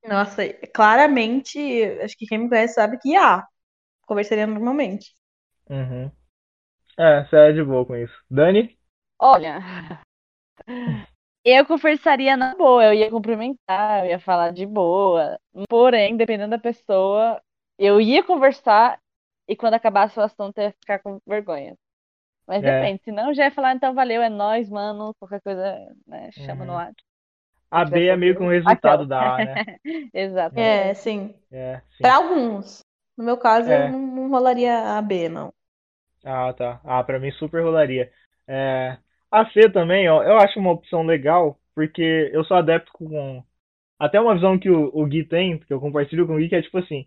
[0.07, 0.43] Nossa,
[0.75, 1.59] claramente,
[2.03, 3.47] acho que quem me conhece sabe que há.
[4.07, 5.13] Conversaria normalmente.
[5.69, 6.11] Uhum.
[6.99, 8.15] É, você é de boa com isso.
[8.31, 8.79] Dani?
[9.21, 9.61] Olha,
[11.45, 15.39] eu conversaria na boa, eu ia cumprimentar, eu ia falar de boa.
[15.69, 17.41] Porém, dependendo da pessoa,
[17.79, 18.99] eu ia conversar
[19.49, 21.77] e quando acabasse o assunto eu ia ficar com vergonha.
[22.49, 22.81] Mas é.
[22.81, 26.63] depende, senão eu já ia falar, então valeu, é nóis, mano, qualquer coisa, né, chama
[26.63, 26.67] uhum.
[26.67, 26.93] no ar.
[27.71, 29.55] A B é meio que um resultado da A, né?
[30.15, 30.59] Exato.
[30.59, 31.35] É, sim.
[31.53, 32.83] É, Para alguns.
[33.15, 33.87] No meu caso, é.
[33.87, 35.53] eu não, não, rolaria a B, não.
[36.25, 36.81] Ah, tá.
[36.83, 38.11] Ah, pra mim super rolaria.
[38.47, 38.97] É...
[39.31, 43.45] A C também, ó, eu acho uma opção legal, porque eu sou adepto com.
[43.99, 46.55] Até uma visão que o, o Gui tem, que eu compartilho com o Gui, que
[46.55, 47.07] é tipo assim: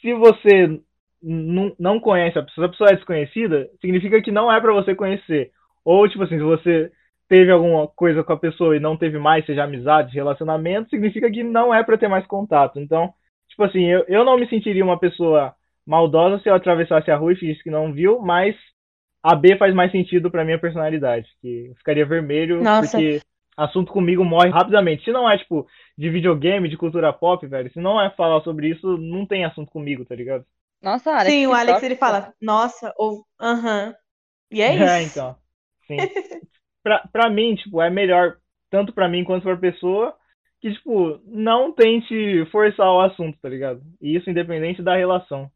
[0.00, 0.80] se você
[1.22, 4.94] não conhece a pessoa, se a pessoa é desconhecida, significa que não é para você
[4.94, 5.50] conhecer.
[5.84, 6.90] Ou, tipo assim, se você
[7.28, 11.42] teve alguma coisa com a pessoa e não teve mais, seja amizade, relacionamento, significa que
[11.42, 12.78] não é para ter mais contato.
[12.78, 13.12] Então,
[13.48, 15.54] tipo assim, eu, eu não me sentiria uma pessoa
[15.86, 18.54] maldosa se eu atravessasse a rua e fingisse que não viu, mas
[19.22, 22.98] a B faz mais sentido para minha personalidade, que eu ficaria vermelho Nossa.
[22.98, 23.20] porque
[23.56, 25.04] assunto comigo morre rapidamente.
[25.04, 25.66] Se não é tipo
[25.96, 29.70] de videogame, de cultura pop, velho, se não é falar sobre isso, não tem assunto
[29.70, 30.44] comigo, tá ligado?
[30.82, 31.30] Nossa, Alex.
[31.30, 33.88] Sim, o Alex ele fala, nossa, ou aham.
[33.88, 33.94] Uh -huh.
[34.50, 34.84] E é, é isso.
[34.84, 35.36] É, então.
[35.86, 35.96] Sim.
[36.82, 38.36] pra, pra mim, tipo, é melhor,
[38.70, 40.14] tanto pra mim quanto pra pessoa,
[40.60, 43.80] que, tipo, não tente forçar o assunto, tá ligado?
[44.00, 45.50] E isso independente da relação.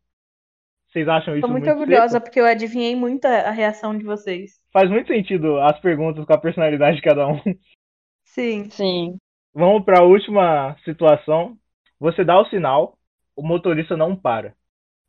[0.89, 2.25] Vocês acham isso Tô muito, muito orgulhosa seco?
[2.25, 4.61] porque eu adivinhei muito a reação de vocês.
[4.73, 7.39] Faz muito sentido as perguntas com a personalidade de cada um.
[8.25, 8.71] Sim.
[8.71, 9.17] Sim.
[9.55, 11.57] Vamos para a última situação.
[12.01, 12.97] Você dá o sinal,
[13.35, 14.55] o motorista não para.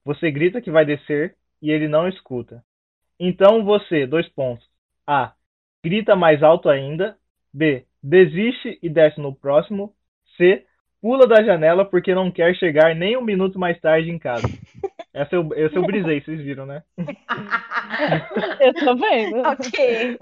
[0.07, 2.63] Você grita que vai descer e ele não escuta.
[3.19, 4.65] Então você, dois pontos.
[5.05, 5.33] A
[5.83, 7.17] grita mais alto ainda.
[7.53, 7.85] B.
[8.01, 9.93] Desiste e desce no próximo.
[10.37, 10.65] C.
[11.01, 14.47] Pula da janela porque não quer chegar nem um minuto mais tarde em casa.
[15.13, 16.83] Essa eu, essa eu brisei, vocês viram, né?
[18.61, 19.37] Eu tô vendo.
[19.39, 20.19] Ok.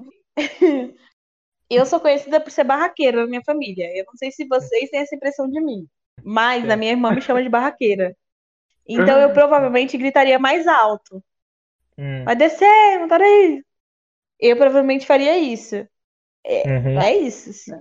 [1.69, 3.91] Eu sou conhecida por ser barraqueira na minha família.
[3.93, 5.85] Eu não sei se vocês têm essa impressão de mim,
[6.23, 8.15] mas a minha irmã me chama de barraqueira.
[8.87, 11.23] Então eu provavelmente gritaria mais alto.
[11.97, 13.63] Hum, Vai descer, não tá aí.
[14.39, 15.75] Eu provavelmente faria isso.
[16.45, 16.99] uhum.
[17.01, 17.71] É isso.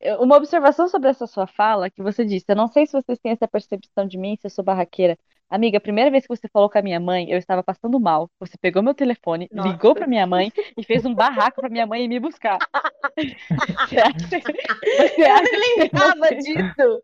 [0.00, 3.18] Eu- Uma observação sobre essa sua fala, que você disse, eu não sei se vocês
[3.18, 5.18] têm essa percepção de mim, se eu sou barraqueira.
[5.50, 8.30] Amiga, a primeira vez que você falou com a minha mãe, eu estava passando mal.
[8.40, 9.68] Você pegou meu telefone, Nossa.
[9.68, 12.58] ligou pra minha mãe e fez um barraco pra minha mãe ir me buscar.
[13.88, 17.02] Você acha, você Eu acha nem que lembrava você- disso.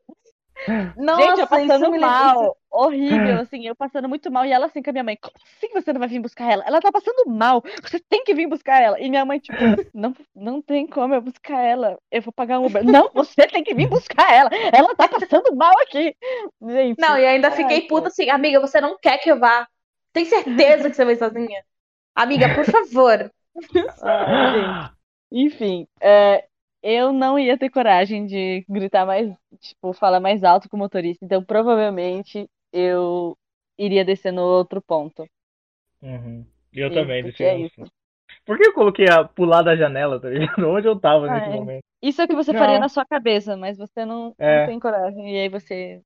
[0.97, 4.82] Nossa, Gente, eu passando lembra- mal, horrível, assim, eu passando muito mal, e ela assim
[4.82, 6.64] com a minha mãe, como assim você não vai vir buscar ela?
[6.66, 9.01] Ela tá passando mal, você tem que vir buscar ela.
[9.01, 9.59] E minha mãe, tipo,
[9.94, 12.85] não, não tem como eu buscar ela, eu vou pagar um Uber.
[12.85, 16.16] Não, você tem que vir buscar ela, ela tá passando mal aqui.
[16.62, 19.68] Gente, Não, e ainda Ai, fiquei puta assim, amiga, você não quer que eu vá?
[20.12, 21.64] Tem certeza que você vai sozinha?
[22.14, 23.30] Amiga, por favor.
[24.52, 24.98] gente.
[25.30, 26.47] Enfim, é,
[26.82, 31.24] eu não ia ter coragem de gritar mais, tipo, falar mais alto com o motorista,
[31.24, 33.36] então provavelmente eu
[33.78, 35.26] iria descer no outro ponto.
[36.02, 36.46] Uhum.
[36.72, 37.76] Eu Sim, também, porque deixei é isso.
[37.76, 37.90] fundo.
[38.46, 40.66] Por que eu coloquei a pular da janela, tá ligado?
[40.68, 41.50] Onde eu tava Ah, nesse é.
[41.50, 41.84] momento?
[42.02, 42.55] Isso é o que você Não.
[42.55, 44.62] faria na sua cabeça, mas você não, não É.
[44.62, 45.34] tem coragem.
[45.36, 46.02] E aí você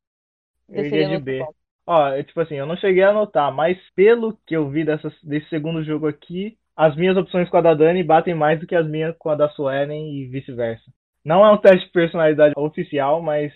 [0.70, 1.51] Eu desceria no de outro B.
[1.51, 1.57] ponto.
[1.86, 5.12] Ó, é tipo assim, eu não cheguei a anotar, mas pelo que eu vi dessas,
[5.23, 8.74] desse segundo jogo aqui, as minhas opções com a da Dani batem mais do que
[8.74, 10.85] as minhas com a da Suelen e vice-versa.
[11.24, 13.53] Não é um teste de personalidade oficial, mas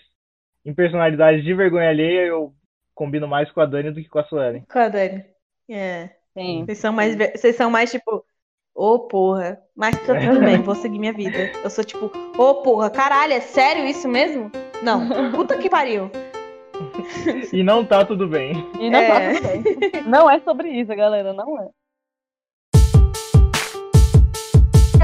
[0.65, 2.53] em personalidade de vergonha alheia eu
[2.95, 4.63] combino mais com a Dani do que com a Suelen.
[4.71, 5.23] Com a Dani.
[5.69, 6.09] É.
[6.37, 6.63] Sim.
[6.65, 8.23] Vocês são mais, vocês são mais tipo,
[8.75, 11.51] ô porra, mas tá tudo bem, vou seguir minha vida.
[11.63, 14.51] Eu sou tipo, ô porra, caralho, é sério isso mesmo?
[14.83, 16.09] Não, puta que pariu.
[17.51, 18.53] E não tá tudo bem.
[18.79, 19.07] E não É.
[19.33, 20.03] tá tudo bem.
[20.03, 21.33] Não é sobre isso, galera.
[21.33, 21.67] Não é.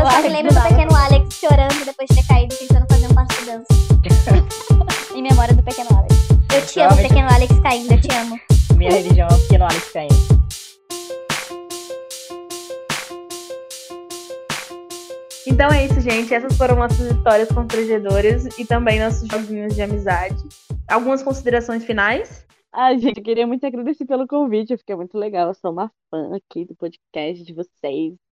[0.04, 3.16] Eu só me lembro do pequeno Alex chorando depois de ter caído tentando fazer um
[3.16, 3.68] passo de dança.
[5.16, 6.14] em memória do pequeno Alex.
[6.54, 8.38] Eu te amo, pequeno Alex caindo, eu te amo.
[8.76, 10.16] Minha religião é o pequeno Alex caindo.
[15.48, 16.34] Então é isso, gente.
[16.34, 20.44] Essas foram nossas histórias constrangedoras e também nossos joguinhos de amizade.
[20.86, 22.46] Algumas considerações finais?
[22.74, 24.74] Ai, gente, eu queria muito agradecer pelo convite.
[24.74, 25.48] Eu fiquei muito legal.
[25.48, 28.23] Eu sou uma fã aqui do podcast de vocês.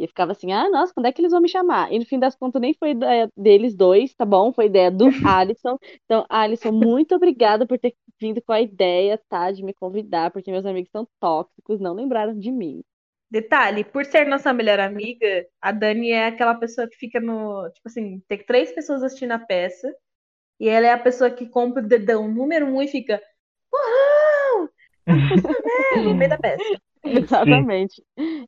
[0.00, 1.92] E eu ficava assim, ah, nossa, quando é que eles vão me chamar?
[1.92, 4.50] E no fim das contas, nem foi ideia deles dois, tá bom?
[4.50, 5.76] Foi ideia do Alisson.
[6.06, 9.52] Então, Alisson, muito obrigada por ter vindo com a ideia, tá?
[9.52, 12.80] De me convidar, porque meus amigos são tóxicos, não lembraram de mim.
[13.30, 17.70] Detalhe, por ser nossa melhor amiga, a Dani é aquela pessoa que fica no.
[17.70, 19.94] Tipo assim, tem três pessoas assistindo a peça.
[20.58, 23.22] E ela é a pessoa que compra o dedão número um e fica.
[23.70, 24.70] Porrão!
[26.04, 26.80] no meio da peça.
[27.04, 28.02] Exatamente.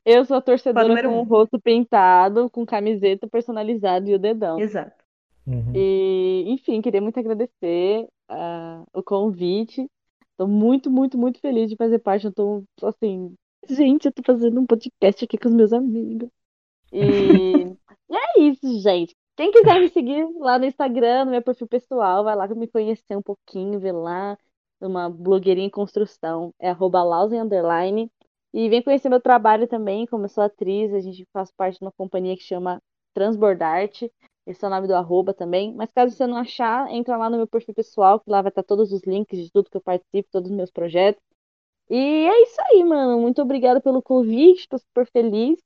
[0.05, 1.19] Eu sou a torcedora número com um.
[1.19, 4.59] o rosto pintado, com camiseta personalizada e o dedão.
[4.59, 5.03] Exato.
[5.45, 5.73] Uhum.
[5.75, 9.89] E, enfim, queria muito agradecer ah, o convite.
[10.37, 12.25] Tô muito, muito, muito feliz de fazer parte.
[12.25, 13.33] Eu tô assim,
[13.69, 16.29] gente, eu tô fazendo um podcast aqui com os meus amigos.
[16.91, 16.99] E,
[18.09, 19.15] e é isso, gente.
[19.35, 23.17] Quem quiser me seguir lá no Instagram, no meu perfil pessoal, vai lá me conhecer
[23.17, 24.37] um pouquinho, ver lá.
[24.79, 26.53] Uma blogueirinha em construção.
[26.59, 27.03] É arroba.
[28.53, 31.85] E vem conhecer meu trabalho também, como eu sou atriz, a gente faz parte de
[31.85, 32.79] uma companhia que chama
[33.13, 34.11] Transbordarte.
[34.45, 35.73] Esse é o nome do arroba também.
[35.73, 38.63] Mas caso você não achar, entra lá no meu perfil pessoal, que lá vai estar
[38.63, 41.23] todos os links de tudo que eu participo, todos os meus projetos.
[41.89, 43.19] E é isso aí, mano.
[43.19, 45.63] Muito obrigada pelo convite, tô super feliz de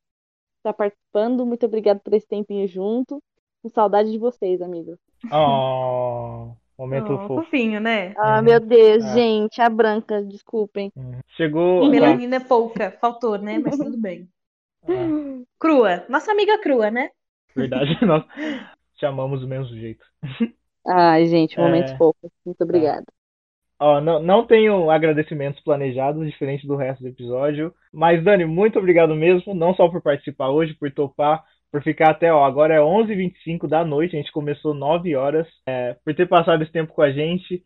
[0.60, 1.46] estar participando.
[1.46, 3.22] Muito obrigada por esse tempinho junto.
[3.62, 4.98] Com saudade de vocês, amigos.
[5.34, 7.44] Oh, momento Oh, fofo.
[7.44, 8.14] fofinho, né?
[8.18, 8.44] Ah, Uhum.
[8.46, 9.14] meu Deus, É.
[9.14, 10.92] gente, a branca, desculpem.
[10.96, 11.20] Uhum.
[11.36, 11.90] Chegou.
[11.90, 12.92] Melanina é pouca.
[13.02, 13.60] Faltou, né?
[13.60, 14.28] Mas tudo bem.
[14.84, 16.06] Ah, Crua.
[16.10, 17.10] Nossa amiga crua, né?
[17.56, 18.24] verdade, nós
[19.00, 20.06] chamamos do mesmo jeito.
[20.86, 21.98] Ai, gente, momentos É.
[21.98, 22.32] fofos.
[22.46, 23.06] Muito obrigada.
[23.80, 27.74] Ó, não, não tenho agradecimentos planejados, diferente do resto do episódio.
[27.94, 32.32] Mas, Dani, muito obrigado mesmo, não só por participar hoje, por topar, por ficar até,
[32.32, 36.64] ó, agora é 11h25 da noite, a gente começou 9 horas, é, por ter passado
[36.64, 37.64] esse tempo com a gente,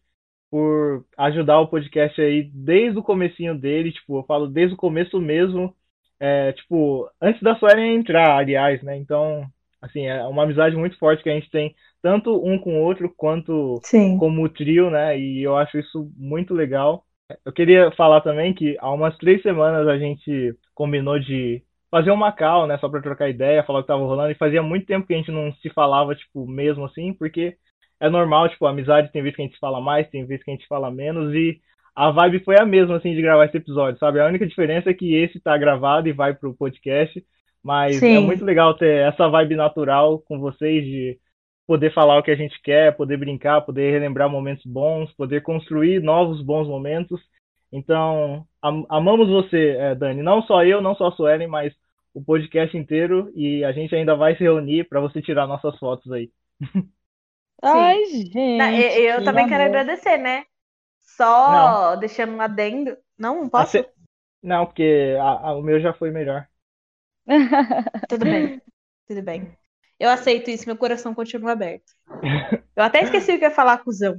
[0.49, 5.19] por ajudar o podcast aí desde o comecinho dele, tipo, eu falo desde o começo
[5.21, 5.75] mesmo,
[6.19, 8.97] é, tipo, antes da Suelen entrar, aliás, né?
[8.97, 9.45] Então,
[9.81, 13.11] assim, é uma amizade muito forte que a gente tem, tanto um com o outro,
[13.15, 14.17] quanto Sim.
[14.17, 15.17] como trio, né?
[15.17, 17.05] E eu acho isso muito legal.
[17.45, 22.31] Eu queria falar também que há umas três semanas a gente combinou de fazer uma
[22.31, 22.77] call, né?
[22.79, 24.31] Só pra trocar ideia, falar o que tava rolando.
[24.31, 27.57] E fazia muito tempo que a gente não se falava, tipo, mesmo assim, porque
[27.99, 30.51] é normal, tipo, a amizade tem vezes que a gente fala mais, tem vezes que
[30.51, 31.33] a gente fala menos.
[31.35, 31.59] E
[31.95, 34.19] a vibe foi a mesma, assim, de gravar esse episódio, sabe?
[34.19, 37.23] A única diferença é que esse tá gravado e vai pro podcast,
[37.61, 38.15] mas Sim.
[38.15, 41.19] é muito legal ter essa vibe natural com vocês, de
[41.67, 46.01] poder falar o que a gente quer, poder brincar, poder relembrar momentos bons, poder construir
[46.01, 47.21] novos bons momentos.
[47.71, 50.21] Então, am- amamos você, eh, Dani.
[50.21, 51.73] Não só eu, não só a Suelen, mas
[52.13, 53.31] o podcast inteiro.
[53.35, 56.31] E a gente ainda vai se reunir para você tirar nossas fotos aí.
[57.63, 58.35] Ai, gente.
[58.57, 59.75] Não, eu eu que também quero amor.
[59.77, 60.45] agradecer, né?
[61.01, 62.97] Só deixando um adendo.
[63.17, 63.77] Não, posso?
[63.77, 63.89] Ace-
[64.41, 66.47] Não, porque a- a- o meu já foi melhor.
[68.09, 68.61] Tudo bem.
[69.07, 69.55] Tudo bem.
[69.99, 71.93] Eu aceito isso, meu coração continua aberto.
[72.75, 74.17] Eu até esqueci o que ia falar, cuzão.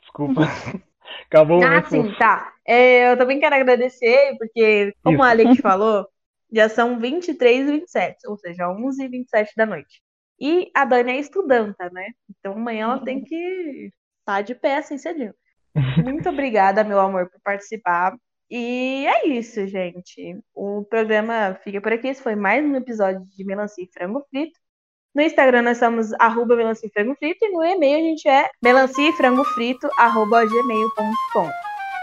[0.00, 0.42] Desculpa.
[1.26, 2.52] Acabou o Ah, sim, tá.
[2.66, 5.24] É, eu também quero agradecer, porque, como Isso.
[5.24, 6.06] a Alex falou,
[6.52, 10.02] já são 23 e 27, ou seja, 11 e 27 da noite.
[10.40, 12.08] E a Dani é estudanta, né?
[12.30, 15.34] Então amanhã ela tem que estar de pé assim cedinho.
[16.04, 18.14] Muito obrigada, meu amor, por participar.
[18.50, 20.38] E é isso, gente.
[20.54, 22.08] O programa fica por aqui.
[22.08, 24.58] Esse foi mais um episódio de Melancia e Frango Frito.
[25.14, 28.48] No Instagram nós somos arroba melancia e frango frito e no e-mail a gente é
[28.62, 31.50] melancia e frango frito arroba gmail.com.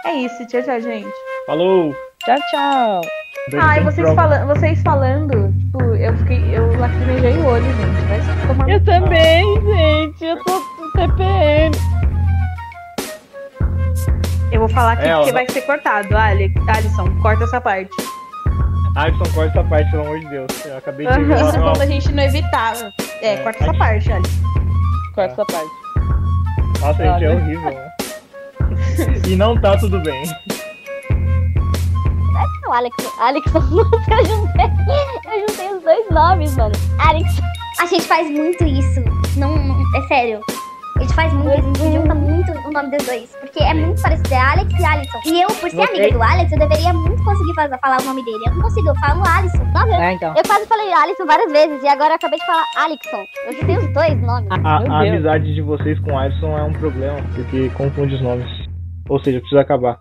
[0.06, 1.12] É isso, tchau, tchau, gente.
[1.48, 1.94] Falou!
[2.24, 3.02] Tchau, tchau.
[3.52, 8.08] Dani Ai, tem vocês, fala vocês falando, tipo, eu fiquei, eu lacrimejei o olho, gente.
[8.08, 10.26] Vai se tomar Eu também, gente.
[10.26, 11.76] Eu tô com TPM.
[14.52, 16.16] Eu vou falar aqui É, porque vai ser cortado.
[16.18, 17.90] Ali, Alisson, corta essa parte.
[18.96, 20.66] Alisson, corta essa parte, pelo amor de Deus.
[20.66, 22.92] Eu acabei de Isso ver uma- quando a gente não evitava.
[23.22, 23.80] É, É, corta essa aqui.
[23.80, 24.44] parte, Alisson.
[25.16, 26.80] Corta essa parte.
[26.82, 27.72] Nossa, gente, é horrível.
[27.72, 27.90] né?
[29.28, 30.24] E não tá tudo bem.
[32.70, 33.62] Não, Alex, Alex, eu
[34.26, 34.66] juntei,
[35.26, 36.76] eu juntei os dois nomes, mano.
[37.00, 37.28] Alex.
[37.82, 39.00] A gente faz muito isso.
[39.40, 40.40] Não, não- é sério.
[40.98, 43.36] A gente faz muito, isso, a gente junta muito o nome dos dois.
[43.40, 45.18] Porque é muito parecido, é Alex e Alisson.
[45.26, 48.06] E eu, por ser Você- amiga do Alex, eu deveria muito conseguir fazer, falar o
[48.06, 48.44] nome dele.
[48.46, 49.64] Eu não consigo, eu falo Alisson.
[49.74, 50.34] Nossa, É, então.
[50.38, 53.24] eu quase falei Alisson várias vezes e agora eu acabei de falar Alexson.
[53.48, 54.50] Eu juntei os dois nomes.
[54.52, 58.48] A, a amizade de vocês com o Alisson é um problema, porque confunde os nomes.
[59.08, 59.98] Ou seja, precisa acabar.